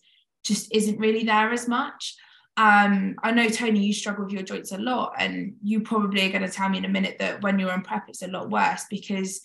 [0.42, 2.16] just isn't really there as much.
[2.56, 6.30] Um, I know Tony, you struggle with your joints a lot, and you probably are
[6.30, 8.48] going to tell me in a minute that when you're in prep, it's a lot
[8.48, 9.42] worse because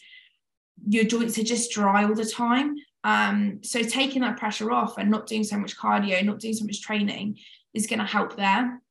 [0.87, 2.75] your joints are just dry all the time.
[3.03, 6.65] Um, so taking that pressure off and not doing so much cardio, not doing so
[6.65, 7.39] much training
[7.73, 8.81] is going to help there.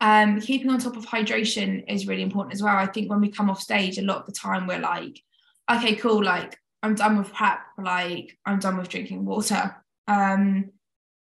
[0.00, 2.76] Um, keeping on top of hydration is really important as well.
[2.76, 5.22] I think when we come off stage, a lot of the time we're like,
[5.70, 9.74] okay, cool, like I'm done with prep, like I'm done with drinking water.
[10.06, 10.70] Um,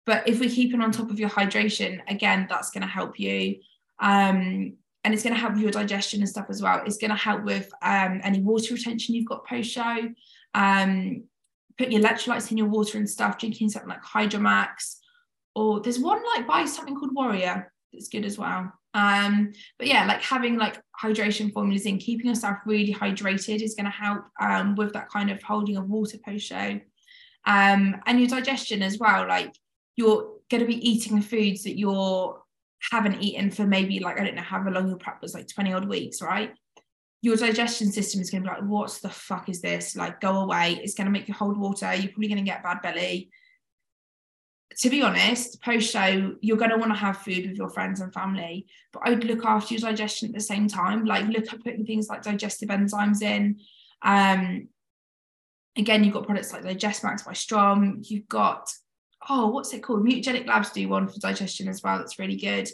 [0.06, 3.60] but if we're keeping on top of your hydration, again, that's going to help you.
[4.00, 6.82] Um, and it's going to help your digestion and stuff as well.
[6.84, 10.08] It's going to help with um, any water retention you've got post show.
[10.54, 11.24] Um,
[11.78, 14.96] put your electrolytes in your water and stuff, drinking something like Hydromax.
[15.54, 18.72] Or there's one like buy something called Warrior that's good as well.
[18.94, 23.86] Um, but yeah, like having like hydration formulas in, keeping yourself really hydrated is going
[23.86, 26.80] to help um, with that kind of holding of water post show.
[27.46, 29.28] Um, and your digestion as well.
[29.28, 29.52] Like
[29.96, 32.40] you're going to be eating foods that you're
[32.90, 35.72] haven't eaten for maybe like I don't know how long your prep was like 20
[35.72, 36.54] odd weeks, right?
[37.24, 39.96] Your digestion system is going to be like, what the fuck is this?
[39.96, 40.78] Like, go away.
[40.82, 41.94] It's going to make you hold water.
[41.94, 43.30] You're probably going to get bad belly.
[44.78, 48.00] To be honest, post show, you're going to want to have food with your friends
[48.00, 51.04] and family, but I'd look after your digestion at the same time.
[51.04, 53.60] Like, look at putting things like digestive enzymes in.
[54.02, 54.68] Um,
[55.76, 58.02] again, you've got products like Digest Max by Strom.
[58.04, 58.70] You've got
[59.28, 60.04] oh, what's it called?
[60.04, 61.98] Mutagenic Labs do one for digestion as well.
[61.98, 62.68] That's really good.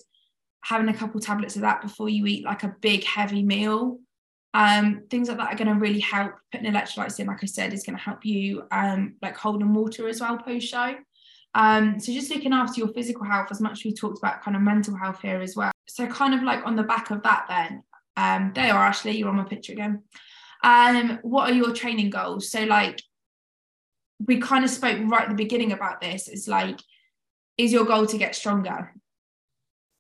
[0.62, 3.98] Having a couple tablets of that before you eat like a big heavy meal.
[4.52, 6.34] Um, things like that are going to really help.
[6.52, 10.08] Putting electrolytes in, like I said, is going to help you um, like holding water
[10.08, 10.94] as well post show.
[11.54, 14.56] Um, so just looking after your physical health as much as we talked about kind
[14.56, 15.72] of mental health here as well.
[15.88, 17.82] So kind of like on the back of that, then
[18.16, 19.16] um, there you are, Ashley.
[19.16, 20.02] You're on my picture again.
[20.62, 22.50] Um, what are your training goals?
[22.50, 23.00] So like
[24.26, 26.78] we kind of spoke right at the beginning about this it's like
[27.56, 28.92] is your goal to get stronger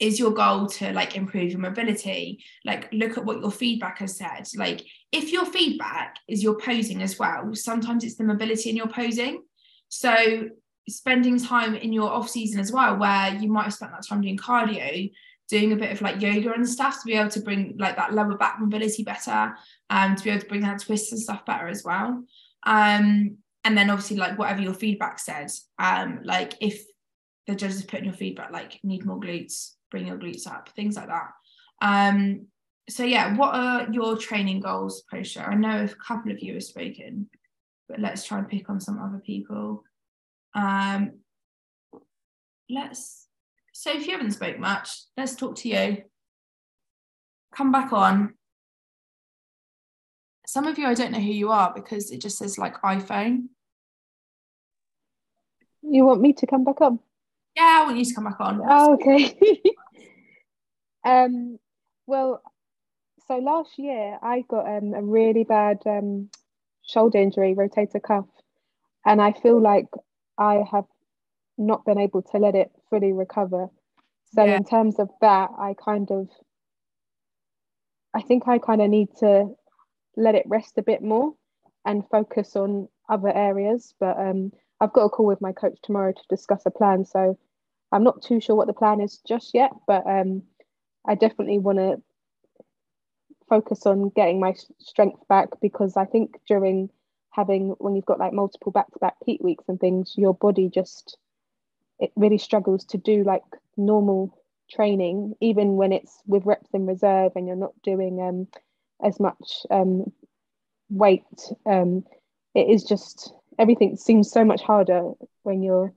[0.00, 2.42] is your goal to like improve your mobility?
[2.64, 4.48] Like look at what your feedback has said.
[4.56, 4.82] Like
[5.12, 9.42] if your feedback is your posing as well sometimes it's the mobility in your posing.
[9.88, 10.48] So
[10.88, 14.22] spending time in your off season as well where you might have spent that time
[14.22, 15.12] doing cardio
[15.48, 18.14] doing a bit of like yoga and stuff to be able to bring like that
[18.14, 19.54] lower back mobility better
[19.90, 22.24] and um, to be able to bring that twists and stuff better as well.
[22.64, 26.82] Um and then obviously like whatever your feedback says um like if
[27.46, 30.96] the judges put in your feedback like need more glutes bring your glutes up things
[30.96, 31.30] like that
[31.82, 32.46] um
[32.88, 36.54] so yeah what are your training goals post show i know a couple of you
[36.54, 37.28] have spoken
[37.88, 39.84] but let's try and pick on some other people
[40.54, 41.12] um
[42.68, 43.28] let's
[43.72, 46.02] so if you haven't spoke much let's talk to you
[47.54, 48.34] come back on
[50.50, 53.50] some of you, I don't know who you are because it just says like iPhone.
[55.82, 56.98] You want me to come back on?
[57.54, 58.60] Yeah, I want you to come back on.
[58.68, 59.38] Oh, okay.
[61.04, 61.58] um,
[62.06, 62.42] well,
[63.26, 66.30] so last year I got um, a really bad um,
[66.82, 68.26] shoulder injury, rotator cuff,
[69.06, 69.86] and I feel like
[70.38, 70.86] I have
[71.56, 73.68] not been able to let it fully recover.
[74.34, 74.56] So yeah.
[74.56, 76.28] in terms of that, I kind of,
[78.14, 79.54] I think I kind of need to
[80.16, 81.34] let it rest a bit more
[81.84, 83.94] and focus on other areas.
[84.00, 87.04] But um, I've got a call with my coach tomorrow to discuss a plan.
[87.04, 87.38] So
[87.92, 90.42] I'm not too sure what the plan is just yet, but um,
[91.06, 92.02] I definitely want to
[93.48, 96.90] focus on getting my strength back because I think during
[97.30, 101.16] having when you've got like multiple back-to-back peak weeks and things, your body just
[101.98, 103.42] it really struggles to do like
[103.76, 104.36] normal
[104.70, 108.46] training, even when it's with reps in reserve and you're not doing um,
[109.04, 110.10] as much um,
[110.88, 111.24] weight.
[111.66, 112.04] Um,
[112.54, 115.12] it is just everything seems so much harder
[115.42, 115.92] when you're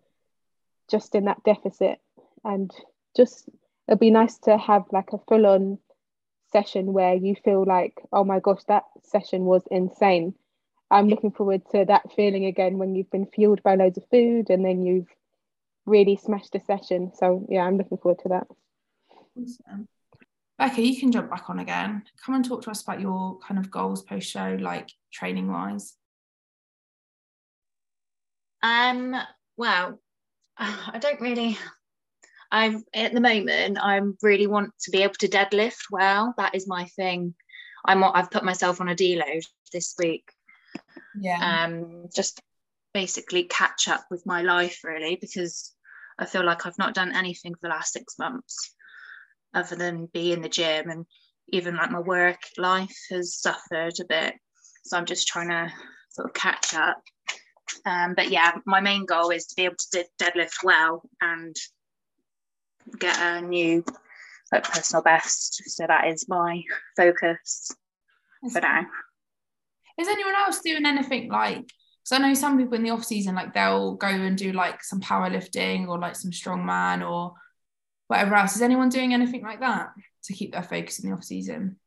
[0.90, 2.00] just in that deficit.
[2.44, 2.72] And
[3.16, 3.50] just
[3.88, 5.78] it'd be nice to have like a full on
[6.52, 10.34] session where you feel like, oh my gosh, that session was insane.
[10.92, 14.50] I'm looking forward to that feeling again when you've been fueled by loads of food
[14.50, 15.08] and then you've
[15.86, 17.12] really smashed a session.
[17.16, 18.48] So yeah, I'm looking forward to that.
[19.36, 19.88] Awesome.
[20.60, 22.04] Becca, you can jump back on again.
[22.24, 25.96] Come and talk to us about your kind of goals post show, like training wise.
[28.62, 29.16] Um,
[29.58, 30.00] well,
[30.58, 31.58] I don't really,
[32.54, 36.36] I've at the moment I really want to be able to deadlift well.
[36.38, 37.34] That is my thing.
[37.84, 39.44] I'm I've put myself on a deload
[39.74, 40.32] this week.
[41.20, 41.66] Yeah.
[41.66, 42.42] Um, just
[42.94, 45.74] basically catch up with my life really because
[46.20, 48.76] I feel like I've not done anything for the last six months
[49.56, 51.08] other than be in the gym and
[51.50, 54.36] even like my work life has suffered a bit.
[54.86, 55.72] So I'm just trying to
[56.10, 57.02] sort of catch up.
[57.84, 61.56] Um, but yeah, my main goal is to be able to deadlift well and
[63.00, 63.84] get a new
[64.52, 65.64] like personal best.
[65.68, 66.62] So that is my
[66.96, 67.72] focus
[68.52, 68.86] for now.
[70.00, 71.66] Is anyone else doing anything like?
[72.04, 74.84] Because I know some people in the off season, like they'll go and do like
[74.84, 77.34] some powerlifting or like some strongman or
[78.08, 78.56] whatever else.
[78.56, 79.90] Is anyone doing anything like that
[80.26, 81.78] to keep their focus in the off season?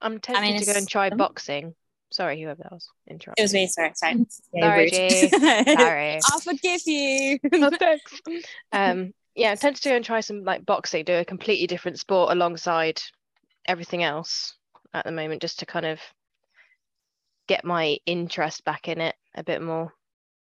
[0.00, 1.74] I'm tempted I mean, to go and try boxing.
[2.12, 2.88] Sorry, whoever that was.
[3.08, 3.40] Interrupted.
[3.40, 3.66] It was me.
[3.68, 4.26] Sorry, sorry.
[4.52, 5.28] Yeah, sorry,
[5.78, 6.20] sorry.
[6.24, 7.38] I'll forgive you.
[7.52, 8.20] oh, thanks.
[8.72, 12.00] Um, yeah, I'm tempted to go and try some like boxing, do a completely different
[12.00, 13.00] sport alongside
[13.66, 14.54] everything else
[14.92, 16.00] at the moment, just to kind of
[17.46, 19.92] get my interest back in it a bit more.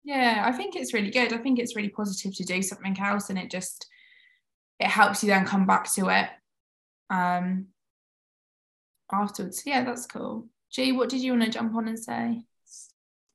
[0.04, 1.32] Yeah, I think it's really good.
[1.32, 3.86] I think it's really positive to do something else, and it just
[4.78, 6.28] it helps you then come back to it
[7.10, 7.66] um
[9.12, 9.64] afterwards.
[9.66, 10.46] Yeah, that's cool.
[10.72, 12.42] G, what did you want to jump on and say?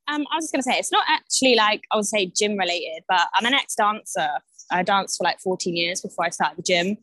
[0.08, 2.58] Um, I was just going to say it's not actually like I would say gym
[2.58, 4.30] related, but I'm an ex dancer.
[4.72, 6.98] I danced for like 14 years before I started the gym,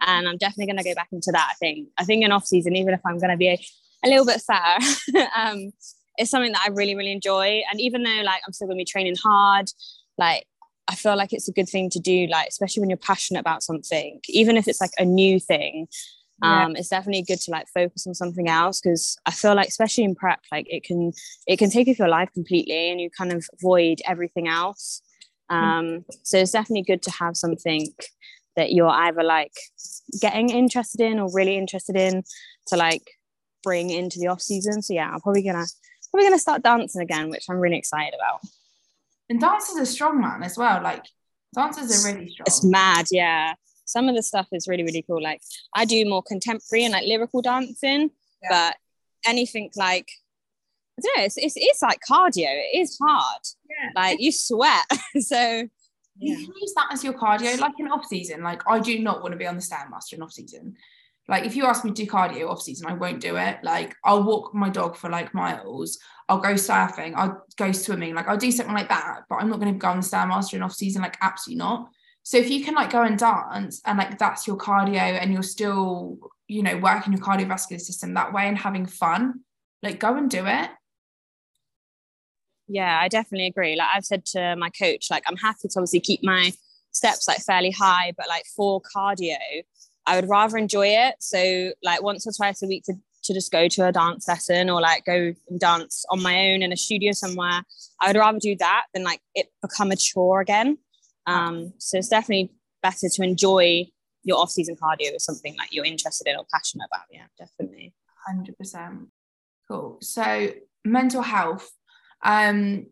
[0.00, 1.48] and I'm definitely going to go back into that.
[1.50, 1.88] I think.
[1.98, 3.58] I think in off season, even if I'm going to be a,
[4.04, 4.84] a little bit fatter,
[5.36, 5.72] um,
[6.16, 7.62] it's something that I really really enjoy.
[7.70, 9.70] And even though like I'm still going to be training hard,
[10.18, 10.46] like
[10.88, 13.62] I feel like it's a good thing to do, like especially when you're passionate about
[13.62, 15.86] something, even if it's like a new thing
[16.42, 16.78] um yeah.
[16.78, 20.14] it's definitely good to like focus on something else because i feel like especially in
[20.14, 21.12] prep like it can
[21.46, 25.02] it can take you your life completely and you kind of avoid everything else.
[25.50, 25.56] Mm.
[25.56, 27.86] um so it's definitely good to have something
[28.56, 29.52] that you're either like
[30.20, 32.22] getting interested in or really interested in
[32.66, 33.02] to like
[33.62, 34.82] bring into the off season.
[34.82, 35.66] So yeah i'm probably gonna
[36.10, 38.40] probably gonna start dancing again which i'm really excited about.
[39.30, 40.82] And dance is a strong man as well.
[40.82, 41.04] Like
[41.54, 42.44] dancers are really strong.
[42.46, 43.54] it's mad yeah
[43.88, 45.40] some of the stuff is really really cool like
[45.74, 48.10] i do more contemporary and like lyrical dancing
[48.42, 48.48] yeah.
[48.50, 48.76] but
[49.26, 50.08] anything like
[50.98, 52.48] I don't know, it's, it's, it's like cardio.
[52.48, 53.42] It is hard.
[53.70, 53.90] Yeah.
[53.94, 54.84] Like you sweat.
[55.20, 55.68] so
[56.18, 58.42] you can use that as your cardio, like in off season.
[58.42, 60.74] Like I do not want to be on the stairmaster in off season.
[61.28, 63.58] Like if you ask me to do cardio off season, I won't do it.
[63.62, 65.98] Like I'll walk my dog for like miles.
[66.28, 67.12] I'll go surfing.
[67.14, 68.14] I'll go swimming.
[68.14, 69.20] Like I'll do something like that.
[69.28, 71.02] But I'm not going to go on the stairmaster in off season.
[71.02, 71.90] Like absolutely not.
[72.28, 75.42] So if you can like go and dance and like that's your cardio and you're
[75.42, 79.40] still, you know, working your cardiovascular system that way and having fun,
[79.82, 80.68] like go and do it.
[82.66, 83.76] Yeah, I definitely agree.
[83.76, 86.52] Like I've said to my coach, like I'm happy to obviously keep my
[86.90, 89.38] steps like fairly high, but like for cardio,
[90.04, 91.14] I would rather enjoy it.
[91.20, 92.94] So like once or twice a week to
[93.24, 96.62] to just go to a dance lesson or like go and dance on my own
[96.62, 97.62] in a studio somewhere.
[98.02, 100.76] I would rather do that than like it become a chore again.
[101.28, 102.52] Um, so it's definitely
[102.82, 103.86] better to enjoy
[104.24, 107.06] your off-season cardio or something like you're interested in or passionate about.
[107.10, 107.94] Yeah, definitely.
[108.26, 109.08] Hundred percent.
[109.68, 109.98] Cool.
[110.00, 110.50] So
[110.84, 111.70] mental health.
[112.22, 112.86] Um,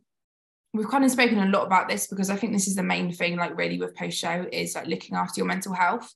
[0.72, 3.10] we've kind of spoken a lot about this because I think this is the main
[3.10, 6.12] thing, like really with post show, is like looking after your mental health.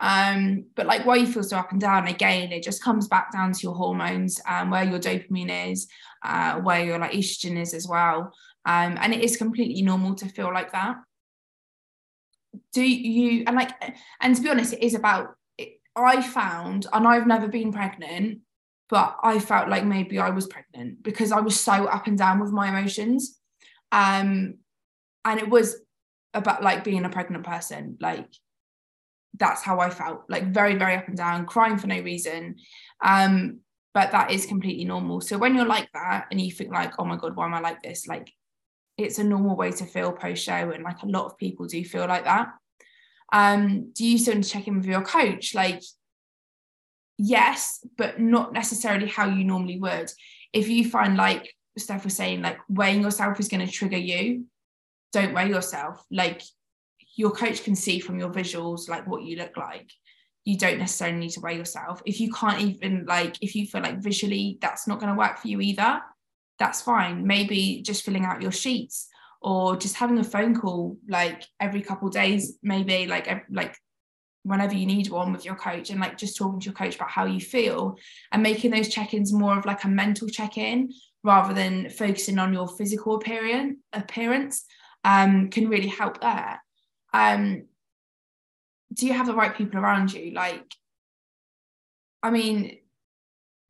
[0.00, 3.32] Um, but like why you feel so up and down, again, it just comes back
[3.32, 5.88] down to your hormones, um, where your dopamine is,
[6.24, 8.32] uh, where your like estrogen is as well.
[8.64, 10.96] Um, and it is completely normal to feel like that
[12.72, 13.70] do you and like
[14.20, 15.34] and to be honest it is about
[15.96, 18.40] i found and i've never been pregnant
[18.88, 22.40] but i felt like maybe i was pregnant because i was so up and down
[22.40, 23.38] with my emotions.
[23.92, 24.58] Um
[25.24, 25.76] and it was
[26.32, 28.28] about like being a pregnant person like
[29.38, 32.56] that's how i felt like very very up and down crying for no reason.
[33.02, 33.60] Um
[33.92, 35.20] but that is completely normal.
[35.20, 37.60] So when you're like that and you think like oh my god why am i
[37.60, 38.06] like this?
[38.06, 38.32] Like
[39.02, 41.84] it's a normal way to feel post show and like a lot of people do
[41.84, 42.48] feel like that.
[43.32, 45.54] Um do you still need to check in with your coach?
[45.54, 45.82] Like
[47.18, 50.10] yes but not necessarily how you normally would.
[50.52, 54.44] If you find like Steph was saying like weighing yourself is going to trigger you
[55.12, 56.04] don't weigh yourself.
[56.10, 56.42] Like
[57.16, 59.90] your coach can see from your visuals like what you look like.
[60.44, 62.02] You don't necessarily need to weigh yourself.
[62.06, 65.38] If you can't even like if you feel like visually that's not going to work
[65.38, 66.00] for you either
[66.60, 67.26] that's fine.
[67.26, 69.08] Maybe just filling out your sheets
[69.40, 73.74] or just having a phone call like every couple days, maybe like like
[74.42, 77.10] whenever you need one with your coach and like just talking to your coach about
[77.10, 77.96] how you feel
[78.32, 80.90] and making those check-ins more of like a mental check-in
[81.22, 84.64] rather than focusing on your physical appearance appearance
[85.04, 86.62] um, can really help there.
[87.12, 87.64] Um,
[88.92, 90.32] do you have the right people around you?
[90.32, 90.74] Like,
[92.22, 92.78] I mean,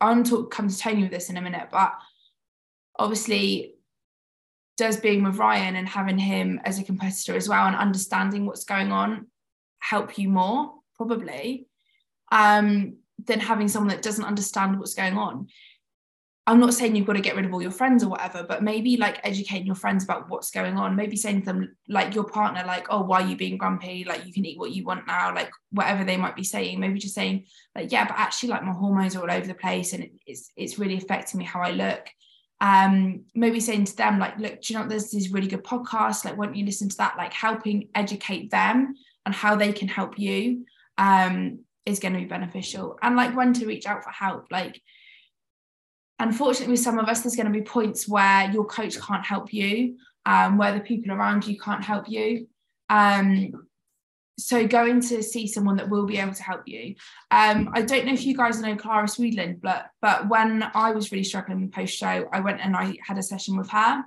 [0.01, 1.93] I'm talk come to Tony with this in a minute, but
[3.01, 3.75] obviously
[4.77, 8.65] does being with Ryan and having him as a competitor as well and understanding what's
[8.65, 9.27] going on
[9.79, 11.67] help you more probably
[12.31, 12.97] um,
[13.27, 15.49] than having someone that doesn't understand what's going on.
[16.47, 18.63] I'm not saying you've got to get rid of all your friends or whatever, but
[18.63, 20.97] maybe like educating your friends about what's going on.
[20.97, 24.05] Maybe saying to them, like your partner, like, oh, why are you being grumpy?
[24.05, 26.81] Like, you can eat what you want now, like, whatever they might be saying.
[26.81, 27.45] Maybe just saying,
[27.77, 30.79] like, yeah, but actually, like, my hormones are all over the place and it's it's
[30.79, 32.09] really affecting me how I look.
[32.61, 36.25] Um, maybe saying to them, like, look, do you know there's this really good podcast?
[36.25, 37.17] Like, why don't you listen to that?
[37.17, 40.67] Like, helping educate them and how they can help you
[40.99, 42.99] um, is going to be beneficial.
[43.03, 44.81] And like, when to reach out for help, like
[46.21, 49.53] unfortunately with some of us there's going to be points where your coach can't help
[49.53, 49.97] you
[50.27, 52.47] um, where the people around you can't help you
[52.91, 53.53] um,
[54.41, 56.95] so going to see someone that will be able to help you
[57.31, 61.13] um, i don't know if you guys know clara swedland but but when i was
[61.13, 64.03] really struggling with post show i went and i had a session with her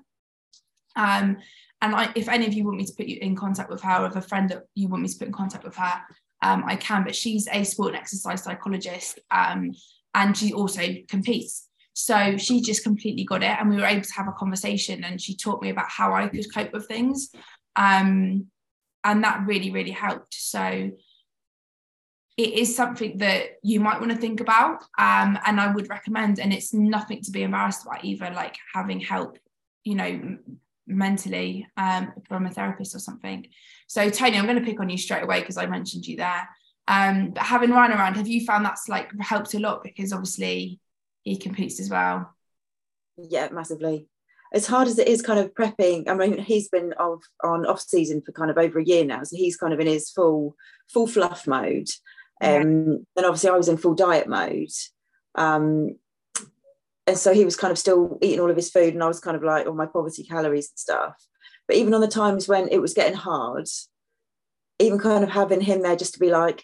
[0.96, 1.38] um,
[1.82, 4.04] and I, if any of you want me to put you in contact with her
[4.04, 6.02] or if a friend that you want me to put in contact with her
[6.42, 9.72] um, i can but she's a sport and exercise psychologist um,
[10.14, 13.56] and she also competes so she just completely got it.
[13.60, 16.28] And we were able to have a conversation and she taught me about how I
[16.28, 17.30] could cope with things.
[17.76, 18.48] Um,
[19.04, 20.34] and that really, really helped.
[20.34, 20.92] So
[22.36, 24.84] it is something that you might want to think about.
[24.98, 29.00] Um, and I would recommend, and it's nothing to be embarrassed about either, like having
[29.00, 29.38] help,
[29.84, 30.38] you know,
[30.88, 33.48] mentally um, from a therapist or something.
[33.88, 36.50] So Tony, I'm going to pick on you straight away because I mentioned you there.
[36.88, 39.84] Um, but having Ryan around, have you found that's like helped a lot?
[39.84, 40.80] Because obviously
[41.22, 42.34] he competes as well.
[43.18, 44.08] Yeah, massively.
[44.54, 47.82] As hard as it is kind of prepping, I mean, he's been off on off
[47.82, 49.24] season for kind of over a year now.
[49.24, 50.56] So he's kind of in his full
[50.92, 51.90] full fluff mode.
[52.42, 52.58] Yeah.
[52.58, 54.70] Um, then obviously I was in full diet mode.
[55.36, 55.96] Um,
[57.08, 59.20] and so he was kind of still eating all of his food and I was
[59.20, 61.16] kind of like all my poverty calories and stuff.
[61.68, 63.68] But even on the times when it was getting hard,
[64.80, 66.64] even kind of having him there just to be like,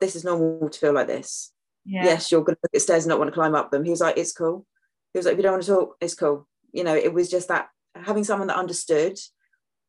[0.00, 1.52] this is normal to feel like this
[1.88, 2.04] yeah.
[2.04, 3.82] yes, you're going to look at stairs and not want to climb up them.
[3.82, 4.66] He was like, it's cool.
[5.12, 6.46] He was like, if you don't want to talk, it's cool.
[6.72, 9.18] You know, it was just that having someone that understood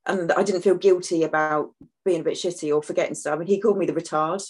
[0.05, 1.71] and I didn't feel guilty about
[2.05, 3.39] being a bit shitty or forgetting stuff.
[3.39, 4.43] And he called me the retard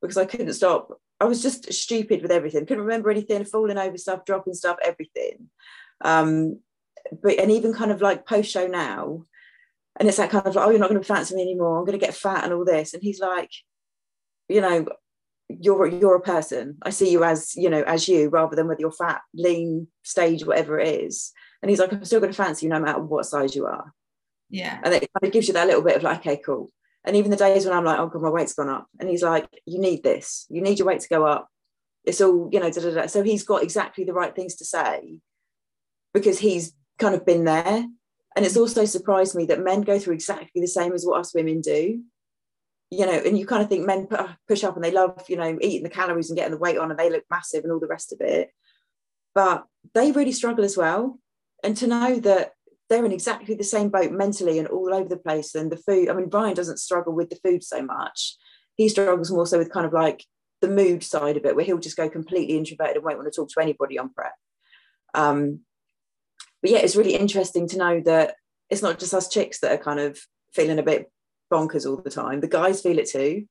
[0.00, 1.00] because I couldn't stop.
[1.20, 2.66] I was just stupid with everything.
[2.66, 5.48] Couldn't remember anything, falling over stuff, dropping stuff, everything.
[6.04, 6.60] Um,
[7.22, 9.24] but and even kind of like post show now,
[9.98, 11.78] and it's that kind of like, oh, you're not going to fancy me anymore.
[11.78, 12.94] I'm going to get fat and all this.
[12.94, 13.50] And he's like,
[14.48, 14.86] you know,
[15.60, 18.80] you're you're a person i see you as you know as you rather than with
[18.80, 21.32] your fat lean stage whatever it is
[21.62, 23.92] and he's like i'm still going to fancy you no matter what size you are.
[24.50, 24.80] Yeah.
[24.82, 26.70] And it kind of gives you that little bit of like okay cool.
[27.04, 28.86] And even the days when i'm like oh god my weight's gone up.
[29.00, 30.46] And he's like you need this.
[30.50, 31.48] You need your weight to go up.
[32.04, 33.06] It's all you know da, da, da.
[33.06, 35.20] so he's got exactly the right things to say
[36.12, 37.86] because he's kind of been there.
[38.34, 41.34] And it's also surprised me that men go through exactly the same as what us
[41.34, 42.02] women do.
[42.90, 44.06] You know, and you kind of think men
[44.46, 46.90] push up and they love, you know, eating the calories and getting the weight on
[46.90, 48.50] and they look massive and all the rest of it.
[49.34, 49.64] But
[49.94, 51.18] they really struggle as well.
[51.62, 52.52] And to know that
[52.88, 55.54] they're in exactly the same boat mentally and all over the place.
[55.54, 58.36] And the food, I mean, Brian doesn't struggle with the food so much.
[58.76, 60.24] He struggles more so with kind of like
[60.60, 63.36] the mood side of it, where he'll just go completely introverted and won't want to
[63.36, 64.34] talk to anybody on prep.
[65.14, 65.60] Um,
[66.60, 68.36] but yeah, it's really interesting to know that
[68.70, 70.18] it's not just us chicks that are kind of
[70.52, 71.10] feeling a bit
[71.52, 72.40] bonkers all the time.
[72.40, 73.46] The guys feel it too.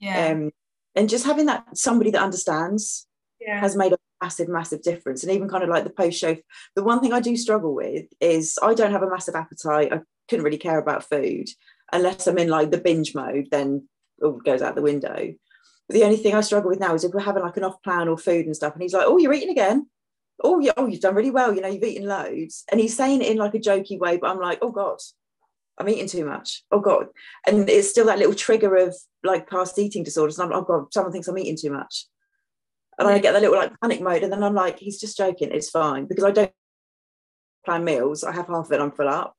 [0.00, 0.28] Yeah.
[0.28, 0.50] Um,
[0.94, 3.06] and just having that somebody that understands
[3.40, 3.60] yeah.
[3.60, 5.22] has made a massive, massive difference.
[5.22, 6.36] And even kind of like the post show,
[6.76, 9.92] the one thing I do struggle with is I don't have a massive appetite.
[9.92, 11.48] I couldn't really care about food
[11.92, 13.88] unless I'm in like the binge mode, then
[14.22, 15.34] oh, it goes out the window.
[15.88, 17.82] But the only thing I struggle with now is if we're having like an off
[17.82, 19.88] plan or food and stuff, and he's like, "Oh, you're eating again."
[20.42, 21.54] Oh, yeah, oh, you've done really well.
[21.54, 24.30] You know, you've eaten loads, and he's saying it in like a jokey way, but
[24.30, 24.98] I'm like, "Oh God,
[25.78, 26.62] I'm eating too much.
[26.70, 27.06] Oh God.
[27.46, 28.94] And it's still that little trigger of
[29.24, 30.38] like past eating disorders.
[30.38, 32.06] And I'm oh God, someone thinks I'm eating too much.
[32.98, 34.22] And I get that little like panic mode.
[34.22, 35.50] And then I'm like, he's just joking.
[35.52, 36.06] It's fine.
[36.06, 36.52] Because I don't
[37.64, 38.24] plan meals.
[38.24, 39.34] I have half of it, I'm full up.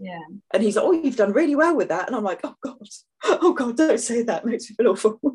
[0.00, 0.18] Yeah.
[0.52, 2.06] And he's like, oh, you've done really well with that.
[2.06, 2.88] And I'm like, oh God,
[3.24, 4.42] oh God, don't say that.
[4.42, 5.20] It makes me feel awful.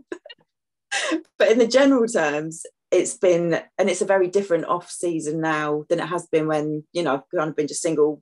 [1.40, 5.86] but in the general terms, it's been, and it's a very different off season now
[5.90, 8.22] than it has been when, you know, I've kind of been just single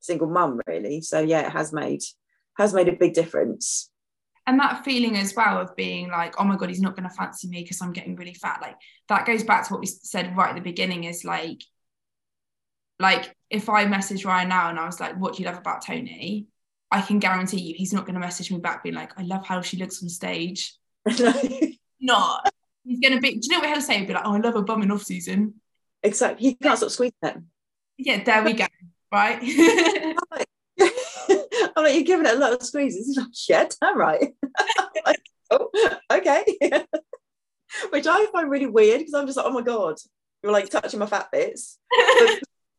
[0.00, 2.02] single mum really so yeah it has made
[2.56, 3.90] has made a big difference
[4.48, 7.14] and that feeling as well of being like oh my god he's not going to
[7.14, 8.76] fancy me because i'm getting really fat like
[9.08, 11.62] that goes back to what we said right at the beginning is like
[12.98, 15.84] like if i message ryan now and i was like what do you love about
[15.84, 16.48] tony
[16.90, 19.46] I can guarantee you he's not going to message me back being like, I love
[19.46, 20.74] how she looks on stage.
[22.00, 22.52] not.
[22.84, 23.98] He's going to be, do you know what he'll say?
[23.98, 25.54] He'll be like, oh, I love her bum in off season.
[26.02, 26.48] Exactly.
[26.48, 27.36] He can't stop squeezing it.
[27.98, 28.66] Yeah, there we go.
[29.12, 29.42] Right.
[31.76, 33.06] I'm like, you're giving it a lot of squeezes.
[33.06, 34.34] He's like, yeah, damn right.
[35.06, 35.70] like, oh,
[36.10, 36.44] okay.
[37.90, 39.96] Which I find really weird because I'm just like, oh my God,
[40.42, 41.78] you're like touching my fat bits.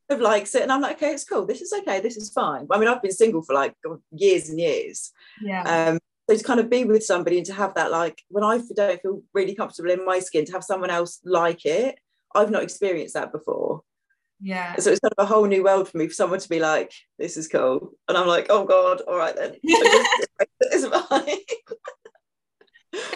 [0.09, 2.67] of likes it and I'm like okay it's cool this is okay this is fine
[2.71, 3.75] I mean I've been single for like
[4.11, 5.61] years and years yeah
[5.91, 8.59] um so to kind of be with somebody and to have that like when I
[8.75, 11.99] don't feel really comfortable in my skin to have someone else like it
[12.33, 13.83] I've not experienced that before
[14.41, 16.59] yeah so it's kind of a whole new world for me for someone to be
[16.59, 21.37] like this is cool and I'm like oh god all right then it's fine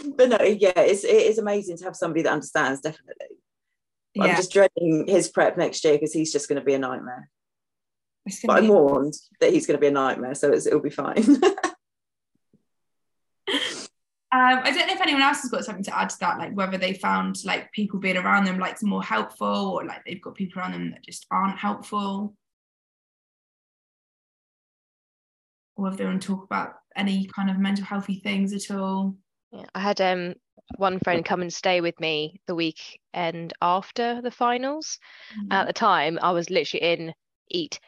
[0.15, 3.37] but no yeah it's it is amazing to have somebody that understands definitely
[4.13, 4.23] yeah.
[4.23, 7.29] I'm just dreading his prep next year because he's just going to be a nightmare.
[8.45, 11.23] But I'm warned that he's going to be a nightmare, so it'll be fine.
[14.33, 16.55] Um, I don't know if anyone else has got something to add to that, like
[16.55, 20.33] whether they found like people being around them like more helpful, or like they've got
[20.33, 22.33] people around them that just aren't helpful,
[25.75, 29.15] or if they want to talk about any kind of mental healthy things at all.
[29.51, 30.33] Yeah, I had um
[30.77, 34.97] one friend come and stay with me the weekend after the finals.
[35.37, 35.51] Mm-hmm.
[35.51, 37.13] At the time, I was literally in
[37.49, 37.79] eat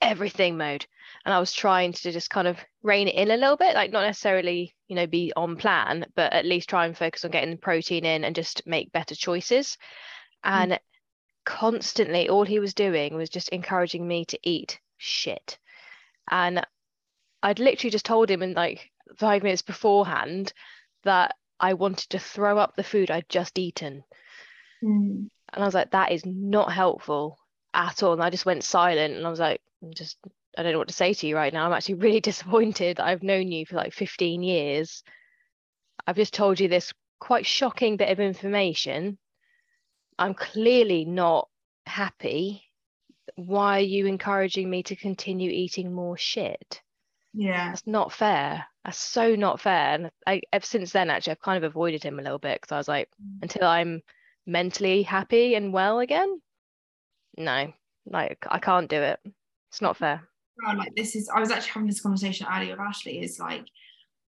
[0.00, 0.86] everything mode,
[1.24, 3.90] and I was trying to just kind of rein it in a little bit, like
[3.90, 7.50] not necessarily you know be on plan, but at least try and focus on getting
[7.50, 9.76] the protein in and just make better choices.
[10.44, 10.72] Mm-hmm.
[10.72, 10.80] And
[11.44, 15.58] constantly, all he was doing was just encouraging me to eat shit,
[16.30, 16.66] and
[17.42, 20.52] I'd literally just told him in like five minutes beforehand
[21.04, 24.04] that I wanted to throw up the food I'd just eaten.
[24.82, 25.28] Mm.
[25.52, 27.38] And I was like, that is not helpful
[27.74, 28.12] at all.
[28.12, 30.18] And I just went silent and I was like, I'm just,
[30.56, 31.66] I don't know what to say to you right now.
[31.66, 33.00] I'm actually really disappointed.
[33.00, 35.02] I've known you for like 15 years.
[36.06, 39.18] I've just told you this quite shocking bit of information.
[40.18, 41.48] I'm clearly not
[41.86, 42.64] happy.
[43.36, 46.82] Why are you encouraging me to continue eating more shit?
[47.34, 47.68] Yeah.
[47.68, 48.66] That's not fair.
[48.84, 49.94] That's so not fair.
[49.94, 52.72] And I, ever since then, actually, I've kind of avoided him a little bit because
[52.72, 53.42] I was like, mm.
[53.42, 54.02] until I'm
[54.46, 56.40] mentally happy and well again,
[57.36, 57.72] no,
[58.06, 59.20] like I can't do it.
[59.70, 60.28] It's not fair.
[60.76, 63.20] Like this is, I was actually having this conversation earlier with Ashley.
[63.20, 63.64] Is like,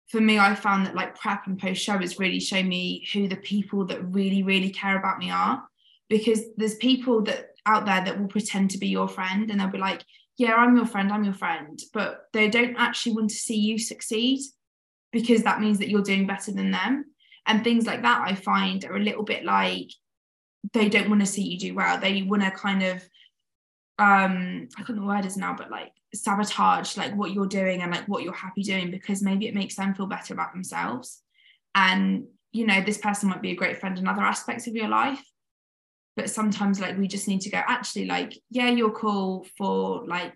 [0.08, 3.28] for me, I found that like prep and post show has really shown me who
[3.28, 5.64] the people that really, really care about me are.
[6.10, 9.70] Because there's people that out there that will pretend to be your friend and they'll
[9.70, 10.04] be like,
[10.38, 13.78] yeah, I'm your friend, I'm your friend, but they don't actually want to see you
[13.78, 14.40] succeed
[15.12, 17.06] because that means that you're doing better than them.
[17.46, 19.92] And things like that, I find are a little bit like
[20.74, 22.00] they don't want to see you do well.
[22.00, 23.04] They want to kind of,
[24.00, 27.92] um, I know the word is now, but like sabotage like what you're doing and
[27.92, 31.22] like what you're happy doing because maybe it makes them feel better about themselves.
[31.76, 34.88] And, you know, this person might be a great friend in other aspects of your
[34.88, 35.22] life,
[36.20, 40.36] but sometimes like we just need to go actually like yeah you're cool for like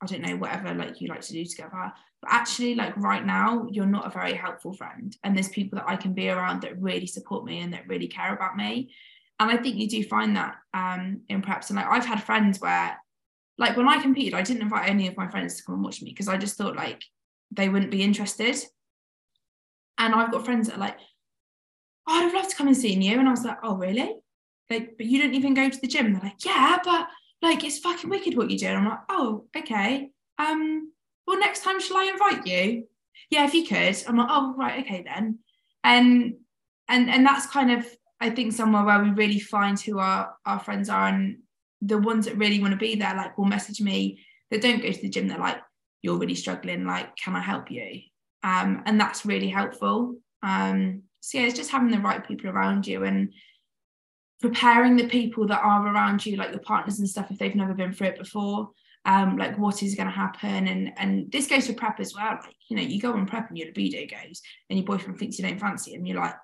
[0.00, 3.66] I don't know whatever like you like to do together but actually like right now
[3.68, 6.80] you're not a very helpful friend and there's people that I can be around that
[6.80, 8.92] really support me and that really care about me
[9.40, 12.60] and I think you do find that um in preps and like I've had friends
[12.60, 12.96] where
[13.58, 16.00] like when I competed I didn't invite any of my friends to come and watch
[16.00, 17.02] me because I just thought like
[17.50, 18.56] they wouldn't be interested
[19.98, 20.98] and I've got friends that are like
[22.08, 24.20] oh, I'd have loved to come and see you and I was like oh really
[24.70, 26.12] like, but you don't even go to the gym.
[26.12, 27.08] They're like, yeah, but
[27.42, 28.66] like it's fucking wicked what you do.
[28.66, 30.10] And I'm like, oh, okay.
[30.38, 30.92] Um,
[31.26, 32.84] well, next time shall I invite you?
[33.30, 33.96] Yeah, if you could.
[34.06, 35.40] I'm like, oh, right, okay then.
[35.82, 36.34] And
[36.88, 37.86] and and that's kind of
[38.20, 41.38] I think somewhere where we really find who our our friends are and
[41.80, 44.20] the ones that really want to be there, like will message me
[44.50, 45.28] that don't go to the gym.
[45.28, 45.58] They're like,
[46.02, 46.84] you're really struggling.
[46.84, 48.00] Like, can I help you?
[48.42, 50.16] Um, and that's really helpful.
[50.42, 53.32] Um, so yeah, it's just having the right people around you and
[54.40, 57.74] preparing the people that are around you like your partners and stuff if they've never
[57.74, 58.70] been through it before
[59.04, 62.38] um like what is going to happen and and this goes for prep as well
[62.42, 65.38] like you know you go on prep and your libido goes and your boyfriend thinks
[65.38, 66.34] you don't fancy him you're like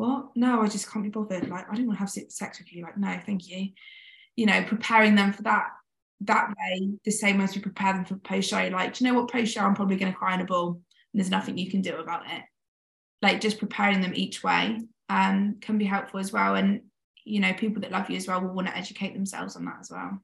[0.00, 0.34] what?
[0.34, 1.48] No i just can't be bothered.
[1.48, 2.82] Like i don't want to have sex with you.
[2.82, 3.68] Like no thank you.
[4.34, 5.66] You know preparing them for that
[6.22, 9.18] that way the same as we prepare them for post show like do you know
[9.18, 9.30] what?
[9.30, 11.82] Post show i'm probably going to cry in a ball and there's nothing you can
[11.82, 12.42] do about it.
[13.20, 16.54] Like just preparing them each way um can be helpful as well.
[16.54, 16.80] And
[17.26, 19.80] you know people that love you as well will want to educate themselves on that
[19.80, 20.22] as well.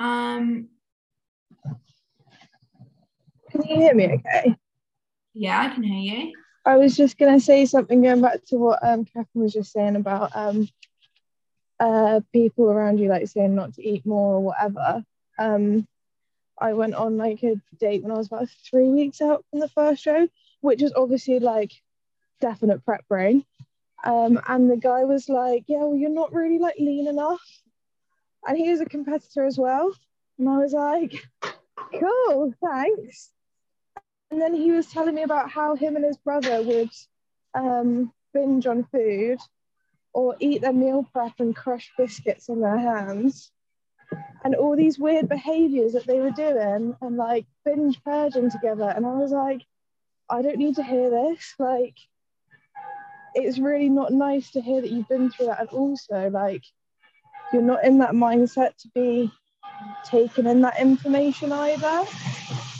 [0.00, 0.68] Um
[3.52, 4.56] can you hear me okay?
[5.34, 6.32] Yeah i can hear you
[6.66, 9.72] i was just going to say something going back to what um catherine was just
[9.72, 10.68] saying about um
[11.80, 15.04] uh people around you like saying not to eat more or whatever
[15.38, 15.86] um
[16.58, 19.68] I went on like a date when I was about three weeks out from the
[19.68, 20.28] first show,
[20.60, 21.72] which was obviously like
[22.40, 23.44] definite prep brain.
[24.04, 27.42] Um, and the guy was like, Yeah, well, you're not really like lean enough.
[28.46, 29.92] And he was a competitor as well.
[30.38, 31.26] And I was like,
[32.00, 33.32] Cool, thanks.
[34.36, 36.90] And then he was telling me about how him and his brother would
[37.54, 39.38] um, binge on food
[40.12, 43.50] or eat their meal prep and crush biscuits in their hands
[44.44, 48.92] and all these weird behaviors that they were doing and like binge purging together.
[48.94, 49.62] And I was like,
[50.28, 51.54] I don't need to hear this.
[51.58, 51.96] Like,
[53.34, 55.60] it's really not nice to hear that you've been through that.
[55.60, 56.64] And also, like,
[57.54, 59.32] you're not in that mindset to be
[60.04, 62.04] taking in that information either.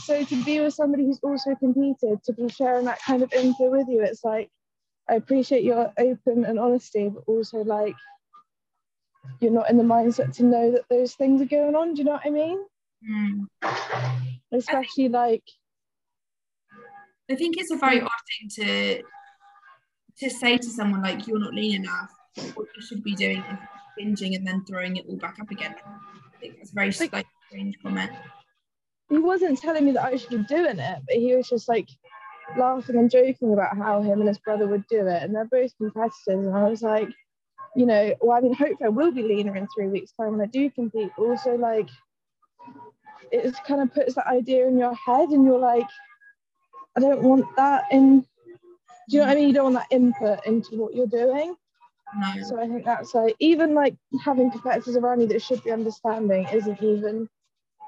[0.07, 3.71] So to be with somebody who's also competed, to be sharing that kind of info
[3.71, 4.49] with you, it's like,
[5.09, 7.97] I appreciate your open and honesty, but also like
[9.41, 11.95] you're not in the mindset to know that those things are going on.
[11.95, 12.65] Do you know what I mean?
[13.11, 13.47] Mm.
[14.53, 15.43] Especially I think, like
[17.29, 19.03] I think it's a very odd thing to
[20.19, 22.13] to say to someone like you're not lean enough.
[22.55, 23.59] What you should be doing is
[23.99, 25.75] binging and then throwing it all back up again.
[25.85, 28.13] I think that's a very like, strange comment.
[29.09, 31.89] He wasn't telling me that I should be doing it, but he was just like
[32.59, 35.77] laughing and joking about how him and his brother would do it, and they're both
[35.77, 36.17] competitors.
[36.27, 37.09] And I was like,
[37.77, 40.41] you know, well, I mean, hopefully I will be leaner in three weeks' time when
[40.41, 41.13] I do compete.
[41.19, 41.89] Also, like,
[43.31, 45.89] it kind of puts that idea in your head, and you're like,
[46.97, 48.21] I don't want that in.
[48.21, 48.27] Do
[49.09, 49.49] you know what I mean?
[49.49, 51.55] You don't want that input into what you're doing.
[52.19, 52.43] No.
[52.43, 56.47] So I think that's like even like having competitors around you that should be understanding
[56.53, 57.29] isn't even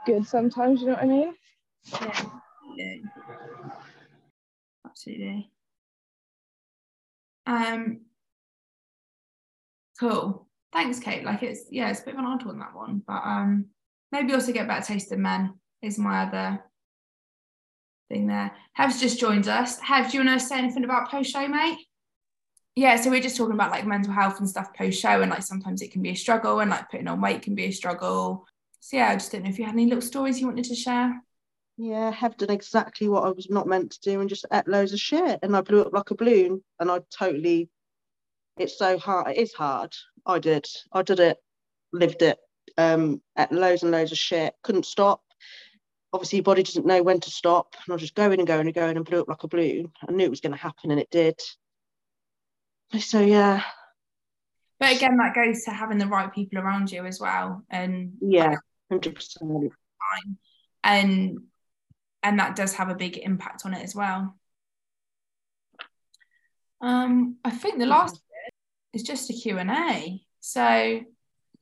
[0.08, 0.80] good sometimes.
[0.80, 1.34] You know what I mean?
[1.92, 2.22] Yeah.
[2.76, 2.94] yeah.
[4.86, 5.50] Absolutely.
[7.46, 8.00] Um,
[9.98, 10.46] Cool.
[10.72, 11.24] Thanks, Kate.
[11.24, 13.66] Like it's yeah, it's a bit of an odd one that one, but um,
[14.12, 16.62] maybe also get better taste in men is my other
[18.08, 18.52] thing there.
[18.74, 19.80] Hav's just joined us.
[19.80, 21.78] Have, do you want to say anything about post show, mate?
[22.76, 25.42] Yeah, so we're just talking about like mental health and stuff post show, and like
[25.42, 28.46] sometimes it can be a struggle, and like putting on weight can be a struggle.
[28.80, 30.74] So yeah, I just don't know if you had any little stories you wanted to
[30.74, 31.22] share.
[31.76, 34.66] Yeah, I have done exactly what I was not meant to do and just ate
[34.66, 37.70] loads of shit, and I blew up like a balloon, and I totally
[38.58, 39.28] it's so hard.
[39.28, 39.94] It is hard.
[40.26, 40.66] I did.
[40.92, 41.38] I did it,
[41.92, 42.38] lived it,
[42.76, 44.54] um, at loads and loads of shit.
[44.62, 45.22] Couldn't stop.
[46.12, 47.74] Obviously, your body doesn't know when to stop.
[47.74, 49.92] And I was just going and going and going and blew up like a balloon.
[50.06, 51.38] I knew it was going to happen and it did.
[52.98, 53.62] So, yeah.
[54.80, 57.62] But again, that goes to having the right people around you as well.
[57.68, 58.56] And yeah,
[58.90, 59.70] 100%.
[60.84, 61.38] And
[62.22, 64.36] and that does have a big impact on it as well.
[66.80, 68.20] Um, I think the last
[68.92, 70.22] is just a Q&A.
[70.40, 71.00] So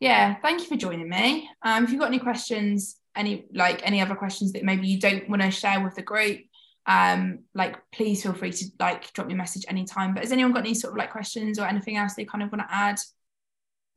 [0.01, 1.49] yeah, thank you for joining me.
[1.63, 5.29] Um, if you've got any questions, any like any other questions that maybe you don't
[5.29, 6.41] want to share with the group,
[6.87, 10.15] um, like please feel free to like drop me a message anytime.
[10.15, 12.53] But has anyone got any sort of like questions or anything else they kind of
[12.53, 12.99] want to add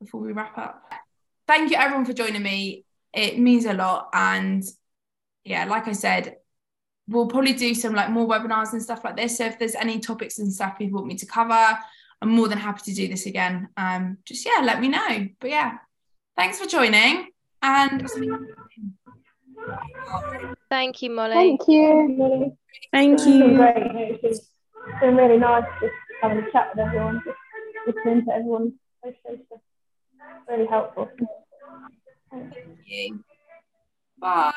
[0.00, 0.82] before we wrap up?
[1.46, 2.84] Thank you everyone for joining me.
[3.12, 4.10] It means a lot.
[4.12, 4.62] And
[5.44, 6.36] yeah, like I said,
[7.08, 9.38] we'll probably do some like more webinars and stuff like this.
[9.38, 11.78] So if there's any topics and stuff you want me to cover,
[12.22, 13.68] I'm more than happy to do this again.
[13.76, 15.28] Um, just yeah, let me know.
[15.40, 15.78] But yeah,
[16.36, 17.28] thanks for joining.
[17.62, 18.08] And
[20.70, 21.34] thank you, Molly.
[21.34, 22.52] Thank you, Molly.
[22.92, 23.56] Thank you.
[23.56, 24.20] Great.
[24.22, 24.48] It's
[25.00, 25.92] been really nice just
[26.22, 27.36] having a chat with everyone, just
[27.86, 28.74] listening to everyone.
[30.48, 31.08] Really helpful.
[32.30, 32.54] Thank
[32.86, 33.24] you.
[34.18, 34.52] Bye.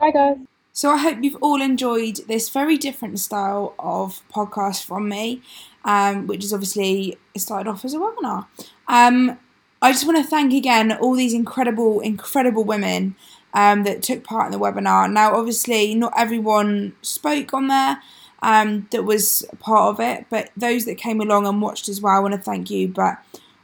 [0.00, 0.38] Bye, guys.
[0.72, 5.42] So I hope you've all enjoyed this very different style of podcast from me
[5.84, 8.46] um, which is obviously started off as a webinar.
[8.88, 9.38] Um,
[9.82, 13.16] I just want to thank again all these incredible, incredible women
[13.52, 15.12] um, that took part in the webinar.
[15.12, 18.02] Now, obviously, not everyone spoke on there
[18.42, 22.16] um, that was part of it, but those that came along and watched as well,
[22.16, 22.88] I want to thank you.
[22.88, 23.18] But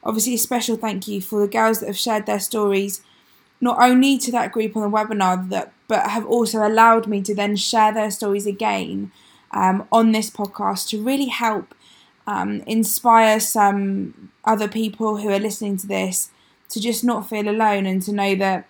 [0.05, 3.03] obviously, a special thank you for the girls that have shared their stories,
[3.61, 7.35] not only to that group on the webinar, that but have also allowed me to
[7.35, 9.11] then share their stories again
[9.51, 11.75] um, on this podcast to really help
[12.29, 16.31] um, inspire some other people who are listening to this
[16.69, 18.67] to just not feel alone and to know that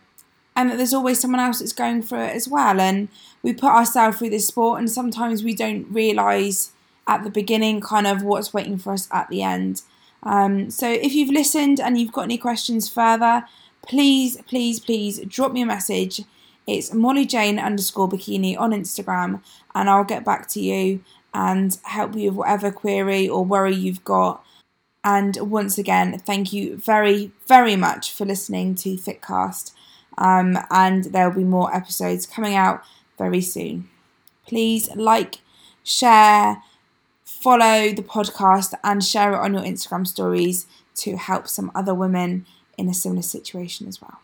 [0.56, 2.80] and that there's always someone else that's going through it as well.
[2.80, 3.08] And
[3.42, 6.72] we put ourselves through this sport and sometimes we don't realize
[7.06, 9.82] at the beginning kind of what's waiting for us at the end.
[10.22, 13.44] Um, so if you've listened and you've got any questions further
[13.82, 16.22] please please please drop me a message
[16.66, 19.42] it's molly jayne underscore bikini on instagram
[19.74, 21.00] and i'll get back to you
[21.32, 24.44] and help you with whatever query or worry you've got.
[25.04, 29.72] And once again, thank you very, very much for listening to Thickcast.
[30.18, 32.82] um, and there will be more episodes coming out
[33.16, 33.88] very soon.
[34.46, 35.36] Please like,
[35.82, 36.62] share,
[37.24, 40.66] follow the podcast, and share it on your Instagram stories
[40.96, 42.44] to help some other women
[42.80, 44.20] in a similar situation as well.